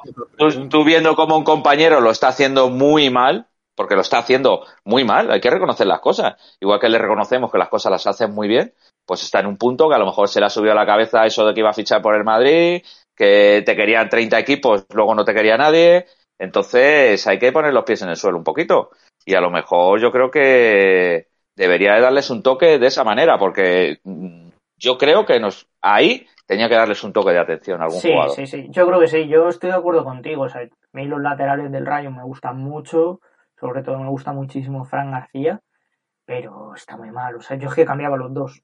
tú 0.69 0.85
viendo 0.85 1.13
cómo 1.15 1.37
un 1.37 1.43
compañero 1.43 1.99
lo 1.99 2.09
está 2.09 2.29
haciendo 2.29 2.69
muy 2.69 3.09
mal, 3.09 3.47
porque 3.75 3.95
lo 3.95 4.01
está 4.01 4.19
haciendo 4.19 4.65
muy 4.85 5.03
mal, 5.03 5.29
hay 5.29 5.41
que 5.41 5.49
reconocer 5.49 5.87
las 5.87 5.99
cosas. 5.99 6.35
Igual 6.61 6.79
que 6.79 6.87
le 6.87 6.99
reconocemos 6.99 7.51
que 7.51 7.57
las 7.57 7.67
cosas 7.67 7.91
las 7.91 8.07
hacen 8.07 8.31
muy 8.31 8.47
bien, 8.47 8.73
pues 9.05 9.23
está 9.23 9.41
en 9.41 9.47
un 9.47 9.57
punto 9.57 9.89
que 9.89 9.95
a 9.95 9.99
lo 9.99 10.05
mejor 10.05 10.29
se 10.29 10.39
le 10.39 10.45
ha 10.45 10.49
subido 10.49 10.71
a 10.71 10.75
la 10.75 10.85
cabeza 10.85 11.25
eso 11.25 11.45
de 11.45 11.53
que 11.53 11.59
iba 11.59 11.71
a 11.71 11.73
fichar 11.73 12.01
por 12.01 12.15
el 12.15 12.23
Madrid, 12.23 12.81
que 13.13 13.61
te 13.65 13.75
querían 13.75 14.07
30 14.07 14.39
equipos, 14.39 14.85
luego 14.93 15.13
no 15.13 15.25
te 15.25 15.33
quería 15.33 15.57
nadie. 15.57 16.05
Entonces 16.41 17.27
hay 17.27 17.37
que 17.37 17.51
poner 17.51 17.71
los 17.71 17.83
pies 17.83 18.01
en 18.01 18.09
el 18.09 18.15
suelo 18.15 18.35
un 18.35 18.43
poquito. 18.43 18.89
Y 19.23 19.35
a 19.35 19.41
lo 19.41 19.51
mejor 19.51 20.01
yo 20.01 20.11
creo 20.11 20.31
que 20.31 21.27
debería 21.55 21.93
de 21.93 22.01
darles 22.01 22.31
un 22.31 22.41
toque 22.41 22.79
de 22.79 22.87
esa 22.87 23.03
manera, 23.03 23.37
porque 23.37 23.99
mm, 24.03 24.49
yo 24.75 24.97
creo 24.97 25.23
que 25.23 25.39
nos 25.39 25.67
ahí 25.83 26.25
tenía 26.47 26.67
que 26.67 26.73
darles 26.73 27.03
un 27.03 27.13
toque 27.13 27.29
de 27.29 27.39
atención 27.39 27.79
a 27.79 27.85
algún 27.85 27.99
sí, 27.99 28.09
jugador. 28.11 28.35
sí, 28.35 28.47
sí. 28.47 28.67
Yo 28.71 28.87
creo 28.87 28.99
que 28.99 29.07
sí. 29.07 29.27
Yo 29.27 29.49
estoy 29.49 29.69
de 29.69 29.75
acuerdo 29.75 30.03
contigo. 30.03 30.41
O 30.41 30.49
sea, 30.49 30.61
a 30.61 30.67
mí 30.93 31.05
los 31.05 31.21
laterales 31.21 31.71
del 31.71 31.85
Rayo 31.85 32.09
me 32.09 32.23
gustan 32.23 32.57
mucho. 32.57 33.19
Sobre 33.59 33.83
todo 33.83 33.99
me 33.99 34.09
gusta 34.09 34.33
muchísimo 34.33 34.83
Fran 34.83 35.11
García. 35.11 35.61
Pero 36.25 36.73
está 36.73 36.97
muy 36.97 37.11
mal. 37.11 37.35
O 37.35 37.41
sea, 37.41 37.55
yo 37.55 37.69
es 37.69 37.75
que 37.75 37.85
cambiaba 37.85 38.17
los 38.17 38.33
dos. 38.33 38.63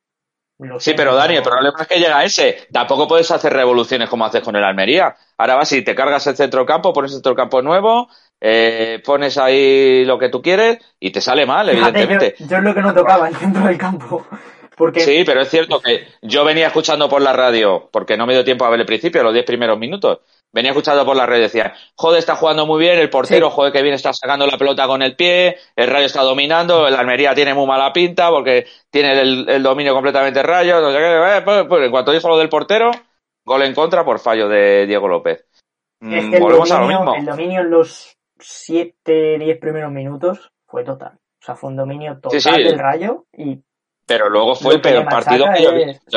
Lo 0.60 0.80
Sí, 0.80 0.93
pero 0.95 1.14
Dani, 1.14 1.36
el 1.36 1.43
problema 1.43 1.78
es 1.82 1.88
que 1.88 1.99
llega 1.99 2.24
ese. 2.24 2.68
Tampoco 2.72 3.08
puedes 3.08 3.30
hacer 3.30 3.53
revoluciones 3.53 4.10
como 4.10 4.26
haces 4.26 4.41
con 4.41 4.55
el 4.55 4.64
Almería. 4.64 5.16
Ahora 5.38 5.55
vas 5.55 5.72
y 5.74 5.84
te 5.84 5.93
cargas 5.93 6.26
el 6.28 6.36
centro 6.36 6.66
campo, 6.66 6.93
pones 6.93 7.12
el 7.12 7.18
centro 7.18 7.32
del 7.32 7.38
campo 7.38 7.62
nuevo, 7.62 8.10
eh, 8.41 9.01
pones 9.05 9.38
ahí 9.38 10.03
lo 10.05 10.18
que 10.18 10.30
tú 10.30 10.41
quieres 10.41 10.80
y 10.99 11.12
te 11.12 11.22
sale 11.22 11.45
mal, 11.45 11.70
Fíjate, 11.70 12.01
evidentemente. 12.01 12.36
yo, 12.39 12.47
yo 12.47 12.58
es 12.58 12.64
lo 12.64 12.74
que 12.74 12.82
no 12.82 12.93
tocaba 12.93 13.28
el 13.28 13.36
centro 13.36 13.66
del 13.66 13.78
campo. 13.78 14.26
Porque 14.78 14.99
Sí, 14.99 15.24
pero 15.26 15.41
es 15.41 15.49
cierto 15.49 15.82
que 15.82 16.08
yo 16.22 16.45
venía 16.45 16.68
escuchando 16.68 17.10
por 17.10 17.20
la 17.20 17.34
radio, 17.34 17.89
porque 17.91 18.16
no 18.16 18.28
me 18.28 18.34
dio 18.34 18.45
tiempo 18.45 18.64
a 18.64 18.70
ver 18.70 18.80
el 18.80 18.86
principio, 18.86 19.24
los 19.24 19.34
10 19.34 19.43
primeros 19.43 19.80
minutos. 19.80 20.20
Venía 20.53 20.71
escuchando 20.71 21.05
por 21.05 21.15
la 21.15 21.25
radio 21.25 21.39
y 21.39 21.43
decía, 21.43 21.73
joder, 21.95 22.19
está 22.19 22.35
jugando 22.35 22.65
muy 22.65 22.79
bien, 22.79 22.97
el 22.97 23.09
portero, 23.09 23.49
Sí. 23.49 23.55
joder, 23.55 23.73
que 23.73 23.81
bien 23.81 23.93
está 23.95 24.13
sacando 24.13 24.47
la 24.47 24.57
pelota 24.57 24.87
con 24.87 25.01
el 25.01 25.15
pie, 25.15 25.57
el 25.75 25.87
Rayo 25.89 26.05
está 26.05 26.21
dominando, 26.23 26.87
el 26.87 26.95
Almería 26.95 27.35
tiene 27.35 27.53
muy 27.53 27.67
mala 27.67 27.91
pinta 27.93 28.29
porque 28.29 28.65
tiene 28.89 29.19
el, 29.19 29.47
el 29.49 29.61
dominio 29.61 29.93
completamente 29.93 30.41
Rayo, 30.41 30.79
no 30.81 30.91
sé 30.91 30.97
qué, 30.97 31.37
eh, 31.37 31.41
pues, 31.43 31.65
pues, 31.67 31.83
en 31.85 31.91
cuanto 31.91 32.11
dijo 32.11 32.29
lo 32.29 32.37
del 32.37 32.49
portero, 32.49 32.89
gol 33.45 33.61
en 33.63 33.73
contra 33.75 34.03
por 34.05 34.19
fallo 34.19 34.47
de 34.47 34.85
Diego 34.87 35.07
López. 35.07 35.45
mm, 35.99 36.13
Es 36.13 36.25
que 36.29 36.35
el 36.37 36.41
volvemos 36.41 36.71
a 36.71 36.75
lo 36.75 36.81
dominio, 36.81 36.99
mismo. 37.01 37.15
el 37.15 37.25
dominio 37.25 37.61
en 37.61 37.69
los 37.69 38.15
7, 38.39 39.37
10 39.39 39.59
primeros 39.59 39.91
minutos 39.91 40.51
fue 40.65 40.83
total. 40.83 41.13
O 41.41 41.45
sea, 41.45 41.55
fue 41.55 41.69
un 41.69 41.75
dominio 41.75 42.19
total 42.19 42.39
Sí, 42.41 42.49
sí. 42.51 42.63
del 42.63 42.79
Rayo 42.79 43.25
y 43.33 43.59
Pero 44.05 44.29
luego 44.29 44.55
fue 44.55 44.75
el 44.75 44.81
peor 44.81 45.05
partido 45.05 45.45
que 45.53 45.61
yo 45.63 45.71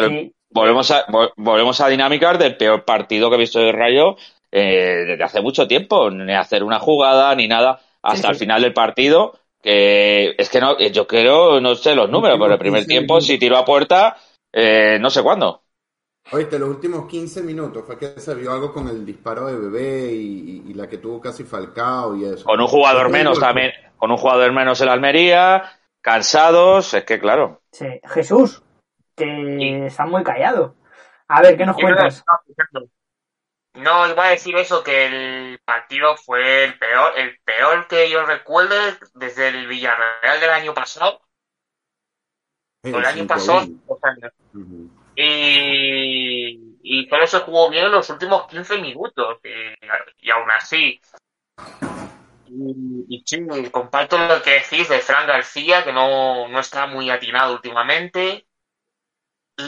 sí, 0.08 0.32
Volvemos 0.50 0.90
a, 0.90 1.06
vol- 1.06 1.32
volvemos 1.36 1.80
a 1.80 1.88
dinámicas 1.88 2.38
del 2.38 2.56
peor 2.56 2.84
partido 2.84 3.28
que 3.30 3.36
he 3.36 3.38
visto 3.38 3.60
del 3.60 3.72
Rayo 3.74 4.16
eh, 4.50 5.04
desde 5.08 5.24
hace 5.24 5.40
mucho 5.40 5.66
tiempo. 5.68 6.10
Ni 6.10 6.32
hacer 6.34 6.64
una 6.64 6.78
jugada 6.80 7.34
ni 7.34 7.46
nada 7.48 7.80
hasta 8.02 8.28
Sí, 8.28 8.30
el 8.30 8.36
final 8.36 8.62
del 8.62 8.72
partido. 8.74 9.38
Que 9.62 10.34
es 10.38 10.48
que 10.48 10.60
no, 10.60 10.78
eh, 10.78 10.90
yo 10.90 11.06
creo, 11.06 11.60
no 11.60 11.74
sé 11.74 11.94
los 11.94 12.08
números, 12.10 12.38
pero 12.40 12.54
el 12.54 12.58
primer 12.58 12.86
15 12.86 12.86
tiempo 12.86 13.20
minutos. 13.20 13.26
si 13.26 13.38
tiró 13.38 13.58
a 13.58 13.64
puerta, 13.64 14.16
eh, 14.52 14.98
no 15.00 15.10
sé 15.10 15.22
cuándo. 15.22 15.62
Oíste, 16.32 16.58
los 16.58 16.70
últimos 16.70 17.06
15 17.06 17.42
minutos 17.42 17.84
fue 17.84 17.98
que 17.98 18.18
se 18.18 18.34
vio 18.34 18.52
algo 18.52 18.72
con 18.72 18.88
el 18.88 19.04
disparo 19.04 19.46
de 19.46 19.56
bebé 19.56 20.12
y, 20.12 20.62
y- 20.66 20.70
y 20.70 20.74
la 20.74 20.88
que 20.88 20.98
tuvo 20.98 21.20
casi 21.20 21.44
Falcao 21.44 22.16
y 22.16 22.24
eso. 22.24 22.44
Con 22.44 22.60
un 22.60 22.66
jugador 22.66 23.08
menos 23.08 23.38
también, 23.38 23.72
con 23.96 24.10
un 24.10 24.18
jugador 24.18 24.52
menos 24.52 24.78
en 24.80 24.86
la 24.88 24.92
Almería, 24.92 25.72
cansados, 26.02 26.92
es 26.94 27.04
que 27.04 27.18
claro. 27.18 27.62
sí. 27.72 27.86
Jesús, 28.04 28.62
que 29.20 29.86
está 29.86 30.06
muy 30.06 30.22
callado. 30.24 30.74
A 31.28 31.42
ver, 31.42 31.56
¿qué 31.56 31.64
nos 31.64 31.76
Yo 31.76 31.82
cuentas? 31.82 32.24
No, 33.74 34.08
iba 34.08 34.26
a 34.26 34.30
decir 34.30 34.56
eso, 34.56 34.82
que 34.82 35.06
el 35.06 35.60
partido 35.60 36.16
fue 36.16 36.64
el 36.64 36.78
peor, 36.78 37.12
el 37.16 37.38
peor 37.44 37.86
que 37.86 38.10
yo 38.10 38.26
recuerde 38.26 38.98
desde 39.14 39.48
el 39.48 39.68
Villarreal 39.68 40.40
del 40.40 40.50
año 40.50 40.74
pasado. 40.74 41.20
el 42.82 42.96
El 42.96 43.04
año 43.04 43.26
5 43.28 43.28
pasado. 43.28 43.66
Y, 45.14 46.78
y 46.82 47.08
solo 47.08 47.26
se 47.26 47.38
jugó 47.40 47.70
bien 47.70 47.86
en 47.86 47.92
los 47.92 48.10
últimos 48.10 48.48
15 48.48 48.78
minutos. 48.78 49.38
Y, 49.44 50.26
y 50.26 50.30
aún 50.30 50.50
así. 50.50 51.00
Y, 52.46 53.06
y 53.08 53.22
sí, 53.24 53.38
comparto 53.70 54.18
lo 54.18 54.42
que 54.42 54.54
decís 54.54 54.88
de 54.88 54.98
Fran 54.98 55.28
García, 55.28 55.84
que 55.84 55.92
no, 55.92 56.48
no 56.48 56.58
está 56.58 56.88
muy 56.88 57.08
atinado 57.08 57.52
últimamente. 57.54 58.46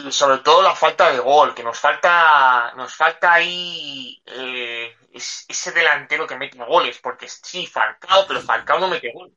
Y 0.07 0.11
sobre 0.11 0.39
todo 0.39 0.61
la 0.61 0.75
falta 0.75 1.11
de 1.11 1.19
gol, 1.19 1.53
que 1.53 1.63
nos 1.63 1.79
falta, 1.79 2.73
nos 2.75 2.93
falta 2.95 3.33
ahí 3.33 4.21
eh, 4.25 4.95
es- 5.13 5.45
ese 5.47 5.71
delantero 5.71 6.25
que 6.27 6.37
mete 6.37 6.57
goles, 6.63 6.99
porque 6.99 7.27
sí, 7.27 7.67
Falcao, 7.67 8.25
pero 8.27 8.41
Falcao 8.41 8.79
no 8.79 8.87
mete 8.87 9.11
goles. 9.13 9.33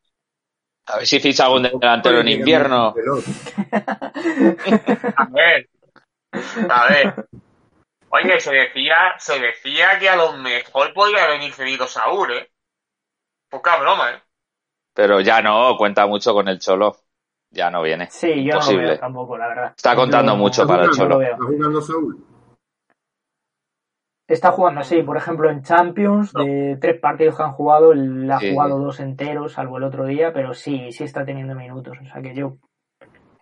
A 0.86 0.98
ver 0.98 1.06
si 1.06 1.20
ficha 1.20 1.44
algún 1.46 1.62
delantero 1.64 2.20
en 2.20 2.28
invierno. 2.28 2.94
A 5.16 5.26
ver, 5.32 5.68
a 6.68 6.86
ver. 6.88 7.16
Oye, 8.10 8.40
se 8.40 8.52
decía, 8.52 9.14
se 9.18 9.38
decía 9.40 9.98
que 9.98 10.08
a 10.08 10.16
lo 10.16 10.32
mejor 10.34 10.92
podría 10.94 11.26
venir 11.28 11.52
cedido 11.52 11.86
Saúl, 11.86 12.32
¿eh? 12.32 12.50
Poca 13.48 13.76
broma, 13.76 14.12
¿eh? 14.12 14.22
Pero 14.94 15.20
ya 15.20 15.40
no, 15.42 15.76
cuenta 15.76 16.06
mucho 16.06 16.32
con 16.32 16.48
el 16.48 16.58
Cholo. 16.58 16.96
Ya 17.50 17.70
no 17.70 17.82
viene. 17.82 18.08
Sí, 18.10 18.44
yo 18.44 18.58
no 18.58 18.70
lo 18.72 18.78
veo 18.78 18.98
tampoco, 18.98 19.38
la 19.38 19.48
verdad. 19.48 19.72
Está 19.76 19.94
contando 19.94 20.32
Yo- 20.32 20.38
mucho 20.38 20.62
¿Está 20.62 20.74
para 20.74 20.84
el? 20.86 20.90
Cholo. 20.92 21.18
veo. 21.18 21.32
¿Está 21.32 21.44
jugando 21.46 21.80
Saúl? 21.80 22.24
Está 24.28 24.50
jugando, 24.50 24.82
sí, 24.82 25.02
por 25.02 25.16
ejemplo, 25.16 25.48
en 25.50 25.62
Champions, 25.62 26.32
de 26.32 26.76
tres 26.80 26.98
partidos 27.00 27.36
que 27.36 27.42
han 27.44 27.52
jugado, 27.52 27.92
él 27.92 28.28
ha 28.30 28.40
Sí. 28.40 28.50
jugado 28.52 28.80
dos 28.80 28.98
enteros, 28.98 29.52
salvo 29.52 29.76
el 29.78 29.84
otro 29.84 30.04
día, 30.04 30.32
pero 30.32 30.52
sí, 30.52 30.90
sí 30.90 31.04
está 31.04 31.24
teniendo 31.24 31.54
minutos. 31.54 31.96
O 32.02 32.04
sea 32.12 32.20
que 32.20 32.34
yo. 32.34 32.54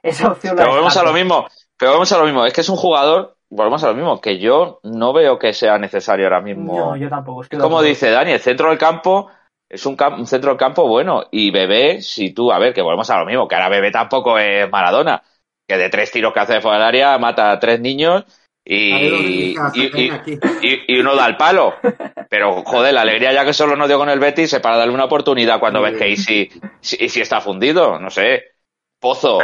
Esa 0.03 0.29
opción 0.29 0.57
la 0.57 0.67
volvemos 0.67 0.95
a 0.99 1.03
lo 1.03 1.15
mismo. 1.15 1.47
Pero 1.79 1.93
volvemos 1.93 2.13
a 2.13 2.19
lo 2.19 2.25
mismo. 2.27 2.45
Es 2.45 2.53
que 2.53 2.61
es 2.61 2.69
un 2.69 2.77
jugador, 2.77 3.37
volvemos 3.49 3.83
a 3.83 3.89
lo 3.89 3.95
mismo, 3.95 4.21
que 4.21 4.39
yo 4.39 4.81
no 4.83 5.15
veo 5.15 5.39
que 5.39 5.55
sea 5.55 5.79
necesario 5.79 6.27
ahora 6.27 6.43
mismo. 6.43 6.77
No, 6.77 6.97
yo 6.97 7.09
tampoco. 7.09 7.43
Estoy 7.45 7.59
Como 7.59 7.81
dice 7.81 8.11
Dani, 8.11 8.33
el 8.33 8.41
centro 8.41 8.69
del 8.69 8.77
campo 8.79 9.31
es 9.75 9.87
un, 9.87 9.97
un 10.19 10.27
centro 10.27 10.51
del 10.51 10.59
campo 10.59 10.87
bueno. 10.89 11.25
Y 11.31 11.51
Bebé, 11.51 12.01
si 12.03 12.33
tú, 12.33 12.53
a 12.53 12.59
ver, 12.59 12.73
que 12.73 12.83
volvemos 12.83 13.09
a 13.11 13.19
lo 13.19 13.27
mismo, 13.27 13.47
que 13.49 13.55
ahora 13.55 13.69
Bebé 13.69 13.91
tampoco 13.91 14.39
es 14.39 14.71
Maradona. 14.71 15.23
Que 15.69 15.77
de 15.79 15.89
tres 15.89 16.11
tiros 16.11 16.33
que 16.33 16.41
hace 16.41 16.55
de 16.55 16.61
fuera 16.61 16.77
del 16.79 16.87
área 16.87 17.19
mata 17.19 17.51
a 17.51 17.59
tres 17.59 17.81
niños 17.81 18.25
y, 18.67 18.93
y- 18.95 19.57
y- 19.75 20.11
y- 20.63 20.85
y 20.89 21.01
uno 21.01 21.15
da 21.17 21.27
el 21.27 21.37
palo. 21.37 21.75
Pero, 22.29 22.63
joder, 22.67 22.93
la 22.95 23.03
alegría 23.03 23.33
ya 23.33 23.45
que 23.45 23.53
solo 23.55 23.75
nos 23.77 23.89
dio 23.89 23.99
con 23.99 24.09
el 24.11 24.19
Betis 24.21 24.53
es 24.53 24.61
para 24.61 24.77
darle 24.77 24.93
una 24.95 25.05
oportunidad 25.05 25.59
cuando 25.61 25.81
ves 25.83 25.97
que 25.97 26.17
si, 26.17 26.51
si, 26.81 27.09
si 27.09 27.21
está 27.21 27.41
fundido, 27.41 27.99
no 27.99 28.11
sé. 28.11 28.45
Pozo. 29.01 29.39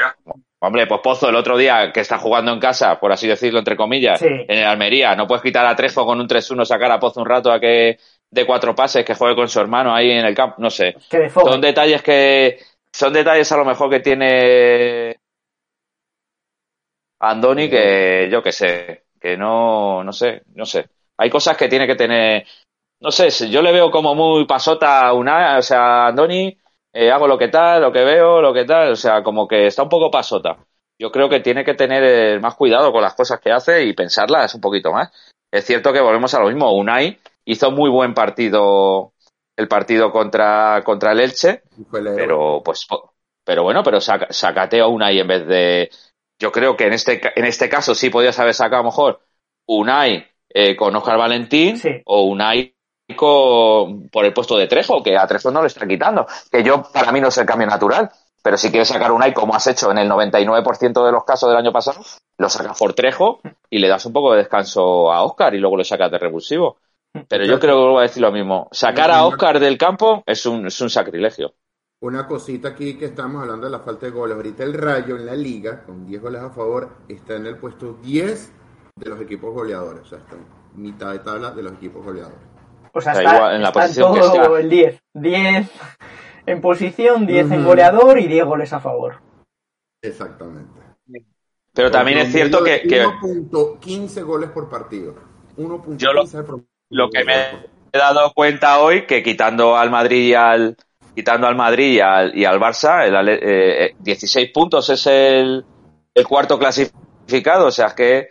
Hombre, 0.62 0.87
pues 0.87 1.01
Pozo 1.03 1.28
el 1.31 1.37
otro 1.37 1.57
día 1.57 1.91
que 1.93 2.01
está 2.01 2.18
jugando 2.18 2.53
en 2.53 2.61
casa, 2.61 2.99
por 3.01 3.12
así 3.12 3.26
decirlo, 3.26 3.59
entre 3.59 3.76
comillas, 3.76 4.20
Sí. 4.20 4.26
en 4.26 4.59
el 4.59 4.64
Almería. 4.64 5.14
No 5.16 5.26
puedes 5.26 5.43
quitar 5.43 5.64
a 5.66 5.74
Trejo 5.76 6.05
con 6.05 6.20
un 6.20 6.26
3-1, 6.28 6.64
sacar 6.66 6.91
a 6.93 7.01
Pozo 7.01 7.20
un 7.20 7.26
rato 7.26 7.51
a 7.51 7.59
que 7.61 7.99
de 8.31 8.47
cuatro 8.47 8.74
pases, 8.74 9.05
que 9.05 9.14
juegue 9.14 9.35
con 9.35 9.49
su 9.49 9.61
hermano 9.61 9.95
ahí 9.95 10.11
en 10.11 10.24
el 10.24 10.35
campo. 10.35 10.57
No 10.59 10.70
sé. 10.70 10.97
Son 11.33 11.61
detalles 11.61 12.03
que. 12.03 12.59
Son 12.93 13.12
detalles 13.12 13.51
a 13.53 13.57
lo 13.57 13.64
mejor 13.64 13.91
que 13.91 14.01
tiene. 14.01 15.16
Andoni 17.20 17.68
que 17.68 18.28
yo 18.31 18.43
que 18.43 18.53
sé. 18.53 19.05
Que 19.20 19.37
no. 19.37 20.03
No 20.05 20.12
sé. 20.12 20.43
No 20.55 20.64
sé. 20.64 20.89
Hay 21.18 21.28
cosas 21.31 21.57
que 21.57 21.68
tiene 21.68 21.87
que 21.87 21.97
tener. 21.97 22.47
No 23.01 23.11
sé, 23.11 23.31
si 23.31 23.51
yo 23.51 23.62
le 23.62 23.72
veo 23.72 23.91
como 23.91 24.14
muy 24.14 24.47
pasota 24.47 25.07
a 25.07 25.12
una. 25.12 25.59
O 25.59 25.62
sea, 25.62 26.07
Andoni. 26.09 26.57
eh, 26.93 27.11
hago 27.11 27.26
lo 27.26 27.39
que 27.39 27.49
tal, 27.49 27.83
lo 27.83 27.93
que 27.93 28.05
veo, 28.05 28.41
lo 28.41 28.53
que 28.53 28.64
tal. 28.64 28.93
O 28.93 28.97
sea, 28.97 29.22
como 29.22 29.47
que 29.49 29.66
está 29.66 29.83
un 29.83 29.89
poco 29.89 30.11
pasota. 30.11 30.57
Yo 30.99 31.11
creo 31.11 31.28
que 31.28 31.41
tiene 31.41 31.64
que 31.64 31.74
tener 31.74 32.03
eh, 32.05 32.41
más 32.41 32.55
cuidado 32.57 32.93
con 32.93 33.03
las 33.03 33.14
cosas 33.14 33.41
que 33.41 33.51
hace 33.51 33.85
y 33.85 33.95
pensarlas 33.95 34.55
un 34.55 34.61
poquito 34.61 34.93
más. 34.93 35.11
Es 35.51 35.64
cierto 35.64 35.93
que 35.93 36.01
volvemos 36.01 36.33
a 36.35 36.41
lo 36.41 36.47
mismo. 36.49 36.72
Unai 36.72 37.18
hizo 37.45 37.70
muy 37.70 37.91
buen 37.91 38.14
partido 38.14 39.12
el 39.57 39.68
partido 39.68 40.11
contra, 40.12 40.82
contra 40.84 41.12
el 41.12 41.20
Elche, 41.20 41.51
el 41.51 42.14
pero 42.14 42.62
pues 42.64 42.86
pero 43.45 43.62
bueno, 43.62 43.82
pero 43.82 44.01
saca, 44.01 44.26
sacate 44.30 44.80
a 44.80 44.86
Unai 44.86 45.18
en 45.18 45.26
vez 45.28 45.47
de 45.47 45.91
yo 46.38 46.53
creo 46.53 46.76
que 46.76 46.86
en 46.86 46.93
este 46.95 47.20
ca- 47.20 47.32
en 47.36 47.45
este 47.45 47.68
caso 47.68 47.95
sí 47.95 48.11
podías 48.11 48.38
haber 48.38 48.55
sacado 48.55 48.80
a 48.80 48.84
lo 48.84 48.91
mejor 48.91 49.20
Unai 49.66 50.26
eh, 50.49 50.76
con 50.76 50.95
Oscar 50.97 51.18
Valentín 51.18 51.76
Sí. 51.78 52.01
o 52.05 52.22
Unai 52.24 52.74
con, 53.16 54.09
por 54.09 54.24
el 54.24 54.32
puesto 54.32 54.57
de 54.57 54.66
Trejo, 54.68 55.03
que 55.03 55.16
a 55.16 55.26
Trejo 55.26 55.51
no 55.51 55.61
le 55.62 55.66
está 55.66 55.86
quitando, 55.86 56.26
que 56.51 56.62
yo 56.62 56.82
para 56.93 57.11
mí 57.12 57.20
no 57.20 57.28
es 57.28 57.38
el 57.38 57.47
cambio 57.47 57.66
natural, 57.66 58.09
pero 58.43 58.57
si 58.57 58.70
quieres 58.70 58.88
sacar 58.88 59.11
Unai 59.12 59.34
como 59.34 59.55
has 59.55 59.66
hecho 59.66 59.91
en 59.91 59.99
el 59.99 60.09
99% 60.09 61.05
de 61.05 61.12
los 61.12 61.24
casos 61.24 61.49
del 61.51 61.59
año 61.59 61.72
pasado, 61.72 62.01
lo 62.38 62.49
sacas 62.49 62.78
por 62.78 62.95
Trejo 62.95 63.41
y 63.68 63.78
le 63.80 63.88
das 63.88 64.07
un 64.07 64.12
poco 64.12 64.32
de 64.32 64.38
descanso 64.38 65.12
a 65.12 65.22
Oscar 65.24 65.55
y 65.55 65.59
luego 65.59 65.76
lo 65.76 65.84
sacas 65.84 66.11
de 66.11 66.18
revulsivo. 66.18 66.78
Pero 67.29 67.45
yo 67.45 67.59
creo 67.59 67.75
que 67.75 67.81
vuelvo 67.81 67.99
a 67.99 68.03
decir 68.03 68.23
lo 68.23 68.31
mismo. 68.33 68.69
Sacar 68.73 69.11
a 69.11 69.25
Oscar 69.27 69.59
del 69.61 69.77
campo 69.79 70.23
es 70.27 70.47
un, 70.47 70.67
es 70.67 70.81
un 70.81 70.91
sacrilegio. 70.91 71.55
Una 72.03 72.27
cosita 72.27 72.69
aquí 72.69 72.97
que 72.97 73.07
estamos 73.07 73.43
hablando 73.43 73.67
de 73.67 73.73
la 73.73 73.81
falta 73.81 74.07
de 74.07 74.13
goles. 74.13 74.37
Ahorita 74.37 74.63
el 74.65 74.75
Rayo 74.75 75.17
en 75.17 75.27
la 75.27 75.35
liga, 75.35 75.83
con 75.85 76.07
10 76.07 76.23
goles 76.23 76.41
a 76.41 76.51
favor, 76.51 76.89
está 77.09 77.35
en 77.37 77.47
el 77.47 77.57
puesto 77.59 77.95
10 78.03 78.53
de 78.97 79.11
los 79.11 79.21
equipos 79.21 79.53
goleadores. 79.53 80.03
O 80.03 80.07
sea, 80.07 80.19
está 80.19 80.37
en 80.37 80.47
mitad 80.83 81.13
de 81.13 81.19
tabla 81.19 81.51
de 81.51 81.63
los 81.63 81.73
equipos 81.73 82.05
goleadores. 82.05 82.39
O 82.93 83.01
sea, 83.01 83.13
Da 83.15 83.21
está, 83.23 83.37
igual, 83.37 83.55
en 83.57 83.63
la 83.63 83.69
está 83.69 83.81
posición 83.81 84.15
que 84.15 84.21
todo 84.21 84.57
esté. 84.57 84.61
el 84.63 84.71
10. 84.71 85.03
10 85.15 85.71
en 86.47 86.61
posición, 86.61 87.27
10 87.27 87.51
en 87.51 87.59
Ujú. 87.61 87.69
goleador 87.69 88.19
y 88.19 88.27
10 88.29 88.45
goles 88.47 88.73
a 88.73 88.81
favor. 88.81 89.17
Exactamente. 90.03 90.81
Pero 91.73 91.91
también 91.91 92.19
es 92.19 92.33
cierto 92.33 92.65
que, 92.65 92.81
que 92.83 93.05
1.15 93.05 94.25
goles 94.25 94.51
por 94.51 94.69
partido. 94.71 95.15
1.15 95.57 95.97
Yo 95.99 96.13
lo- 96.13 96.25
promedio. 96.25 96.67
Lo 96.91 97.11
que 97.11 97.24
me 97.24 97.34
he 97.93 97.99
dado 97.99 98.32
cuenta 98.32 98.80
hoy 98.80 99.07
que 99.07 99.22
quitando 99.22 99.76
al 99.76 99.91
Madrid 99.91 100.28
y 100.28 100.34
al 100.34 100.76
quitando 101.14 101.47
al 101.47 101.57
Madrid 101.57 101.95
y 101.95 102.01
al, 102.01 102.36
y 102.36 102.45
al 102.45 102.61
Barça, 102.61 103.05
el 103.05 103.28
eh, 103.28 103.86
eh, 103.86 103.95
16 103.99 104.51
puntos 104.53 104.88
es 104.91 105.07
el, 105.07 105.64
el 106.14 106.26
cuarto 106.26 106.59
clasificado, 106.59 107.66
o 107.66 107.70
sea 107.70 107.88
es 107.88 107.95
que 107.95 108.28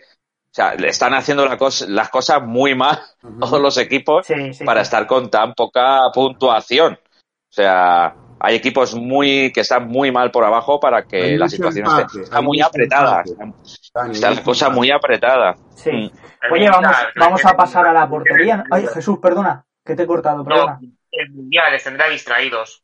o 0.50 0.54
sea, 0.54 0.72
están 0.74 1.14
haciendo 1.14 1.46
la 1.46 1.56
las 1.88 2.08
cosas 2.10 2.42
muy 2.42 2.74
mal 2.74 2.98
todos 3.40 3.60
los 3.60 3.76
equipos 3.78 4.26
Sí, 4.26 4.52
sí. 4.52 4.64
para 4.64 4.80
sí. 4.80 4.88
estar 4.88 5.06
con 5.06 5.30
tan 5.30 5.54
poca 5.54 6.10
puntuación. 6.12 6.94
O 6.94 7.52
sea, 7.52 8.14
hay 8.40 8.56
equipos 8.56 8.94
muy 8.94 9.52
que 9.52 9.60
están 9.60 9.86
muy 9.88 10.10
mal 10.10 10.30
por 10.30 10.44
abajo 10.44 10.80
para 10.80 11.04
que 11.06 11.22
Hay 11.22 11.36
la 11.36 11.48
situación 11.48 11.86
empate, 11.86 12.04
esté 12.06 12.22
está 12.22 12.40
muy 12.40 12.60
apretada. 12.60 13.22
empate. 13.26 14.10
Está, 14.10 14.30
la 14.30 14.42
cosa 14.42 14.70
muy 14.70 14.90
apretada. 14.90 15.56
Sí. 15.74 15.90
Mm. 15.92 16.52
Oye, 16.52 16.70
vamos, 16.70 16.96
vamos 17.16 17.44
a 17.44 17.54
pasar 17.56 17.86
a 17.86 17.92
la 17.92 18.08
portería. 18.08 18.64
Ay, 18.70 18.86
Jesús, 18.92 19.18
perdona, 19.20 19.64
que 19.84 19.94
te 19.94 20.04
he 20.04 20.06
cortado, 20.06 20.44
perdona. 20.44 20.78
No, 20.80 20.88
el 21.12 21.30
mundial 21.32 21.72
les 21.72 21.84
tendrá 21.84 22.08
distraídos. 22.08 22.82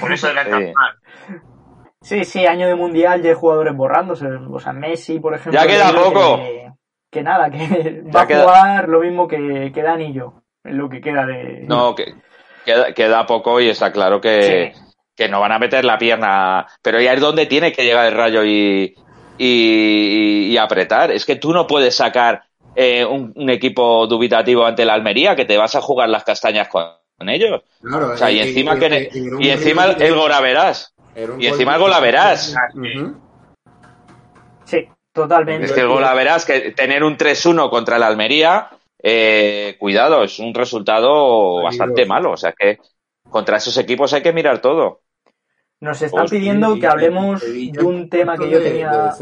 Por 0.00 0.12
eso 0.12 0.28
eran 0.30 0.50
tan 0.50 0.62
Sí. 0.66 0.72
mal. 0.74 0.96
Sí, 2.02 2.24
sí, 2.24 2.46
año 2.46 2.66
de 2.68 2.74
mundial 2.74 3.20
ya 3.22 3.30
hay 3.30 3.34
jugadores 3.36 3.74
borrándose. 3.76 4.26
O 4.26 4.60
sea, 4.60 4.72
Messi, 4.72 5.18
por 5.18 5.34
ejemplo. 5.34 5.60
Ya 5.60 5.66
queda 5.66 5.92
poco. 5.92 6.36
Que, 6.38 6.72
que 7.10 7.22
nada, 7.22 7.50
que 7.50 8.02
Ya 8.06 8.12
va 8.12 8.22
a 8.22 8.26
jugar 8.26 8.88
lo 8.88 9.00
mismo 9.00 9.26
que, 9.28 9.70
que 9.74 9.82
Dani 9.82 10.06
y 10.06 10.12
yo. 10.12 10.42
En 10.64 10.78
lo 10.78 10.88
que 10.88 11.00
queda 11.00 11.26
de. 11.26 11.64
No, 11.68 11.94
que 11.94 12.14
queda, 12.66 12.92
queda 12.92 13.26
poco 13.26 13.60
y 13.60 13.70
está 13.70 13.90
claro 13.90 14.20
que, 14.20 14.74
que 15.16 15.28
no 15.28 15.40
van 15.40 15.52
a 15.52 15.58
meter 15.58 15.84
la 15.86 15.96
pierna. 15.96 16.66
Pero 16.82 17.00
ya 17.00 17.14
es 17.14 17.20
donde 17.20 17.46
tiene 17.46 17.72
que 17.72 17.84
llegar 17.84 18.06
el 18.06 18.12
rayo 18.14 18.44
y, 18.44 18.94
y, 19.38 20.48
y 20.52 20.56
apretar. 20.58 21.10
Es 21.12 21.24
que 21.24 21.36
tú 21.36 21.52
no 21.52 21.66
puedes 21.66 21.94
sacar 21.96 22.42
eh, 22.74 23.04
un, 23.06 23.32
un 23.34 23.48
equipo 23.48 24.06
dubitativo 24.06 24.66
ante 24.66 24.84
la 24.84 24.92
Almería, 24.94 25.34
que 25.34 25.46
te 25.46 25.56
vas 25.56 25.74
a 25.74 25.80
jugar 25.80 26.10
las 26.10 26.24
castañas 26.24 26.68
con, 26.68 26.84
con 27.16 27.28
ellos. 27.30 27.62
Claro, 27.80 28.12
O 28.12 28.16
sea, 28.16 28.30
y 28.30 28.38
eh, 28.40 28.48
encima, 28.48 28.74
eh, 28.74 28.78
que, 28.78 28.86
eh, 28.86 29.10
y 29.40 29.48
encima 29.48 29.86
el 29.86 30.14
gol 30.14 30.32
a 30.32 30.40
verás. 30.40 30.94
era 31.14 31.32
un 31.32 31.40
y 31.40 31.46
encima 31.46 31.74
el 31.74 31.80
gol 31.80 31.92
a 31.94 32.00
verás. 32.00 32.54
Ujú. 32.74 33.14
Sí, 34.64 34.88
totalmente. 35.12 35.66
Es 35.66 35.72
que 35.72 35.80
el 35.80 35.88
gol 35.88 36.04
a 36.04 36.12
verás 36.14 36.44
que 36.44 36.72
tener 36.72 37.04
un 37.04 37.16
3-1 37.16 37.70
contra 37.70 37.98
la 37.98 38.08
Almería, 38.08 38.68
eh, 39.02 39.76
cuidado, 39.78 40.22
es 40.24 40.38
un 40.38 40.54
resultado 40.54 41.62
bastante 41.62 42.06
malo. 42.06 42.32
O 42.32 42.36
sea 42.36 42.52
que 42.52 42.78
contra 43.28 43.56
esos 43.58 43.76
equipos 43.78 44.12
hay 44.12 44.22
que 44.22 44.32
mirar 44.32 44.60
todo. 44.60 45.02
Nos 45.80 46.00
están 46.00 46.24
Hostia, 46.24 46.38
pidiendo 46.38 46.78
que 46.78 46.86
hablemos 46.86 47.42
de 47.42 47.84
un 47.84 48.08
tema 48.08 48.36
que 48.36 48.48
yo 48.50 48.58
de- 48.58 48.64
de 48.64 48.70
tenía. 48.70 49.12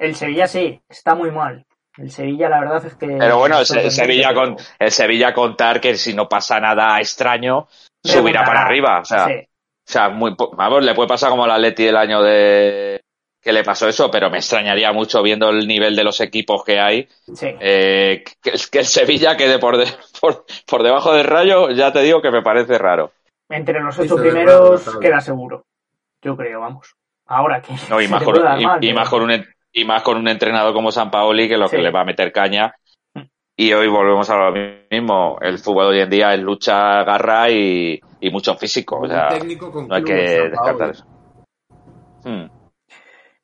El 0.00 0.14
Sevilla 0.14 0.46
sí, 0.46 0.80
está 0.88 1.14
muy 1.14 1.30
mal. 1.30 1.66
El 1.96 2.10
Sevilla, 2.10 2.48
la 2.48 2.60
verdad 2.60 2.84
es 2.86 2.94
que. 2.96 3.06
Pero 3.06 3.38
bueno, 3.38 3.58
el, 3.60 3.78
el 3.78 3.90
Sevilla 3.90 4.34
con 4.34 4.56
el 4.78 4.90
Sevilla 4.90 5.32
contar 5.34 5.80
que 5.80 5.94
si 5.96 6.14
no 6.14 6.28
pasa 6.28 6.58
nada 6.58 6.98
extraño, 6.98 7.68
subirá 8.02 8.42
para 8.44 8.62
arriba. 8.62 9.00
O 9.00 9.04
sea, 9.04 9.26
Sí. 9.26 9.34
o 9.34 9.46
sea, 9.84 10.08
muy 10.08 10.34
vamos, 10.56 10.82
le 10.84 10.94
puede 10.94 11.08
pasar 11.08 11.30
como 11.30 11.44
al 11.44 11.52
Atleti 11.52 11.84
del 11.84 11.96
año 11.96 12.20
de 12.22 13.00
que 13.44 13.52
le 13.52 13.62
pasó 13.62 13.86
eso, 13.86 14.10
pero 14.10 14.30
me 14.30 14.38
extrañaría 14.38 14.90
mucho 14.92 15.22
viendo 15.22 15.50
el 15.50 15.66
nivel 15.68 15.94
de 15.94 16.02
los 16.04 16.20
equipos 16.20 16.64
que 16.64 16.80
hay, 16.80 17.06
Sí. 17.34 17.48
eh, 17.60 18.24
que, 18.42 18.52
que 18.72 18.78
el 18.78 18.86
Sevilla 18.86 19.36
quede 19.36 19.58
por, 19.58 19.76
de- 19.76 19.86
por, 20.20 20.46
por 20.66 20.82
debajo 20.82 21.12
del 21.12 21.26
rayo, 21.26 21.70
ya 21.70 21.92
te 21.92 22.00
digo 22.02 22.22
que 22.22 22.30
me 22.30 22.42
parece 22.42 22.78
raro. 22.78 23.12
Entre 23.50 23.78
los 23.80 23.98
ocho 23.98 24.16
primeros 24.16 24.86
raro 24.86 24.98
queda 25.00 25.20
seguro. 25.20 25.64
Yo 26.22 26.34
creo, 26.36 26.60
vamos. 26.60 26.94
Ahora 27.26 27.60
que. 27.60 27.74
No, 27.90 28.00
y, 28.00 28.04
se 28.06 28.10
más 28.12 28.22
con, 28.24 28.36
y- 28.36 28.64
mal, 28.64 28.78
y 28.82 28.86
pero- 28.88 28.94
más 28.98 29.08
con 29.10 29.22
un, 29.22 29.46
y 29.72 29.84
más 29.84 30.02
con 30.02 30.16
un 30.16 30.28
entrenador 30.28 30.72
como 30.72 30.90
San 30.90 31.10
Paoli 31.10 31.46
que 31.48 31.58
lo 31.58 31.68
Sí. 31.68 31.76
que 31.76 31.82
le 31.82 31.90
va 31.90 32.00
a 32.00 32.04
meter 32.04 32.32
caña. 32.32 32.74
Y 33.56 33.72
hoy 33.72 33.86
volvemos 33.88 34.28
a 34.30 34.36
lo 34.36 34.52
mismo. 34.90 35.38
El 35.40 35.58
fútbol 35.58 35.86
hoy 35.88 36.00
en 36.00 36.10
día 36.10 36.34
es 36.34 36.40
lucha, 36.40 37.04
garra 37.04 37.50
y, 37.50 38.00
y 38.20 38.30
mucho 38.30 38.54
físico. 38.56 38.96
O 38.96 39.02
Un 39.02 39.10
sea, 39.10 39.28
técnico 39.28 39.70
con 39.70 39.86
no 39.86 39.94
hay 39.94 40.02
que 40.02 40.14
descartar 40.14 40.90
eso. 40.90 41.04
Hmm. 42.24 42.46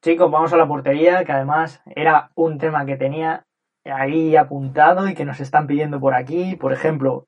Chicos, 0.03 0.31
vamos 0.31 0.53
a 0.53 0.57
la 0.57 0.67
portería, 0.67 1.25
que 1.25 1.33
además 1.33 1.83
era 1.87 2.31
un 2.35 2.59
tema 2.59 2.87
que 2.87 2.97
tenía 2.97 3.45
ahí 3.85 4.35
apuntado 4.37 5.09
y 5.09 5.15
que 5.15 5.25
nos 5.27 5.41
están 5.41 5.67
pidiendo 5.67 6.01
por 6.01 6.15
aquí. 6.15 6.57
Por 6.57 6.73
ejemplo, 6.73 7.27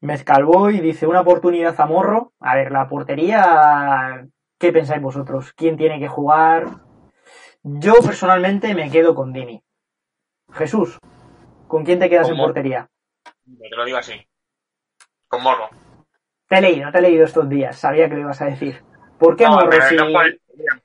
Mezcalboy 0.00 0.78
dice 0.80 1.06
una 1.08 1.22
oportunidad 1.22 1.80
a 1.80 1.86
Morro. 1.86 2.32
A 2.38 2.54
ver, 2.54 2.70
la 2.70 2.88
portería, 2.88 4.26
¿qué 4.58 4.72
pensáis 4.72 5.02
vosotros? 5.02 5.52
¿Quién 5.54 5.76
tiene 5.76 5.98
que 5.98 6.06
jugar? 6.08 6.66
Yo 7.64 7.94
personalmente 7.94 8.74
me 8.74 8.90
quedo 8.90 9.14
con 9.16 9.32
Dini. 9.32 9.62
Jesús, 10.52 10.98
¿con 11.66 11.84
quién 11.84 11.98
te 11.98 12.08
quedas 12.08 12.28
en 12.28 12.36
Morro. 12.36 12.48
portería? 12.48 12.88
Te 13.58 13.76
lo 13.76 13.84
digo 13.84 13.98
así. 13.98 14.14
Con 15.26 15.42
morro. 15.42 15.68
Te 16.48 16.58
he 16.58 16.60
leído, 16.60 16.92
te 16.92 16.98
he 16.98 17.02
leído 17.02 17.24
estos 17.24 17.48
días. 17.48 17.76
Sabía 17.76 18.08
que 18.08 18.14
lo 18.14 18.20
ibas 18.20 18.40
a 18.40 18.44
decir. 18.46 18.84
¿Por 19.18 19.34
qué 19.36 19.44
No, 19.44 19.52
Morro 19.52 19.72
si- 19.82 19.96
no 19.96 20.04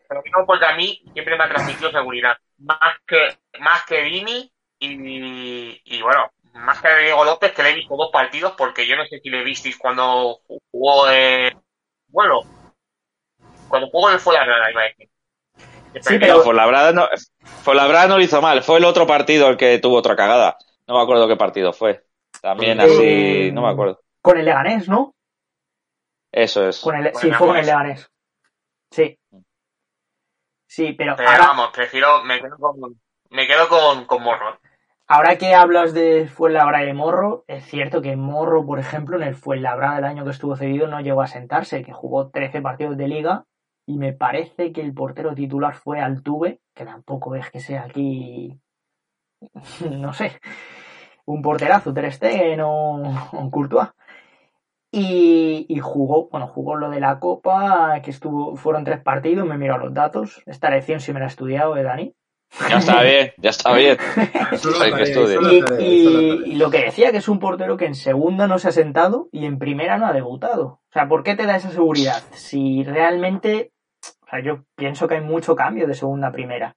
pero 0.07 0.21
no 0.37 0.45
porque 0.45 0.65
a 0.65 0.75
mí 0.75 1.01
siempre 1.13 1.37
me 1.37 1.43
ha 1.43 1.49
transmitido 1.49 1.91
seguridad. 1.91 2.35
Más 2.59 2.95
que, 3.07 3.37
más 3.59 3.85
que 3.85 4.01
Vini 4.01 4.51
y, 4.79 5.81
y 5.83 6.01
bueno, 6.01 6.31
más 6.53 6.81
que 6.81 6.87
Diego 7.03 7.23
López, 7.25 7.51
que 7.53 7.63
le 7.63 7.69
he 7.71 7.75
visto 7.75 7.95
dos 7.95 8.09
partidos, 8.11 8.53
porque 8.57 8.87
yo 8.87 8.95
no 8.95 9.05
sé 9.05 9.19
si 9.19 9.29
le 9.29 9.43
visteis 9.43 9.77
cuando 9.77 10.39
jugó, 10.71 11.09
eh, 11.09 11.51
bueno, 12.07 12.41
cuando 13.67 13.87
jugó 13.89 14.09
el 14.09 14.19
Fuenlabrada, 14.19 14.71
iba 14.71 14.81
a 14.81 14.85
decir. 14.85 15.09
Sí, 16.01 16.17
pero- 16.19 16.37
No, 16.37 16.41
Fuenlabrada 16.43 16.91
no, 16.91 17.07
Fuenlabrada 17.63 18.07
no 18.07 18.17
lo 18.17 18.23
hizo 18.23 18.41
mal. 18.41 18.61
Fue 18.63 18.77
el 18.77 18.85
otro 18.85 19.05
partido 19.07 19.47
el 19.49 19.57
que 19.57 19.79
tuvo 19.79 19.97
otra 19.97 20.15
cagada. 20.15 20.57
No 20.87 20.95
me 20.95 21.01
acuerdo 21.03 21.27
qué 21.27 21.35
partido 21.35 21.73
fue. 21.73 22.03
También 22.41 22.79
Eh, 22.79 22.83
así, 22.83 23.51
no 23.51 23.61
me 23.63 23.69
acuerdo. 23.71 23.99
Con 24.21 24.37
el 24.37 24.45
Leganés, 24.45 24.87
¿no? 24.87 25.13
Eso 26.31 26.67
es. 26.67 26.79
Con 26.79 26.95
el, 26.95 27.11
Con 27.11 27.21
sí, 27.21 27.27
el 27.29 27.35
fue 27.35 27.47
con 27.47 27.57
el 27.57 27.65
Leganés. 27.65 27.99
Leganés. 27.99 28.11
Sí. 28.91 29.19
Sí, 30.69 30.93
pero 30.93 31.15
Pero 31.17 31.29
ahora, 31.31 31.47
vamos, 31.47 31.69
prefiero, 31.73 32.23
me 32.23 32.39
quedo 32.39 32.55
con, 32.57 33.01
me 33.31 33.47
quedo 33.47 33.67
con, 33.67 34.05
con 34.05 34.21
Morro. 34.21 34.53
¿eh? 34.53 34.57
ahora 35.07 35.35
que 35.39 35.55
hablas 35.55 35.95
de 35.95 36.27
Fuenlabrada 36.27 36.83
y 36.83 36.85
de 36.85 36.93
Morro, 36.93 37.43
es 37.47 37.65
cierto 37.65 38.03
que 38.03 38.15
Morro, 38.15 38.63
por 38.67 38.77
ejemplo, 38.77 39.17
en 39.17 39.23
el 39.23 39.35
Fuenlabrada 39.35 39.95
del 39.95 40.05
año 40.05 40.23
que 40.23 40.29
estuvo 40.29 40.55
cedido 40.55 40.85
no 40.85 41.01
llegó 41.01 41.23
a 41.23 41.27
sentarse, 41.27 41.81
que 41.83 41.91
jugó 41.91 42.29
13 42.29 42.61
partidos 42.61 42.97
de 42.97 43.07
liga 43.07 43.45
y 43.87 43.97
me 43.97 44.13
parece 44.13 44.71
que 44.71 44.81
el 44.81 44.93
portero 44.93 45.33
titular 45.33 45.73
fue 45.73 46.01
Altuve, 46.01 46.61
que 46.75 46.85
tampoco 46.85 47.33
es 47.33 47.49
que 47.49 47.61
sea 47.61 47.85
aquí, 47.85 48.61
no 49.89 50.13
sé, 50.13 50.39
un 51.25 51.41
porterazo, 51.41 51.95
Ter 51.95 52.13
Stegen 52.13 52.61
o, 52.61 53.29
o 53.31 53.49
Courtois. 53.49 53.89
Y, 54.91 55.67
y 55.69 55.79
jugó, 55.79 56.29
bueno, 56.29 56.47
jugó 56.47 56.75
lo 56.75 56.89
de 56.89 56.99
la 56.99 57.19
Copa, 57.19 58.01
que 58.03 58.09
estuvo, 58.09 58.55
fueron 58.55 58.83
tres 58.83 59.01
partidos, 59.01 59.47
me 59.47 59.57
miro 59.57 59.77
los 59.77 59.93
datos. 59.93 60.41
Esta 60.45 60.69
lección 60.71 60.99
sí 60.99 61.13
me 61.13 61.19
la 61.19 61.25
he 61.25 61.29
estudiado, 61.29 61.77
¿eh, 61.77 61.83
Dani? 61.83 62.15
Ya 62.67 62.77
está 62.77 63.01
bien, 63.03 63.33
ya 63.37 63.49
está 63.51 63.73
bien. 63.73 63.97
Y 65.79 66.55
lo 66.55 66.71
que 66.71 66.85
decía, 66.85 67.11
que 67.11 67.17
es 67.17 67.27
un 67.27 67.39
portero 67.39 67.77
que 67.77 67.85
en 67.85 67.95
segunda 67.95 68.47
no 68.47 68.57
se 68.57 68.69
ha 68.69 68.71
sentado 68.71 69.29
y 69.31 69.45
en 69.45 69.59
primera 69.59 69.97
no 69.97 70.07
ha 70.07 70.13
debutado. 70.13 70.65
O 70.65 70.91
sea, 70.91 71.07
¿por 71.07 71.23
qué 71.23 71.35
te 71.35 71.45
da 71.45 71.55
esa 71.55 71.69
seguridad? 71.69 72.23
Si 72.31 72.83
realmente, 72.83 73.71
o 74.21 74.29
sea, 74.29 74.41
yo 74.41 74.63
pienso 74.75 75.07
que 75.07 75.15
hay 75.15 75.21
mucho 75.21 75.55
cambio 75.55 75.87
de 75.87 75.93
segunda 75.93 76.29
a 76.29 76.31
primera. 76.31 76.75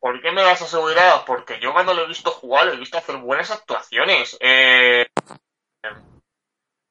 ¿Por 0.00 0.20
qué 0.20 0.30
me 0.30 0.42
da 0.42 0.52
esa 0.52 0.66
seguridad? 0.66 1.22
Porque 1.26 1.58
yo 1.60 1.72
cuando 1.72 1.94
lo 1.94 2.04
he 2.04 2.08
visto 2.08 2.30
jugar, 2.30 2.66
lo 2.66 2.74
he 2.74 2.78
visto 2.78 2.98
hacer 2.98 3.16
buenas 3.16 3.50
actuaciones. 3.50 4.36
Eh, 4.40 5.06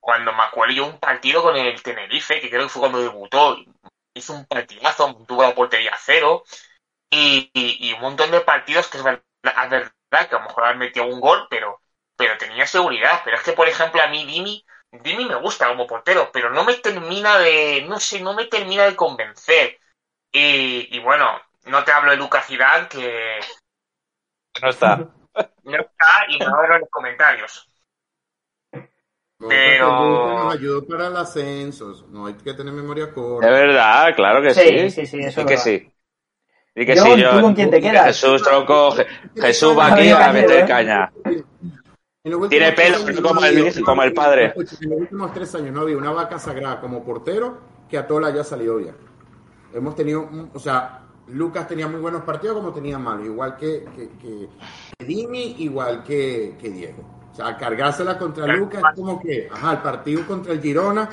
cuando 0.05 0.31
yo 0.75 0.85
un 0.85 0.99
partido 0.99 1.41
con 1.41 1.55
el 1.57 1.81
Tenerife, 1.81 2.39
que 2.39 2.49
creo 2.49 2.63
que 2.63 2.69
fue 2.69 2.81
cuando 2.81 3.01
debutó, 3.01 3.57
hizo 4.13 4.33
un 4.33 4.45
partidazo, 4.45 5.15
tuvo 5.27 5.43
la 5.43 5.55
portería 5.55 5.91
a 5.93 5.97
cero, 5.99 6.43
y, 7.11 7.49
y- 7.53 7.89
y 7.89 7.93
un 7.93 8.01
montón 8.01 8.31
de 8.31 8.41
partidos 8.41 8.87
que 8.89 8.97
es 8.99 9.03
verdad, 9.03 9.23
es 9.43 9.69
verdad 9.69 10.29
que 10.29 10.35
a 10.35 10.39
lo 10.39 10.45
mejor 10.45 10.65
han 10.65 10.77
metido 10.79 11.05
un 11.07 11.21
gol, 11.21 11.47
pero, 11.49 11.81
pero 12.17 12.37
tenía 12.37 12.67
seguridad. 12.67 13.21
Pero 13.25 13.37
es 13.37 13.43
que, 13.43 13.53
por 13.53 13.67
ejemplo, 13.69 14.01
a 14.01 14.07
mí 14.07 14.25
Dimi, 14.25 14.65
Dimi 14.91 15.25
me 15.25 15.35
gusta 15.35 15.67
como 15.69 15.87
portero, 15.87 16.31
pero 16.33 16.49
no 16.51 16.63
me 16.65 16.75
termina 16.75 17.39
de, 17.39 17.83
no 17.87 17.99
sé, 17.99 18.21
no 18.21 18.33
me 18.35 18.45
termina 18.47 18.85
de 18.85 18.95
convencer. 18.95 19.79
Y, 20.31 20.95
y 20.95 20.99
bueno, 21.01 21.41
no 21.65 21.83
te 21.85 21.91
hablo 21.93 22.11
de 22.11 22.17
Lucas 22.17 22.49
Hidal, 22.51 22.89
que 22.89 23.39
No 24.61 24.69
está. 24.69 25.09
no 25.63 25.77
está 25.77 26.25
y 26.29 26.39
me 26.39 26.45
hablo 26.45 26.75
en 26.75 26.81
los 26.81 26.89
comentarios. 26.89 27.69
Pero- 29.37 30.43
Nos 30.45 30.53
ayudó 30.53 30.85
para 30.87 31.07
el 31.07 31.17
ascenso. 31.17 32.07
No 32.09 32.25
hay 32.27 32.33
que 32.35 32.53
tener 32.53 32.73
memoria 32.73 33.05
Es 33.05 33.13
corta. 33.13 33.49
verdad, 33.49 34.15
claro 34.15 34.41
que 34.41 34.53
Sí, 34.53 34.61
sí. 34.61 34.89
sí, 34.91 35.05
sí, 35.05 35.19
eso 35.19 35.41
es 35.41 35.45
que 35.47 35.57
sí. 35.57 35.91
Di 36.73 36.85
que 36.85 36.97
John, 36.97 37.15
sí, 37.15 37.21
¿tú 37.23 37.29
John. 37.31 37.41
con 37.41 37.53
quién 37.55 37.69
te 37.69 37.81
quedas? 37.81 38.05
Jesús 38.07 38.43
tronco, 38.43 38.91
Je- 38.95 39.07
Jesús 39.35 39.77
va 39.77 39.93
aquí 39.93 40.09
a 40.09 40.31
meter 40.33 40.65
caña. 40.65 41.11
Tiene 42.49 42.71
pelo 42.71 42.97
años 42.97 43.21
como 43.21 43.39
no 43.41 43.45
el- 43.45 43.83
como 43.83 44.03
el 44.03 44.13
padre. 44.13 44.53
En 44.81 44.89
los 44.89 44.99
últimos 45.01 45.33
tres 45.33 45.53
años 45.55 45.71
no 45.73 45.81
había 45.81 45.97
una 45.97 46.11
vaca 46.11 46.39
sagrada 46.39 46.81
como 46.81 47.03
portero 47.03 47.59
que 47.89 47.97
a 47.97 48.07
Tola 48.07 48.27
haya 48.27 48.43
salido 48.43 48.77
bien. 48.77 48.95
Hemos 49.73 49.95
tenido, 49.95 50.27
o 50.53 50.59
sea, 50.59 51.01
Lucas 51.27 51.67
tenía 51.67 51.87
muy 51.87 51.99
buenos 51.99 52.23
partidos 52.23 52.55
como 52.57 52.71
tenía 52.73 52.97
malos, 52.97 53.25
igual 53.25 53.55
que, 53.57 53.85
que, 53.95 54.09
que- 54.17 54.49
que 54.97 55.05
Dimi, 55.05 55.55
igual 55.59 56.03
que, 56.03 56.55
que 56.59 56.69
Diego. 56.69 57.03
O 57.35 57.37
sea, 57.37 57.57
cargársela 57.57 58.17
contra 58.17 58.47
Lucas 58.47 58.81
es 58.89 58.95
como 58.95 59.19
que, 59.19 59.49
ajá, 59.51 59.73
el 59.73 59.77
partido 59.79 60.25
contra 60.25 60.53
el 60.53 60.61
Girona, 60.61 61.09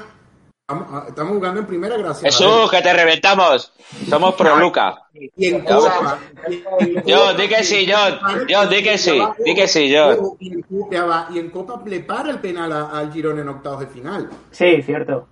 estamos, 0.60 1.08
estamos 1.08 1.32
jugando 1.34 1.58
en 1.60 1.66
primera 1.66 1.96
gracias 1.96 2.36
Jesús, 2.36 2.70
que 2.70 2.80
te 2.80 2.92
reventamos. 2.92 3.72
Somos 4.08 4.36
pro 4.36 4.54
Luca. 4.56 5.02
Y 5.36 5.48
en 5.48 5.64
Copa. 5.64 6.18
y- 6.48 6.52
y 6.54 6.94
en 6.94 7.04
John, 7.08 7.32
Copa, 7.32 7.34
di 7.42 7.48
que 7.48 7.64
sí, 7.64 7.76
y- 7.88 7.92
John. 7.92 8.20
John, 8.48 8.68
di 8.70 8.82
que 8.84 8.98
sí, 8.98 9.20
di 9.44 9.54
que 9.56 9.66
sí, 9.66 9.86
Y 9.88 11.38
en, 11.40 11.50
Copa- 11.50 11.82
le 11.84 12.00
para 12.00 12.30
el 12.30 12.38
penal 12.38 12.70
al 12.72 13.12
Girona 13.12 13.40
en 13.42 13.48
octavos 13.48 13.80
de 13.80 13.86
final. 13.88 14.30
Sí, 14.52 14.80
cierto. 14.82 15.26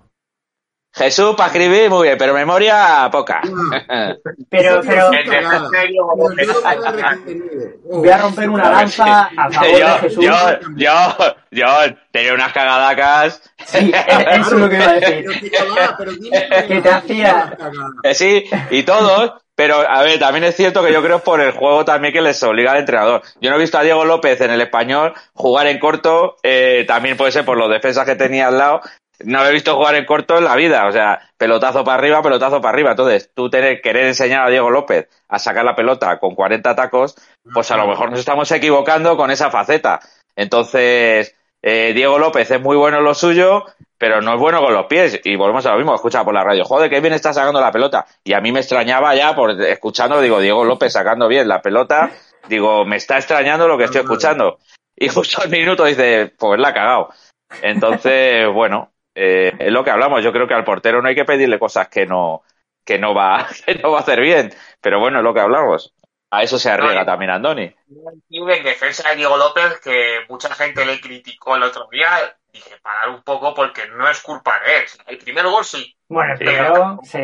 Jesús, 0.92 1.34
para 1.36 1.46
escribir, 1.48 1.88
muy 1.88 2.08
bien, 2.08 2.18
pero 2.18 2.34
memoria 2.34 3.08
poca. 3.12 3.40
Pero, 4.50 4.80
Eso 4.80 4.88
pero 4.88 5.10
Pero 5.70 6.00
voy 7.84 8.08
a 8.08 8.18
romper 8.18 8.50
una 8.50 8.70
lanza 8.70 9.30
a 9.36 9.50
favor 9.52 9.70
de 9.72 9.78
Yo, 9.80 9.98
Jesús. 10.00 10.24
yo, 10.24 10.34
yo, 10.74 11.16
yo, 11.52 11.66
tenía 12.10 12.34
unas 12.34 12.52
cagadacas. 12.52 13.40
Sí, 13.64 13.92
eso 13.94 14.54
es 14.54 14.60
lo 14.60 14.68
que 14.68 14.76
iba 14.76 14.86
a 14.86 14.92
decir. 14.94 15.24
Pero 15.96 16.66
que 16.66 16.80
te 16.82 16.90
hacía-. 16.90 17.56
Que 18.02 18.14
sí, 18.14 18.44
y 18.70 18.82
todos, 18.82 19.34
pero 19.54 19.76
a 19.88 20.02
ver, 20.02 20.18
también 20.18 20.44
es 20.44 20.56
cierto 20.56 20.82
que 20.82 20.92
yo 20.92 21.02
creo 21.02 21.20
por 21.20 21.40
el 21.40 21.52
juego 21.52 21.84
también 21.84 22.12
que 22.14 22.20
les 22.22 22.42
obliga 22.42 22.72
al 22.72 22.78
entrenador. 22.78 23.22
Yo 23.40 23.50
no 23.50 23.56
he 23.56 23.60
visto 23.60 23.78
a 23.78 23.82
Diego 23.82 24.04
López 24.04 24.40
en 24.40 24.50
el 24.50 24.60
español 24.62 25.12
jugar 25.34 25.66
en 25.66 25.78
corto, 25.78 26.36
eh, 26.42 26.84
también 26.88 27.16
puede 27.16 27.30
ser 27.30 27.44
por 27.44 27.58
los 27.58 27.70
defensas 27.70 28.06
que 28.06 28.16
tenía 28.16 28.48
al 28.48 28.58
lado, 28.58 28.80
no 29.24 29.46
he 29.46 29.52
visto 29.52 29.76
jugar 29.76 29.94
en 29.94 30.04
corto 30.04 30.38
en 30.38 30.44
la 30.44 30.56
vida. 30.56 30.86
O 30.86 30.92
sea, 30.92 31.20
pelotazo 31.36 31.84
para 31.84 31.98
arriba, 31.98 32.22
pelotazo 32.22 32.60
para 32.60 32.74
arriba. 32.74 32.90
Entonces, 32.90 33.30
tú 33.34 33.50
tener, 33.50 33.80
querer 33.80 34.06
enseñar 34.06 34.46
a 34.46 34.50
Diego 34.50 34.70
López 34.70 35.08
a 35.28 35.38
sacar 35.38 35.64
la 35.64 35.76
pelota 35.76 36.18
con 36.18 36.34
40 36.34 36.74
tacos, 36.74 37.16
pues 37.52 37.70
a 37.70 37.76
lo 37.76 37.86
mejor 37.86 38.10
nos 38.10 38.20
estamos 38.20 38.50
equivocando 38.52 39.16
con 39.16 39.30
esa 39.30 39.50
faceta. 39.50 40.00
Entonces, 40.36 41.34
eh, 41.62 41.92
Diego 41.94 42.18
López 42.18 42.50
es 42.50 42.60
muy 42.60 42.76
bueno 42.76 42.98
en 42.98 43.04
lo 43.04 43.14
suyo, 43.14 43.64
pero 43.98 44.22
no 44.22 44.34
es 44.34 44.40
bueno 44.40 44.60
con 44.60 44.72
los 44.72 44.86
pies. 44.86 45.20
Y 45.24 45.36
volvemos 45.36 45.66
a 45.66 45.72
lo 45.72 45.76
mismo, 45.76 45.94
escucha 45.94 46.24
por 46.24 46.34
la 46.34 46.44
radio, 46.44 46.64
joder, 46.64 46.88
qué 46.88 47.00
bien 47.00 47.12
está 47.12 47.32
sacando 47.32 47.60
la 47.60 47.72
pelota. 47.72 48.06
Y 48.24 48.32
a 48.32 48.40
mí 48.40 48.52
me 48.52 48.60
extrañaba 48.60 49.14
ya, 49.14 49.34
por 49.34 49.60
escuchando, 49.62 50.20
digo, 50.20 50.40
Diego 50.40 50.64
López 50.64 50.92
sacando 50.92 51.28
bien 51.28 51.48
la 51.48 51.60
pelota, 51.60 52.10
digo, 52.48 52.84
me 52.84 52.96
está 52.96 53.18
extrañando 53.18 53.68
lo 53.68 53.76
que 53.76 53.84
estoy 53.84 54.00
escuchando. 54.00 54.58
Y 54.96 55.08
justo 55.08 55.42
al 55.42 55.50
minuto 55.50 55.84
dice, 55.84 56.32
pues 56.38 56.60
la 56.60 56.68
ha 56.68 56.74
cagado. 56.74 57.08
Entonces, 57.62 58.48
bueno, 58.54 58.92
eh, 59.22 59.52
es 59.58 59.70
lo 59.70 59.84
que 59.84 59.90
hablamos. 59.90 60.24
Yo 60.24 60.32
creo 60.32 60.48
que 60.48 60.54
al 60.54 60.64
portero 60.64 61.02
no 61.02 61.08
hay 61.08 61.14
que 61.14 61.26
pedirle 61.26 61.58
cosas 61.58 61.88
que 61.88 62.06
no, 62.06 62.42
que 62.82 62.98
no 62.98 63.14
va, 63.14 63.46
que 63.66 63.74
no 63.74 63.92
va 63.92 63.98
a 63.98 64.00
hacer 64.00 64.20
bien. 64.20 64.50
Pero 64.80 64.98
bueno, 64.98 65.18
es 65.18 65.24
lo 65.24 65.34
que 65.34 65.40
hablamos. 65.40 65.94
A 66.30 66.42
eso 66.42 66.58
se 66.58 66.70
arriesga 66.70 67.04
también 67.04 67.30
Andoni. 67.32 67.74
En 68.30 68.64
defensa 68.64 69.10
de 69.10 69.16
Diego 69.16 69.36
López, 69.36 69.80
que 69.80 70.20
mucha 70.28 70.54
gente 70.54 70.86
le 70.86 71.00
criticó 71.00 71.56
el 71.56 71.64
otro 71.64 71.88
día, 71.90 72.08
dije, 72.52 72.76
parar 72.80 73.10
un 73.10 73.22
poco 73.22 73.52
porque 73.52 73.88
no 73.88 74.08
es 74.08 74.22
culpa 74.22 74.58
de 74.64 74.76
él. 74.76 74.84
El 75.08 75.18
primer 75.18 75.44
gol 75.46 75.64
sí. 75.64 75.94
Bueno, 76.08 76.34
pero, 76.38 77.00
sí. 77.02 77.18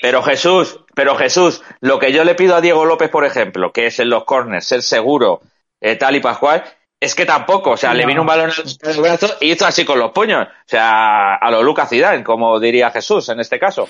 Pero 0.00 0.22
Jesús, 0.22 0.80
pero 0.94 1.16
Jesús, 1.16 1.62
lo 1.80 1.98
que 1.98 2.12
yo 2.12 2.24
le 2.24 2.36
pido 2.36 2.54
a 2.54 2.60
Diego 2.60 2.84
López, 2.86 3.10
por 3.10 3.24
ejemplo, 3.24 3.72
que 3.72 3.86
es 3.86 3.98
en 3.98 4.08
los 4.08 4.24
corners, 4.24 4.66
ser 4.66 4.82
seguro, 4.82 5.40
eh, 5.80 5.96
tal 5.96 6.14
y 6.14 6.20
pascual, 6.20 6.64
es 7.00 7.14
que 7.14 7.24
tampoco, 7.24 7.70
o 7.70 7.76
sea, 7.78 7.94
le 7.94 8.04
vino 8.04 8.20
un 8.20 8.26
balón 8.26 8.50
en 8.50 8.90
el 8.90 9.00
brazo 9.00 9.26
y 9.40 9.52
hizo 9.52 9.64
así 9.64 9.86
con 9.86 9.98
los 9.98 10.12
puños. 10.12 10.46
O 10.46 10.68
sea, 10.68 11.36
a 11.36 11.50
lo 11.50 11.62
Lucas 11.62 11.88
Zidane, 11.88 12.22
como 12.22 12.60
diría 12.60 12.90
Jesús 12.90 13.30
en 13.30 13.40
este 13.40 13.58
caso. 13.58 13.88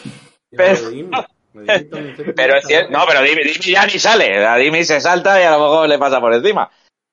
Pero, 0.48 0.78
pero 2.36 2.56
es 2.56 2.66
cierto, 2.66 2.92
no, 2.92 3.04
pero 3.08 3.22
Dimi, 3.22 3.42
ya 3.54 3.84
ni 3.86 3.98
sale, 3.98 4.46
a 4.46 4.56
Dimi 4.56 4.84
se 4.84 5.00
salta 5.00 5.40
y 5.40 5.44
a 5.44 5.50
lo 5.50 5.58
mejor 5.58 5.88
le 5.88 5.98
pasa 5.98 6.20
por 6.20 6.32
encima. 6.32 6.70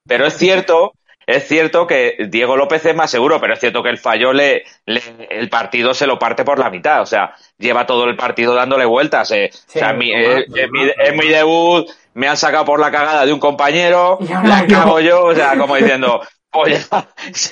Pero 0.07 0.27
es 0.27 0.37
cierto, 0.37 0.93
es 1.27 1.45
cierto 1.45 1.85
que 1.85 2.15
Diego 2.29 2.55
López 2.55 2.85
es 2.85 2.95
más 2.95 3.11
seguro, 3.11 3.41
pero 3.41 3.53
es 3.53 3.59
cierto 3.59 3.83
que 3.83 3.89
el 3.89 3.97
fallo 3.97 4.31
le, 4.31 4.63
el 4.85 5.49
partido 5.49 5.93
se 5.93 6.07
lo 6.07 6.17
parte 6.17 6.45
por 6.45 6.57
la 6.57 6.69
mitad, 6.69 7.01
o 7.01 7.05
sea, 7.05 7.35
lleva 7.57 7.85
todo 7.85 8.05
el 8.05 8.15
partido 8.15 8.53
dándole 8.53 8.85
vueltas. 8.85 9.31
Eh. 9.31 9.49
o 9.51 9.71
sea, 9.71 9.91
mi, 9.91 10.13
es, 10.13 10.45
mi, 10.47 11.27
debut, 11.27 11.89
me 12.17 12.27
han 12.27 12.35
sacado 12.35 12.65
por 12.65 12.79
la 12.79 12.89
cagada 12.89 13.27
de 13.27 13.31
un 13.31 13.39
compañero, 13.39 14.17
la 14.43 14.65
cago 14.65 14.99
yo, 14.99 15.25
o 15.25 15.35
sea, 15.35 15.55
como 15.55 15.75
diciendo, 15.75 16.19
Oye, 16.53 16.79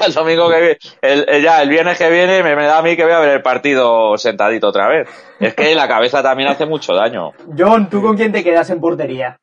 el 0.06 0.14
domingo 0.14 0.50
que 0.50 0.80
el, 1.02 1.44
ya 1.44 1.62
el 1.62 1.70
viernes 1.70 1.98
que 1.98 2.10
viene 2.10 2.42
me, 2.42 2.56
me, 2.56 2.66
da 2.66 2.80
a 2.80 2.82
mí 2.82 2.96
que 2.96 3.04
voy 3.04 3.14
a 3.14 3.20
ver 3.20 3.30
el 3.30 3.42
partido 3.44 4.18
sentadito 4.18 4.70
otra 4.70 4.88
vez. 4.88 5.08
Es 5.40 5.54
que 5.54 5.76
la 5.76 5.88
cabeza 5.88 6.24
también 6.24 6.50
hace 6.50 6.66
mucho 6.66 6.96
daño. 6.96 7.34
John, 7.56 7.90
¿tú 7.90 8.02
con 8.02 8.18
quién 8.18 8.32
te 8.32 8.44
quedas 8.44 8.70
en 8.72 8.80
portería? 8.80 9.40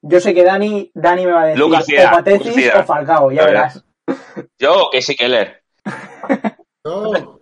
Yo 0.00 0.20
sé 0.20 0.32
que 0.32 0.44
Dani, 0.44 0.90
Dani 0.94 1.26
me 1.26 1.32
va 1.32 1.42
a 1.42 1.46
decir 1.46 1.60
Lucas 1.60 1.84
o 1.90 2.10
Patecis 2.10 2.70
o 2.74 2.84
Falcao, 2.84 3.30
ya 3.30 3.44
verás. 3.44 3.84
Yo, 4.58 4.88
que 4.90 5.02
sí 5.02 5.16
Keller. 5.16 5.62
Yo 6.84 7.40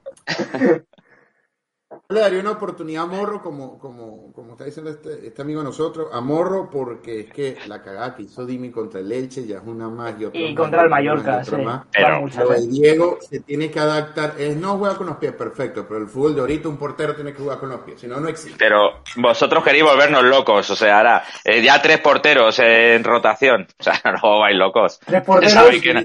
le 2.09 2.21
daría 2.21 2.41
una 2.41 2.53
oportunidad 2.53 3.05
a 3.05 3.07
Morro, 3.07 3.43
como, 3.43 3.79
como, 3.79 4.33
como 4.33 4.53
está 4.53 4.65
diciendo 4.65 4.91
este, 4.91 5.27
este 5.27 5.43
amigo 5.43 5.61
de 5.61 5.67
nosotros, 5.67 6.09
a 6.13 6.21
Morro, 6.21 6.71
porque 6.71 7.21
es 7.21 7.33
que 7.33 7.57
la 7.67 7.83
cagada 7.83 8.15
que 8.15 8.23
hizo 8.23 8.47
Dimi 8.47 8.71
contra 8.71 9.01
el 9.01 9.11
Elche 9.11 9.45
ya 9.45 9.57
es 9.57 9.63
una 9.65 9.89
más 9.89 10.15
y 10.21 10.27
otra 10.27 10.41
Y 10.41 10.55
contra 10.55 10.83
el 10.83 10.91
Mallorca, 10.91 11.43
sí. 11.45 11.51
Pero, 11.93 12.27
lo 12.27 12.49
de 12.49 12.67
Diego 12.69 13.19
se 13.21 13.41
tiene 13.41 13.71
que 13.71 13.81
adaptar, 13.81 14.35
es 14.39 14.57
no 14.57 14.79
juega 14.79 14.97
con 14.97 15.09
los 15.09 15.17
pies, 15.17 15.33
perfecto, 15.33 15.85
pero 15.89 16.01
el 16.01 16.07
fútbol 16.07 16.37
de 16.37 16.41
ahorita 16.43 16.69
un 16.69 16.77
portero 16.77 17.15
tiene 17.17 17.33
que 17.33 17.43
jugar 17.43 17.59
con 17.59 17.71
los 17.71 17.81
pies, 17.81 18.01
si 18.01 18.07
no, 18.07 18.21
no 18.21 18.29
existe. 18.29 18.57
Pero 18.57 19.03
vosotros 19.17 19.65
queréis 19.65 19.85
volvernos 19.85 20.23
locos, 20.23 20.71
o 20.71 20.77
sea, 20.77 20.99
ahora, 20.99 21.25
eh, 21.45 21.61
ya 21.61 21.83
tres 21.83 21.99
porteros 21.99 22.57
en 22.61 23.03
rotación, 23.03 23.67
o 23.79 23.83
sea, 23.83 24.01
no 24.23 24.39
vais 24.39 24.57
locos. 24.57 25.01
Tres 25.05 25.23
porteros 25.23 25.55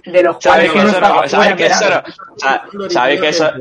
de 0.04 0.24
los 0.24 0.38
cuales 0.38 0.72
que 0.72 0.84
no 0.84 0.92
¿Sabéis 1.28 1.56
que 1.56 1.66
eso 1.68 1.86
no, 2.74 2.90
¿sabéis 2.90 3.22
que 3.22 3.30
eso 3.30 3.52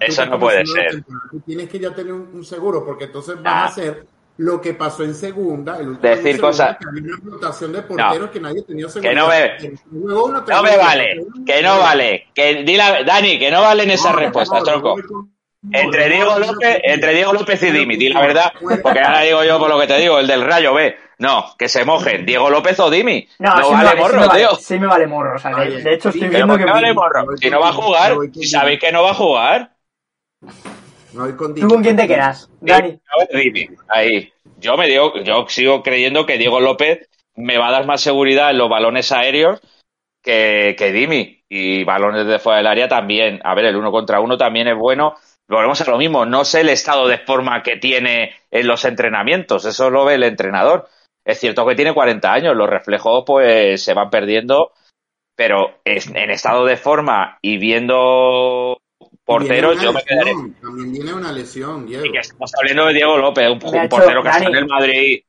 eso 0.00 0.26
no 0.26 0.38
puede 0.38 0.66
ser. 0.66 1.04
Tienes 1.46 1.68
que 1.68 1.78
ya 1.78 1.94
tener 1.94 2.12
un, 2.12 2.44
seguro, 2.44 2.84
porque 2.84 3.04
entonces 3.04 3.36
van 3.36 3.46
a 3.46 3.64
hacer 3.66 4.06
lo 4.36 4.60
que 4.60 4.74
pasó 4.74 5.04
en 5.04 5.14
segunda. 5.14 5.78
El 5.78 6.00
Decir 6.00 6.40
cosas. 6.40 6.76
Que 6.78 6.86
había 6.88 7.02
una 7.02 7.30
rotación 7.32 7.72
de 7.72 7.82
porteros 7.82 8.30
que 8.30 8.40
nadie 8.40 8.62
tenía 8.62 8.88
seguro. 8.88 9.10
Que 9.10 9.16
no 9.16 9.28
me, 9.28 10.48
no 10.48 10.62
me 10.62 10.76
vale, 10.76 11.26
que 11.46 11.62
no 11.62 11.78
vale. 11.78 12.26
Que, 12.34 12.62
dile, 12.64 13.04
Dani, 13.06 13.38
que 13.38 13.50
no 13.50 13.60
valen 13.60 13.90
esas 13.90 14.14
respuestas, 14.14 14.62
tronco. 14.62 14.96
Entre 15.72 16.10
Diego 16.10 16.38
López, 16.38 16.78
entre 16.84 17.14
Diego 17.14 17.32
López 17.32 17.62
y 17.62 17.70
Dimi, 17.70 17.96
di 17.96 18.10
la 18.10 18.20
verdad, 18.20 18.52
porque 18.82 19.00
ahora 19.00 19.22
digo 19.22 19.44
yo 19.44 19.58
por 19.58 19.70
lo 19.70 19.80
que 19.80 19.86
te 19.86 19.98
digo, 19.98 20.18
el 20.18 20.26
del 20.26 20.42
Rayo 20.42 20.74
B. 20.74 20.94
No, 21.18 21.54
que 21.58 21.68
se 21.68 21.84
mojen. 21.84 22.26
Diego 22.26 22.50
López 22.50 22.78
o 22.80 22.90
Dimi. 22.90 23.28
No, 23.38 23.58
no 23.58 23.70
vale 23.70 23.94
morro, 24.00 24.24
sí 24.24 24.36
tío. 24.36 24.54
sí 24.56 24.78
me 24.78 24.86
vale 24.86 25.06
morro. 25.06 25.36
O 25.36 25.38
sea, 25.38 25.54
de, 25.54 25.94
hecho 25.94 26.08
estoy 26.08 26.28
viendo 26.28 26.56
que... 26.58 26.64
No 26.64 26.72
vale 26.72 26.92
morro. 26.92 27.36
Si 27.36 27.50
no 27.50 27.60
va 27.60 27.68
a 27.68 27.72
jugar, 27.72 28.14
si 28.32 28.46
sabéis 28.46 28.80
que 28.80 28.92
no 28.92 29.02
va 29.02 29.10
a 29.10 29.14
jugar. 29.14 29.70
¿Tú 31.12 31.68
con 31.68 31.82
quién 31.82 31.96
te 31.96 32.08
quedas, 32.08 32.50
Dani? 32.60 32.98
Dimi, 33.32 33.68
ahí. 33.88 34.32
Yo 34.58 34.76
me 34.76 34.88
digo, 34.88 35.16
yo 35.22 35.46
sigo 35.48 35.82
creyendo 35.82 36.26
que 36.26 36.38
Diego 36.38 36.60
López 36.60 37.08
me 37.36 37.58
va 37.58 37.68
a 37.68 37.72
dar 37.72 37.86
más 37.86 38.00
seguridad 38.00 38.50
en 38.50 38.58
los 38.58 38.68
balones 38.68 39.12
aéreos 39.12 39.60
que, 40.22 40.74
que 40.76 40.92
Dimi. 40.92 41.44
Y 41.48 41.84
balones 41.84 42.26
de 42.26 42.40
fuera 42.40 42.58
del 42.58 42.66
área 42.66 42.88
también. 42.88 43.40
A 43.44 43.54
ver, 43.54 43.66
el 43.66 43.76
uno 43.76 43.92
contra 43.92 44.20
uno 44.20 44.36
también 44.36 44.66
es 44.66 44.76
bueno. 44.76 45.14
Volvemos 45.46 45.80
a 45.80 45.90
lo 45.90 45.98
mismo. 45.98 46.24
No 46.26 46.44
sé 46.44 46.62
el 46.62 46.70
estado 46.70 47.06
de 47.06 47.18
forma 47.18 47.62
que 47.62 47.76
tiene 47.76 48.34
en 48.50 48.66
los 48.66 48.84
entrenamientos. 48.84 49.64
Eso 49.64 49.90
lo 49.90 50.04
ve 50.04 50.14
el 50.14 50.24
entrenador. 50.24 50.88
Es 51.24 51.40
cierto 51.40 51.66
que 51.66 51.74
tiene 51.74 51.94
40 51.94 52.32
años, 52.32 52.56
los 52.56 52.68
reflejos 52.68 53.24
pues 53.26 53.82
se 53.82 53.94
van 53.94 54.10
perdiendo, 54.10 54.72
pero 55.34 55.80
en 55.84 56.30
estado 56.30 56.64
de 56.66 56.76
forma 56.76 57.38
y 57.40 57.58
viendo 57.58 58.78
porteros, 59.24 59.80
yo 59.80 59.92
me 59.92 60.02
quedaré. 60.02 60.32
También 60.60 60.92
tiene 60.92 61.14
una 61.14 61.32
lesión, 61.32 61.86
Diego. 61.86 62.04
Y 62.04 62.12
que 62.12 62.18
estamos 62.18 62.52
hablando 62.58 62.86
de 62.86 62.94
Diego 62.94 63.16
López, 63.16 63.48
un, 63.50 63.58
portero 63.58 64.22
que 64.22 64.28
está 64.28 64.44
en 64.44 64.54
el 64.54 64.66
Madrid. 64.66 65.22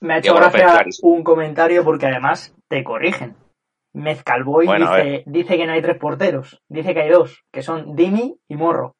me 0.00 0.14
ha 0.14 0.18
hecho 0.18 0.34
gracia 0.34 0.84
un 1.02 1.22
comentario 1.22 1.82
porque 1.84 2.06
además 2.06 2.54
te 2.68 2.84
corrigen. 2.84 3.36
Mezcalboy 3.94 4.66
dice, 4.66 5.22
dice 5.24 5.56
que 5.56 5.66
no 5.66 5.72
hay 5.72 5.80
tres 5.80 5.96
porteros, 5.96 6.60
dice 6.68 6.92
que 6.92 7.00
hay 7.00 7.08
dos, 7.08 7.44
que 7.50 7.62
son 7.62 7.96
Dimi 7.96 8.38
y 8.46 8.56
Morro. 8.56 8.95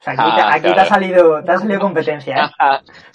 O 0.00 0.02
sea, 0.02 0.14
aquí, 0.54 0.72
te, 0.72 0.80
ha 0.80 0.86
salido, 0.86 1.44
te 1.44 1.52
ha 1.52 1.58
salido 1.58 1.78
competencia, 1.78 2.46
¿eh? 2.46 2.50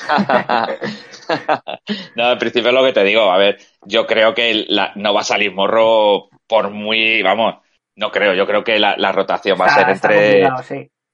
no, 2.16 2.32
en 2.32 2.38
principio 2.38 2.70
es 2.70 2.76
lo 2.76 2.84
que 2.84 2.94
te 2.94 3.04
digo. 3.04 3.32
A 3.32 3.40
ver, 3.40 3.58
yo 3.86 4.06
creo 4.06 4.36
que 4.36 4.68
no 4.96 5.14
va 5.14 5.22
a 5.22 5.24
salir 5.24 5.52
Morro 5.52 6.30
por 6.46 6.70
muy, 6.70 7.24
vamos, 7.24 7.56
no 7.96 8.12
creo. 8.12 8.36
Yo 8.36 8.46
creo 8.46 8.64
que 8.64 8.78
la, 8.78 9.12
rotación 9.12 9.60
va 9.60 9.66
a 9.66 9.74
ser 9.74 9.90
entre, 9.90 10.48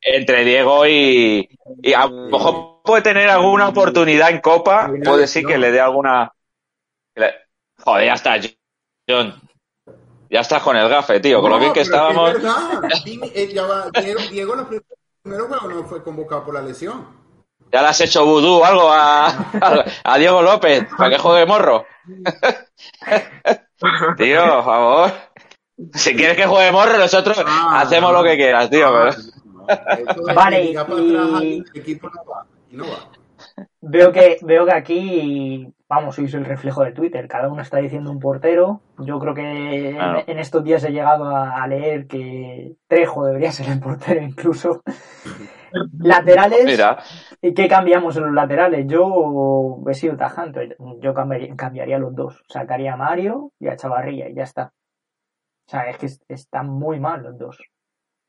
entre 0.02 0.44
Diego 0.44 0.86
y, 0.86 1.48
y 1.82 1.94
a 1.94 2.06
lo 2.06 2.28
mejor 2.30 2.82
puede 2.84 3.04
tener 3.04 3.30
alguna 3.30 3.70
oportunidad 3.70 4.30
en 4.30 4.42
Copa. 4.42 4.92
Puede 5.04 5.26
sí 5.26 5.46
que 5.46 5.58
le 5.58 5.72
dé 5.72 5.80
alguna. 5.80 6.34
Joder, 7.78 8.06
ya 8.06 8.14
está, 8.14 8.36
John. 9.08 9.40
Ya 10.30 10.42
estás 10.42 10.62
con 10.64 10.76
el 10.76 10.90
gafe, 10.90 11.22
tío. 11.22 11.40
con 11.42 11.52
lo 11.52 11.60
bien 11.60 11.72
que 11.74 11.82
estábamos. 11.82 12.36
Es 12.36 12.42
verdad. 12.42 13.90
Diego, 14.02 14.22
Diego 14.30 14.56
primero 15.24 15.48
juego 15.48 15.70
no 15.70 15.84
fue 15.86 16.04
convocado 16.04 16.46
por 16.46 16.54
la 16.54 16.62
lesión. 16.62 17.08
Ya 17.72 17.82
le 17.82 17.88
has 17.88 18.02
hecho 18.02 18.26
vudú 18.26 18.60
o 18.60 18.66
algo 18.66 18.92
a, 18.92 19.28
a, 20.04 20.18
Diego 20.18 20.42
López 20.42 20.86
para 20.98 21.12
que 21.12 21.18
juegue 21.18 21.46
morro. 21.46 21.86
tío, 24.18 24.46
por 24.46 24.66
favor. 24.66 25.12
Si 25.94 26.14
quieres 26.16 26.36
que 26.36 26.46
juegue 26.46 26.72
morro, 26.72 26.98
nosotros 26.98 27.42
ah, 27.46 27.82
hacemos 27.82 28.12
lo 28.12 28.24
que 28.24 28.36
quieras, 28.36 28.70
tío. 28.70 28.88
Ah, 28.88 29.16
vale, 30.36 30.66
y... 30.66 30.76
Veo 33.82 34.12
que, 34.12 34.38
veo 34.42 34.66
que 34.66 34.74
aquí, 34.74 35.74
vamos, 35.88 36.16
sois 36.16 36.34
el 36.34 36.46
reflejo 36.46 36.84
de 36.84 36.92
Twitter. 36.92 37.28
Cada 37.28 37.50
uno 37.50 37.62
está 37.62 37.78
diciendo 37.78 38.12
un 38.12 38.20
portero. 38.20 38.82
Yo 39.00 39.20
creo 39.20 39.34
que 39.34 39.90
en, 39.90 40.40
estos 40.40 40.64
días 40.64 40.84
he 40.84 40.92
llegado 40.92 41.36
a, 41.36 41.66
leer 41.68 42.08
que 42.08 42.76
Trejo 42.88 43.26
debería 43.26 43.52
ser 43.52 43.70
el 43.70 43.80
portero 43.80 44.22
incluso. 44.22 44.82
laterales. 46.00 46.66
Mira. 46.66 46.98
¿Y 47.42 47.54
qué 47.54 47.68
cambiamos 47.68 48.16
en 48.18 48.24
los 48.24 48.34
laterales? 48.34 48.86
Yo 48.88 49.82
he 49.88 49.94
sido 49.94 50.18
tajante. 50.18 50.76
Yo 51.00 51.14
cambiaría, 51.14 51.98
los 51.98 52.16
dos. 52.16 52.44
Sacaría 52.48 52.94
a 52.94 52.98
Mario 52.98 53.52
y 53.60 53.68
a 53.68 53.76
Chavarría 53.76 54.30
y 54.30 54.36
ya 54.36 54.44
está. 54.44 54.74
O 55.68 55.72
sea, 55.72 55.90
es 55.90 55.98
que 55.98 56.34
están 56.34 56.68
muy 56.68 57.00
mal 57.00 57.24
los 57.24 57.38
dos. 57.38 57.58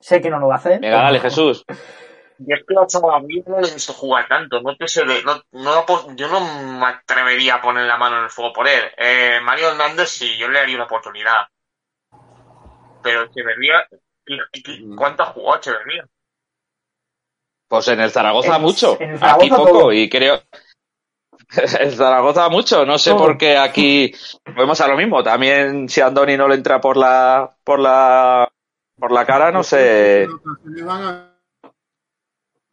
Sé 0.00 0.20
que 0.20 0.30
no 0.30 0.38
lo 0.38 0.48
va 0.48 0.54
a 0.54 0.58
hacer. 0.58 0.80
Venga, 0.80 1.02
dale, 1.02 1.20
Jesús. 1.20 1.64
Yo 2.38 2.56
es 2.56 2.64
que 2.66 2.74
a 2.74 3.18
mí 3.20 3.42
no 3.46 3.60
le 3.60 3.68
he 3.68 3.74
visto 3.74 3.92
jugar 3.92 4.26
tanto. 4.28 4.60
No 4.60 4.76
te 4.76 4.88
sé 4.88 5.04
no, 5.04 5.42
no, 5.52 6.16
yo 6.16 6.28
no 6.28 6.40
me 6.40 6.86
atrevería 6.86 7.56
a 7.56 7.60
poner 7.62 7.86
la 7.86 7.96
mano 7.96 8.18
en 8.18 8.24
el 8.24 8.30
fuego 8.30 8.52
por 8.52 8.68
él. 8.68 8.82
Eh, 8.96 9.38
Mario 9.42 9.70
Hernández 9.70 10.08
sí, 10.10 10.36
yo 10.36 10.48
le 10.48 10.58
haría 10.58 10.76
una 10.76 10.84
oportunidad. 10.86 11.46
Pero 13.02 13.24
Echeverría, 13.24 13.86
¿Cuánto 14.96 15.24
jugó 15.26 15.56
Echeverría? 15.56 16.04
Pues 17.68 17.88
en 17.88 18.00
el 18.00 18.10
Zaragoza 18.10 18.56
En- 18.56 18.62
mucho, 18.62 18.96
en 19.00 19.10
el 19.10 19.18
Zaragoza 19.18 19.44
aquí 19.46 19.50
poco 19.50 19.78
todo. 19.78 19.92
y 19.92 20.08
creo 20.08 20.42
el 21.80 21.92
Zaragoza 21.92 22.48
mucho, 22.48 22.84
no 22.84 22.98
sé 22.98 23.10
Todo. 23.10 23.18
por 23.20 23.38
qué 23.38 23.56
aquí 23.56 24.14
volvemos 24.46 24.80
a 24.80 24.88
lo 24.88 24.96
mismo. 24.96 25.22
También 25.22 25.88
si 25.88 26.00
Andoni 26.00 26.36
no 26.36 26.48
le 26.48 26.56
entra 26.56 26.80
por 26.80 26.96
la 26.96 27.56
por 27.64 27.78
la 27.80 28.50
por 28.98 29.10
la 29.12 29.26
cara, 29.26 29.50
no 29.50 29.62
sé. 29.62 30.26
Las 30.26 30.32
rotaciones 30.42 30.84
van 30.84 31.02
a 31.02 31.31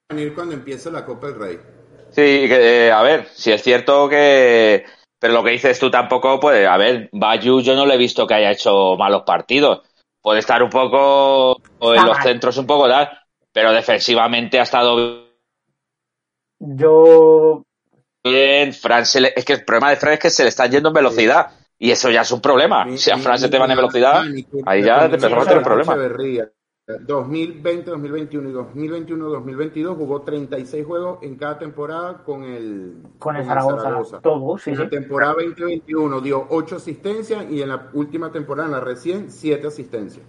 venir 0.10 0.34
cuando 0.34 0.56
empiece 0.56 0.90
la 0.92 1.06
Copa 1.06 1.28
del 1.28 1.40
Rey. 1.40 1.60
Sí, 2.12 2.22
eh, 2.22 2.92
a 2.92 3.02
ver, 3.04 3.28
si 3.34 3.52
es 3.52 3.62
cierto 3.62 4.10
que 4.10 4.84
pero 5.20 5.34
lo 5.34 5.44
que 5.44 5.52
dices 5.52 5.78
tú 5.80 5.92
tampoco 5.92 6.40
puede, 6.40 6.66
a 6.66 6.78
ver, 6.78 7.10
Bayu 7.12 7.62
yo 7.62 7.76
no 7.76 7.86
le 7.86 7.96
he 7.96 7.98
visto 7.98 8.26
que 8.26 8.34
haya 8.36 8.52
hecho 8.52 8.96
malos 8.98 9.24
partidos. 9.26 9.82
Puede 10.22 10.40
estar 10.40 10.64
un 10.64 10.70
poco 10.70 11.52
o 11.80 11.94
en 11.96 12.06
los 12.06 12.18
mal. 12.18 12.24
centros 12.24 12.58
un 12.58 12.66
poco 12.66 12.88
tal, 12.88 13.10
pero 13.52 13.72
defensivamente 13.72 14.60
ha 14.60 14.64
estado 14.64 15.28
Yo 16.60 17.64
bien. 18.24 18.74
Fran 18.74 19.06
se 19.06 19.22
le- 19.22 19.34
es 19.36 19.46
que 19.46 19.54
el 19.54 19.66
problema 19.66 19.90
de 19.90 19.98
Fran 19.98 20.14
es 20.14 20.20
que 20.20 20.30
se 20.30 20.44
le 20.44 20.50
está 20.50 20.68
yendo 20.68 20.90
en 20.90 20.96
velocidad. 20.96 21.52
Y 21.78 21.92
eso 21.92 22.10
ya 22.10 22.22
es 22.22 22.32
un 22.32 22.42
problema. 22.42 22.92
Si 22.96 23.12
a 23.12 23.18
Fran 23.18 23.40
se 23.40 23.50
te 23.50 23.58
van 23.58 23.72
en 23.72 23.78
velocidad, 23.78 24.28
ahí 24.66 24.84
ya 24.84 25.10
te 25.10 25.16
empezamos 25.16 25.46
a 25.46 25.48
tener 25.48 25.64
problemas. 25.64 26.00
Echeverría. 26.90 27.08
2020, 27.08 27.92
2021 27.92 28.50
y 28.50 28.52
2021, 28.52 29.30
2022 29.30 29.98
jugó 29.98 30.22
36 30.22 30.86
juegos 30.86 31.20
en 31.22 31.36
cada 31.38 31.60
temporada 31.60 32.24
con 32.24 32.44
el, 32.44 32.98
con 33.20 33.36
el 33.36 33.46
Zaragoza, 33.46 34.22
todo, 34.22 34.58
sí, 34.58 34.72
en 34.72 34.76
sí. 34.78 34.84
la 34.84 34.90
temporada 34.90 35.34
2021 35.34 36.22
dio 36.22 36.48
8 36.50 36.76
asistencias 36.76 37.46
y 37.50 37.62
en 37.62 37.70
la 37.70 37.90
última 37.94 38.32
temporada, 38.32 38.68
en 38.68 38.74
la 38.74 38.80
recién, 38.80 39.32
7 39.32 39.68
asistencias. 39.68 40.26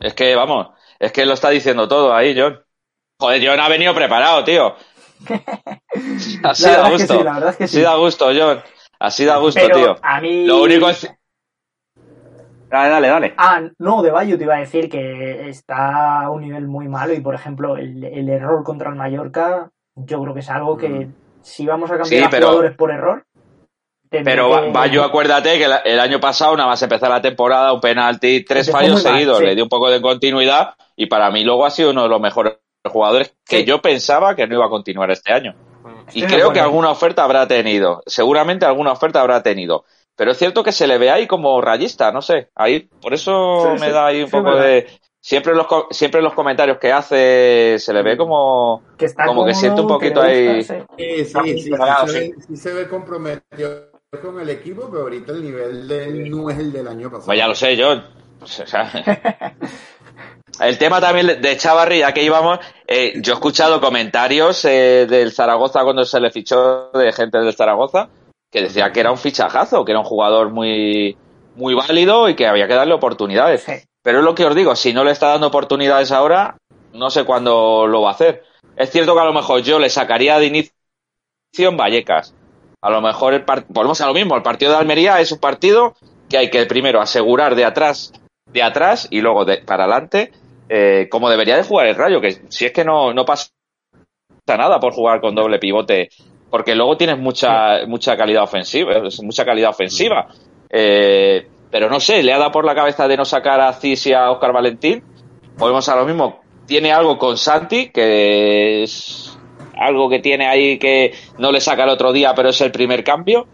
Es 0.00 0.14
que, 0.14 0.34
vamos, 0.34 0.68
es 0.98 1.12
que 1.12 1.24
lo 1.24 1.34
está 1.34 1.50
diciendo 1.50 1.86
todo 1.88 2.14
ahí, 2.14 2.34
John. 2.38 2.60
Joder, 3.20 3.42
John 3.46 3.60
ha 3.60 3.68
venido 3.68 3.94
preparado, 3.94 4.42
tío. 4.42 4.74
Así 6.42 6.64
da 6.64 6.70
verdad 6.70 6.92
es 6.94 7.06
que 7.06 7.06
gusto. 7.06 7.18
sí, 7.18 7.24
la 7.24 7.34
verdad 7.34 7.50
es 7.50 7.56
que 7.56 7.64
Así 7.64 7.76
sí. 7.76 7.82
da 7.82 7.94
gusto, 7.96 8.26
John. 8.36 8.62
Así 8.98 9.24
da 9.24 9.36
gusto, 9.36 9.60
Pero 9.60 9.76
tío. 9.76 9.96
a 10.02 10.20
mí... 10.20 10.44
Lo 10.46 10.62
único 10.62 10.88
es... 10.88 11.08
Dale, 12.72 12.88
dale, 12.88 13.08
dale. 13.08 13.34
Ah, 13.36 13.60
no, 13.78 14.02
de 14.02 14.10
Bayo 14.10 14.38
te 14.38 14.44
iba 14.44 14.54
a 14.54 14.60
decir 14.60 14.88
que 14.88 15.48
está 15.50 16.22
a 16.22 16.30
un 16.30 16.40
nivel 16.40 16.66
muy 16.66 16.88
malo 16.88 17.12
y, 17.12 17.20
por 17.20 17.34
ejemplo, 17.34 17.76
el, 17.76 18.02
el 18.02 18.28
error 18.30 18.64
contra 18.64 18.88
el 18.88 18.96
Mallorca, 18.96 19.70
yo 19.94 20.22
creo 20.22 20.32
que 20.32 20.40
es 20.40 20.48
algo 20.48 20.78
que 20.78 20.88
Mm. 20.88 21.14
si 21.42 21.66
vamos 21.66 21.90
a 21.90 21.98
cambiar 21.98 22.08
Sí, 22.08 22.24
a 22.26 22.30
pero- 22.30 22.46
jugadores 22.46 22.74
por 22.76 22.90
error... 22.90 23.24
Pero 24.10 24.50
que- 24.62 24.70
Bayo, 24.72 25.04
acuérdate 25.04 25.56
que 25.58 25.66
el 25.84 25.98
año 26.00 26.20
pasado, 26.20 26.54
nada 26.56 26.68
más 26.68 26.82
empezar 26.82 27.08
la 27.10 27.22
temporada, 27.22 27.72
un 27.72 27.80
penalti, 27.80 28.44
tres 28.44 28.68
Empezó 28.68 28.78
fallos 28.84 29.04
mal, 29.04 29.12
seguidos, 29.14 29.38
sí. 29.38 29.44
le 29.46 29.54
dio 29.54 29.64
un 29.64 29.70
poco 29.70 29.88
de 29.90 30.02
continuidad 30.02 30.74
y 30.96 31.06
para 31.06 31.30
mí 31.30 31.44
luego 31.44 31.64
ha 31.64 31.70
sido 31.70 31.90
uno 31.92 32.02
de 32.02 32.08
los 32.10 32.20
mejores 32.20 32.54
jugadores 32.86 33.34
que 33.46 33.64
yo 33.64 33.80
pensaba 33.80 34.34
que 34.36 34.46
no 34.46 34.54
iba 34.56 34.66
a 34.66 34.70
continuar 34.70 35.10
este 35.10 35.32
año. 35.32 35.54
Estoy 36.08 36.22
Y 36.24 36.26
creo 36.26 36.52
que 36.52 36.60
alguna 36.60 36.90
oferta 36.90 37.24
habrá 37.24 37.46
tenido. 37.48 38.02
Seguramente 38.06 38.66
alguna 38.66 38.92
oferta 38.92 39.20
habrá 39.22 39.42
tenido. 39.42 39.84
Pero 40.16 40.30
es 40.32 40.38
cierto 40.38 40.62
que 40.62 40.72
se 40.72 40.86
le 40.86 40.98
ve 40.98 41.10
ahí 41.10 41.26
como 41.26 41.60
rayista, 41.60 42.12
no 42.12 42.22
sé. 42.22 42.50
Ahí, 42.54 42.80
por 43.00 43.14
eso 43.14 43.72
Sí, 43.72 43.78
me 43.80 43.86
sí, 43.86 43.92
da 43.92 44.06
ahí 44.06 44.22
un 44.22 44.30
sí, 44.30 44.30
poco 44.30 44.50
verdad. 44.50 44.64
de. 44.64 44.86
Siempre 45.20 45.52
en 45.52 45.58
los, 45.58 45.66
co- 45.68 45.86
siempre 45.90 46.18
en 46.18 46.24
los 46.24 46.34
comentarios 46.34 46.78
que 46.78 46.92
hace 46.92 47.76
se 47.78 47.92
le 47.92 48.02
ve 48.02 48.16
como. 48.16 48.82
que 48.98 49.06
está 49.06 49.24
como 49.26 49.44
que 49.44 49.54
siente 49.54 49.80
un 49.80 49.86
poquito 49.86 50.20
ahí- 50.20 50.64
sí. 50.64 50.74
Sí, 50.96 51.24
sí, 51.24 51.24
Está 51.24 51.42
sí, 51.42 51.58
sí, 51.58 51.70
preparado, 51.70 52.06
se 52.06 52.12
ve, 52.12 52.34
sí 52.46 52.56
se 52.56 52.72
ve 52.74 52.88
comprometido 52.88 53.90
con 54.22 54.38
el 54.40 54.50
equipo, 54.50 54.88
pero 54.90 55.02
ahorita 55.04 55.32
el 55.32 55.42
nivel 55.42 55.88
de 55.88 56.04
él 56.04 56.30
no 56.30 56.50
es 56.50 56.58
el 56.58 56.72
del 56.72 56.86
año 56.88 57.08
pasado. 57.10 57.26
Pues 57.26 57.38
ya 57.38 57.48
lo 57.48 57.54
sé, 57.54 57.76
John. 57.82 58.04
O 58.42 58.46
sea, 58.46 58.90
el 60.60 60.78
tema 60.78 61.00
también 61.00 61.40
de 61.40 61.56
Chavarri, 61.56 62.00
ya 62.00 62.12
que 62.12 62.22
íbamos, 62.22 62.58
eh, 62.86 63.14
yo 63.22 63.32
he 63.32 63.34
escuchado 63.36 63.80
comentarios 63.80 64.64
eh, 64.64 65.06
del 65.08 65.32
Zaragoza 65.32 65.82
cuando 65.82 66.04
se 66.04 66.20
le 66.20 66.30
fichó 66.30 66.90
de 66.92 67.12
gente 67.12 67.38
del 67.38 67.54
Zaragoza 67.54 68.08
que 68.52 68.62
decía 68.62 68.92
que 68.92 69.00
era 69.00 69.10
un 69.10 69.18
fichajazo, 69.18 69.84
que 69.84 69.92
era 69.92 70.00
un 70.00 70.06
jugador 70.06 70.50
muy, 70.50 71.16
muy 71.56 71.74
válido 71.74 72.28
y 72.28 72.36
que 72.36 72.46
había 72.46 72.68
que 72.68 72.74
darle 72.74 72.92
oportunidades. 72.94 73.62
Sí. 73.62 73.72
Pero 74.02 74.18
es 74.18 74.24
lo 74.24 74.34
que 74.34 74.44
os 74.44 74.54
digo, 74.54 74.76
si 74.76 74.92
no 74.92 75.04
le 75.04 75.10
está 75.10 75.28
dando 75.28 75.46
oportunidades 75.46 76.12
ahora, 76.12 76.58
no 76.92 77.08
sé 77.10 77.24
cuándo 77.24 77.86
lo 77.86 78.02
va 78.02 78.10
a 78.10 78.12
hacer. 78.12 78.44
Es 78.76 78.90
cierto 78.90 79.14
que 79.14 79.20
a 79.20 79.24
lo 79.24 79.32
mejor 79.32 79.62
yo 79.62 79.78
le 79.78 79.88
sacaría 79.88 80.38
de 80.38 80.46
inicio 80.46 80.72
en 81.56 81.76
Vallecas. 81.76 82.34
A 82.82 82.90
lo 82.90 83.00
mejor 83.00 83.32
el 83.32 83.44
volvemos 83.68 84.00
a 84.00 84.06
lo 84.06 84.14
mismo, 84.14 84.36
el 84.36 84.42
partido 84.42 84.72
de 84.72 84.78
Almería 84.78 85.20
es 85.20 85.32
un 85.32 85.38
partido 85.38 85.94
que 86.28 86.36
hay 86.36 86.50
que 86.50 86.66
primero 86.66 87.00
asegurar 87.00 87.54
de 87.54 87.64
atrás, 87.64 88.12
de 88.52 88.62
atrás 88.62 89.06
y 89.10 89.20
luego 89.20 89.44
de 89.44 89.58
para 89.58 89.84
adelante, 89.84 90.32
eh, 90.68 91.08
como 91.10 91.30
debería 91.30 91.56
de 91.56 91.62
jugar 91.62 91.86
el 91.86 91.94
Rayo, 91.94 92.20
que 92.20 92.42
si 92.48 92.66
es 92.66 92.72
que 92.72 92.84
no, 92.84 93.14
no 93.14 93.24
pasa 93.24 93.50
nada 94.46 94.80
por 94.80 94.92
jugar 94.92 95.20
con 95.20 95.34
doble 95.34 95.58
pivote, 95.58 96.10
porque 96.52 96.74
luego 96.74 96.98
tienes 96.98 97.18
mucha, 97.18 97.86
mucha 97.86 98.14
calidad 98.14 98.42
ofensiva, 98.42 98.92
mucha 99.22 99.42
calidad 99.42 99.70
ofensiva. 99.70 100.28
Eh, 100.68 101.48
pero 101.70 101.88
no 101.88 101.98
sé, 101.98 102.22
le 102.22 102.30
ha 102.30 102.38
dado 102.38 102.52
por 102.52 102.66
la 102.66 102.74
cabeza 102.74 103.08
de 103.08 103.16
no 103.16 103.24
sacar 103.24 103.58
a 103.62 103.72
Cis 103.72 104.06
y 104.08 104.12
a 104.12 104.30
Oscar 104.30 104.52
Valentín. 104.52 105.02
Volvemos 105.56 105.88
a 105.88 105.96
lo 105.96 106.04
mismo. 106.04 106.42
Tiene 106.66 106.92
algo 106.92 107.16
con 107.16 107.38
Santi, 107.38 107.88
que 107.88 108.82
es 108.82 109.34
algo 109.78 110.10
que 110.10 110.18
tiene 110.18 110.46
ahí 110.46 110.78
que 110.78 111.14
no 111.38 111.50
le 111.52 111.60
saca 111.62 111.84
el 111.84 111.88
otro 111.88 112.12
día, 112.12 112.34
pero 112.34 112.50
es 112.50 112.60
el 112.60 112.70
primer 112.70 113.02
cambio. 113.02 113.46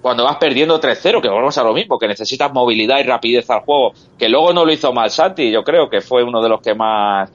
Cuando 0.00 0.24
vas 0.24 0.36
perdiendo 0.36 0.80
3-0, 0.80 1.20
que 1.20 1.28
volvemos 1.28 1.58
a 1.58 1.64
lo 1.64 1.74
mismo, 1.74 1.98
que 1.98 2.08
necesitas 2.08 2.50
movilidad 2.50 2.98
y 2.98 3.02
rapidez 3.02 3.50
al 3.50 3.60
juego, 3.60 3.92
que 4.18 4.30
luego 4.30 4.54
no 4.54 4.64
lo 4.64 4.72
hizo 4.72 4.90
mal 4.94 5.10
Santi, 5.10 5.50
yo 5.50 5.62
creo 5.62 5.90
que 5.90 6.00
fue 6.00 6.24
uno 6.24 6.42
de 6.42 6.48
los 6.48 6.62
que 6.62 6.74
más, 6.74 7.30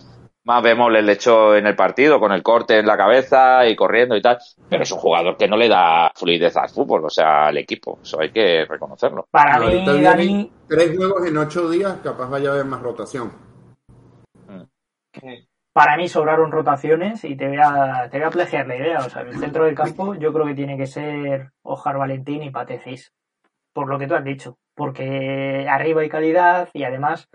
más 0.47 0.63
bemoles 0.63 1.03
le 1.03 1.11
echó 1.11 1.55
en 1.57 1.67
el 1.67 1.75
partido, 1.75 2.21
con 2.21 2.31
el 2.31 2.41
corte 2.41 2.79
en 2.79 2.87
la 2.87 2.95
cabeza 2.95 3.67
y 3.67 3.75
corriendo 3.75 4.15
y 4.15 4.21
tal, 4.21 4.37
pero 4.69 4.83
es 4.83 4.91
un 4.93 4.99
jugador 4.99 5.35
que 5.35 5.47
no 5.47 5.57
le 5.57 5.67
da 5.67 6.09
fluidez 6.15 6.55
al 6.55 6.69
fútbol, 6.69 7.03
o 7.03 7.09
sea, 7.09 7.47
al 7.47 7.57
equipo, 7.57 7.99
eso 8.01 8.21
hay 8.21 8.31
que 8.31 8.63
reconocerlo. 8.63 9.27
Para 9.29 9.59
mí, 9.59 9.83
Dani, 10.01 10.51
tres 10.69 10.95
juegos 10.95 11.27
en 11.27 11.37
ocho 11.37 11.69
días, 11.69 11.97
capaz 12.01 12.29
vaya 12.29 12.49
a 12.49 12.53
haber 12.53 12.65
más 12.65 12.81
rotación. 12.81 13.33
para 15.73 15.97
mí 15.97 16.07
sobraron 16.07 16.49
rotaciones 16.49 17.25
y 17.25 17.35
te 17.35 17.49
voy 17.49 17.59
a, 17.61 18.07
te 18.09 18.17
voy 18.17 18.27
a 18.27 18.31
plejear 18.31 18.67
la 18.67 18.77
idea. 18.77 18.99
O 18.99 19.09
sea, 19.09 19.23
el 19.23 19.37
centro 19.37 19.65
del 19.65 19.75
campo 19.75 20.15
yo 20.15 20.31
creo 20.31 20.45
que 20.45 20.55
tiene 20.55 20.77
que 20.77 20.87
ser 20.87 21.51
Ojar 21.61 21.97
Valentín 21.97 22.41
y 22.41 22.51
Patecis. 22.51 23.11
Por 23.73 23.89
lo 23.89 23.99
que 23.99 24.07
tú 24.07 24.15
has 24.15 24.23
dicho. 24.23 24.57
Porque 24.73 25.67
arriba 25.69 26.01
hay 26.01 26.09
calidad 26.09 26.69
y 26.73 26.83
además 26.83 27.27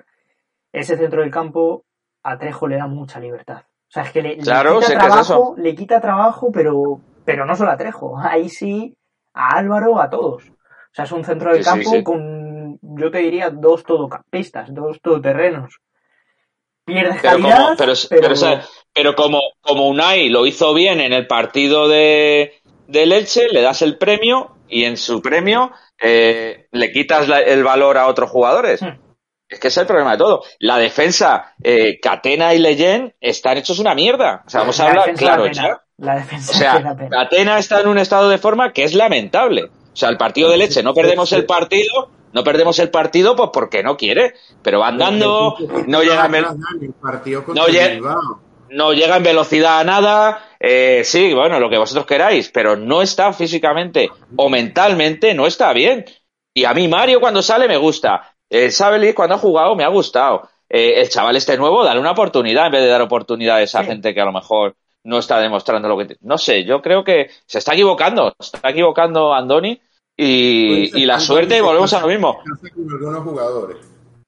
ese 0.73 0.97
centro 0.97 1.21
del 1.21 1.31
campo 1.31 1.85
a 2.23 2.39
Trejo 2.39 2.67
le 2.69 2.77
da 2.77 2.87
mucha 2.87 3.19
libertad. 3.21 3.63
O 3.65 3.93
sea, 3.93 4.05
es 4.05 4.13
que 4.13 4.23
le, 4.23 4.37
quita 4.39 4.69
es 4.81 4.89
trabajo, 4.89 5.55
le 5.59 5.75
quita 5.75 6.01
trabajo, 6.01 6.51
pero, 6.53 7.01
pero 7.25 7.45
no 7.45 7.55
solo 7.55 7.71
a 7.73 7.77
Trejo. 7.77 8.19
Ahí 8.19 8.49
sí, 8.49 8.97
a 9.35 9.57
Álvaro, 9.59 10.01
a 10.01 10.09
todos. 10.09 10.45
O 10.49 10.95
sea, 10.95 11.05
es 11.05 11.13
un 11.13 11.25
centro 11.25 11.53
del 11.53 11.63
Sí, 11.63 11.71
campo 11.71 11.91
sí. 11.91 12.03
con, 12.03 12.79
yo 12.81 13.11
te 13.11 13.19
diría, 13.19 13.51
dos 13.51 13.85
todocampistas, 13.85 14.73
dos 14.73 15.01
todoterrenos. 15.03 15.77
Pierdes 16.85 17.19
Pero 17.23 17.35
calidad, 17.35 17.65
como, 17.65 17.77
pero, 17.77 17.93
pero, 18.93 19.15
como, 19.15 19.41
como 19.61 19.89
Unai 19.89 20.29
lo 20.31 20.47
hizo 20.47 20.75
bien 20.75 21.01
en 21.01 21.13
el 21.13 21.27
partido 21.27 21.87
de, 21.89 22.55
de 22.89 23.07
Leche, 23.07 23.49
le 23.51 23.63
das 23.63 23.83
el 23.83 23.99
premio 23.99 24.57
y 24.69 24.85
en 24.85 24.97
su 24.97 25.23
premio 25.23 25.71
eh, 26.01 26.67
le 26.73 26.91
quitas 26.93 27.29
la- 27.29 27.41
el 27.41 27.63
valor 27.63 27.99
a 27.99 28.09
otros 28.09 28.31
jugadores. 28.31 28.83
Hmm. 28.83 28.99
Es 29.53 29.61
que 29.61 29.69
ese 29.69 29.81
es 29.81 29.83
el 29.83 29.87
problema 29.87 30.13
de 30.13 30.19
todo. 30.19 30.43
La 30.61 30.79
defensa, 30.79 31.53
eh, 31.63 32.01
Catena 32.01 32.55
y 32.55 32.59
Leyen 32.59 33.15
están 33.21 33.59
hechos 33.59 33.79
una 33.79 33.95
mierda. 33.95 34.43
O 34.47 34.51
sea, 34.51 34.61
vamos 34.61 34.81
a 34.81 34.85
La 34.85 34.91
hablar 34.91 35.15
claro 35.15 35.47
ya. 35.47 35.83
La 35.99 36.15
defensa 36.17 36.53
O 36.53 36.55
sea. 36.55 36.97
Catena 37.11 37.59
está 37.59 37.81
en 37.81 37.89
un 37.89 37.99
estado 37.99 38.31
de 38.31 38.39
forma 38.39 38.73
que 38.73 38.85
es 38.85 38.95
lamentable. 38.95 39.65
O 39.65 39.71
sea, 39.97 40.09
el 40.09 40.17
partido 40.17 40.49
de 40.49 40.57
Leche, 40.57 40.83
no 40.83 40.95
perdemos 40.95 41.31
el 41.33 41.45
partido, 41.45 42.11
no 42.33 42.43
perdemos 42.43 42.79
el 42.79 42.89
partido 42.91 43.37
pues 43.37 43.51
porque 43.53 43.83
no 43.83 43.99
quiere, 43.99 44.33
pero 44.63 44.81
va 44.81 44.89
andando, 44.89 45.55
no 45.87 46.01
llega 46.03 46.29
no 47.55 47.67
llega- 47.67 48.17
no 48.71 48.93
llega 48.95 49.17
en 49.19 49.23
velocidad 49.23 49.81
a 49.81 49.85
nada, 49.85 50.45
eh, 50.59 51.03
sí, 51.05 51.35
bueno, 51.35 51.61
lo 51.61 51.69
que 51.69 51.77
vosotros 51.77 52.07
queráis, 52.07 52.49
pero 52.49 52.75
no 52.75 53.03
está 53.03 53.35
físicamente 53.35 54.09
o 54.37 54.49
mentalmente, 54.49 55.35
no 55.35 55.47
está 55.47 55.75
bien. 55.75 56.07
Y 56.55 56.65
a 56.65 56.73
mí 56.73 56.89
Mario 56.89 57.21
cuando 57.21 57.43
sale 57.43 57.69
me 57.69 57.77
gusta, 57.77 58.32
eh, 58.53 58.71
Sabelis 58.71 59.15
cuando 59.15 59.37
ha 59.37 59.39
jugado 59.39 59.75
me 59.75 59.83
ha 59.85 59.89
gustado. 59.89 60.49
Eh, 60.69 61.01
el 61.01 61.09
chaval 61.09 61.37
este 61.37 61.57
nuevo, 61.57 61.85
dale 61.85 62.01
una 62.01 62.13
oportunidad 62.13 62.67
en 62.67 62.73
vez 62.73 62.83
de 62.83 62.89
dar 62.89 63.03
oportunidades 63.03 63.75
a 63.75 63.81
Sí. 63.81 63.87
gente 63.87 64.15
que 64.15 64.21
a 64.21 64.25
lo 64.25 64.33
mejor 64.33 64.75
no 65.05 65.19
está 65.19 65.39
demostrando 65.41 65.89
lo 65.89 65.99
que... 65.99 66.17
No 66.21 66.39
sé, 66.39 66.65
yo 66.65 66.81
creo 66.81 67.03
que 67.03 67.29
se 67.47 67.59
está 67.59 67.73
equivocando, 67.73 68.35
se 68.39 68.57
está 68.57 68.71
equivocando 68.71 69.35
Andoni 69.35 69.81
y, 70.17 70.89
Pues, 70.91 71.03
y 71.03 71.07
la 71.07 71.19
suerte, 71.19 71.57
y 71.57 71.61
volvemos 71.61 71.93
a 71.93 72.01
lo 72.01 72.07
mismo. 72.07 72.39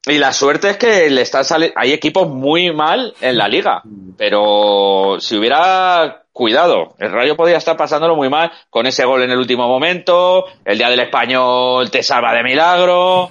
Y 0.07 0.19
la 0.19 0.33
suerte 0.33 0.71
es 0.71 0.77
que 0.77 1.09
le 1.09 1.23
están 1.23 1.45
saliendo. 1.45 1.79
Hay 1.79 1.93
equipos 1.93 2.29
muy 2.29 2.73
mal 2.73 3.15
en 3.21 3.39
la 3.39 3.49
liga. 3.49 3.83
Pero 4.19 5.17
si 5.19 5.37
hubiera 5.39 6.25
cuidado, 6.33 6.95
el 6.99 7.11
Rayo 7.11 7.37
podría 7.37 7.57
estar 7.57 7.77
pasándolo 7.77 8.17
muy 8.17 8.29
mal 8.29 8.53
con 8.69 8.87
ese 8.87 9.05
gol 9.07 9.23
en 9.23 9.31
el 9.31 9.39
último 9.39 9.67
momento. 9.67 10.45
El 10.65 10.77
día 10.77 10.91
del 10.91 11.01
español 11.01 11.91
te 11.91 12.03
salva 12.03 12.35
de 12.35 12.43
milagro. 12.43 13.31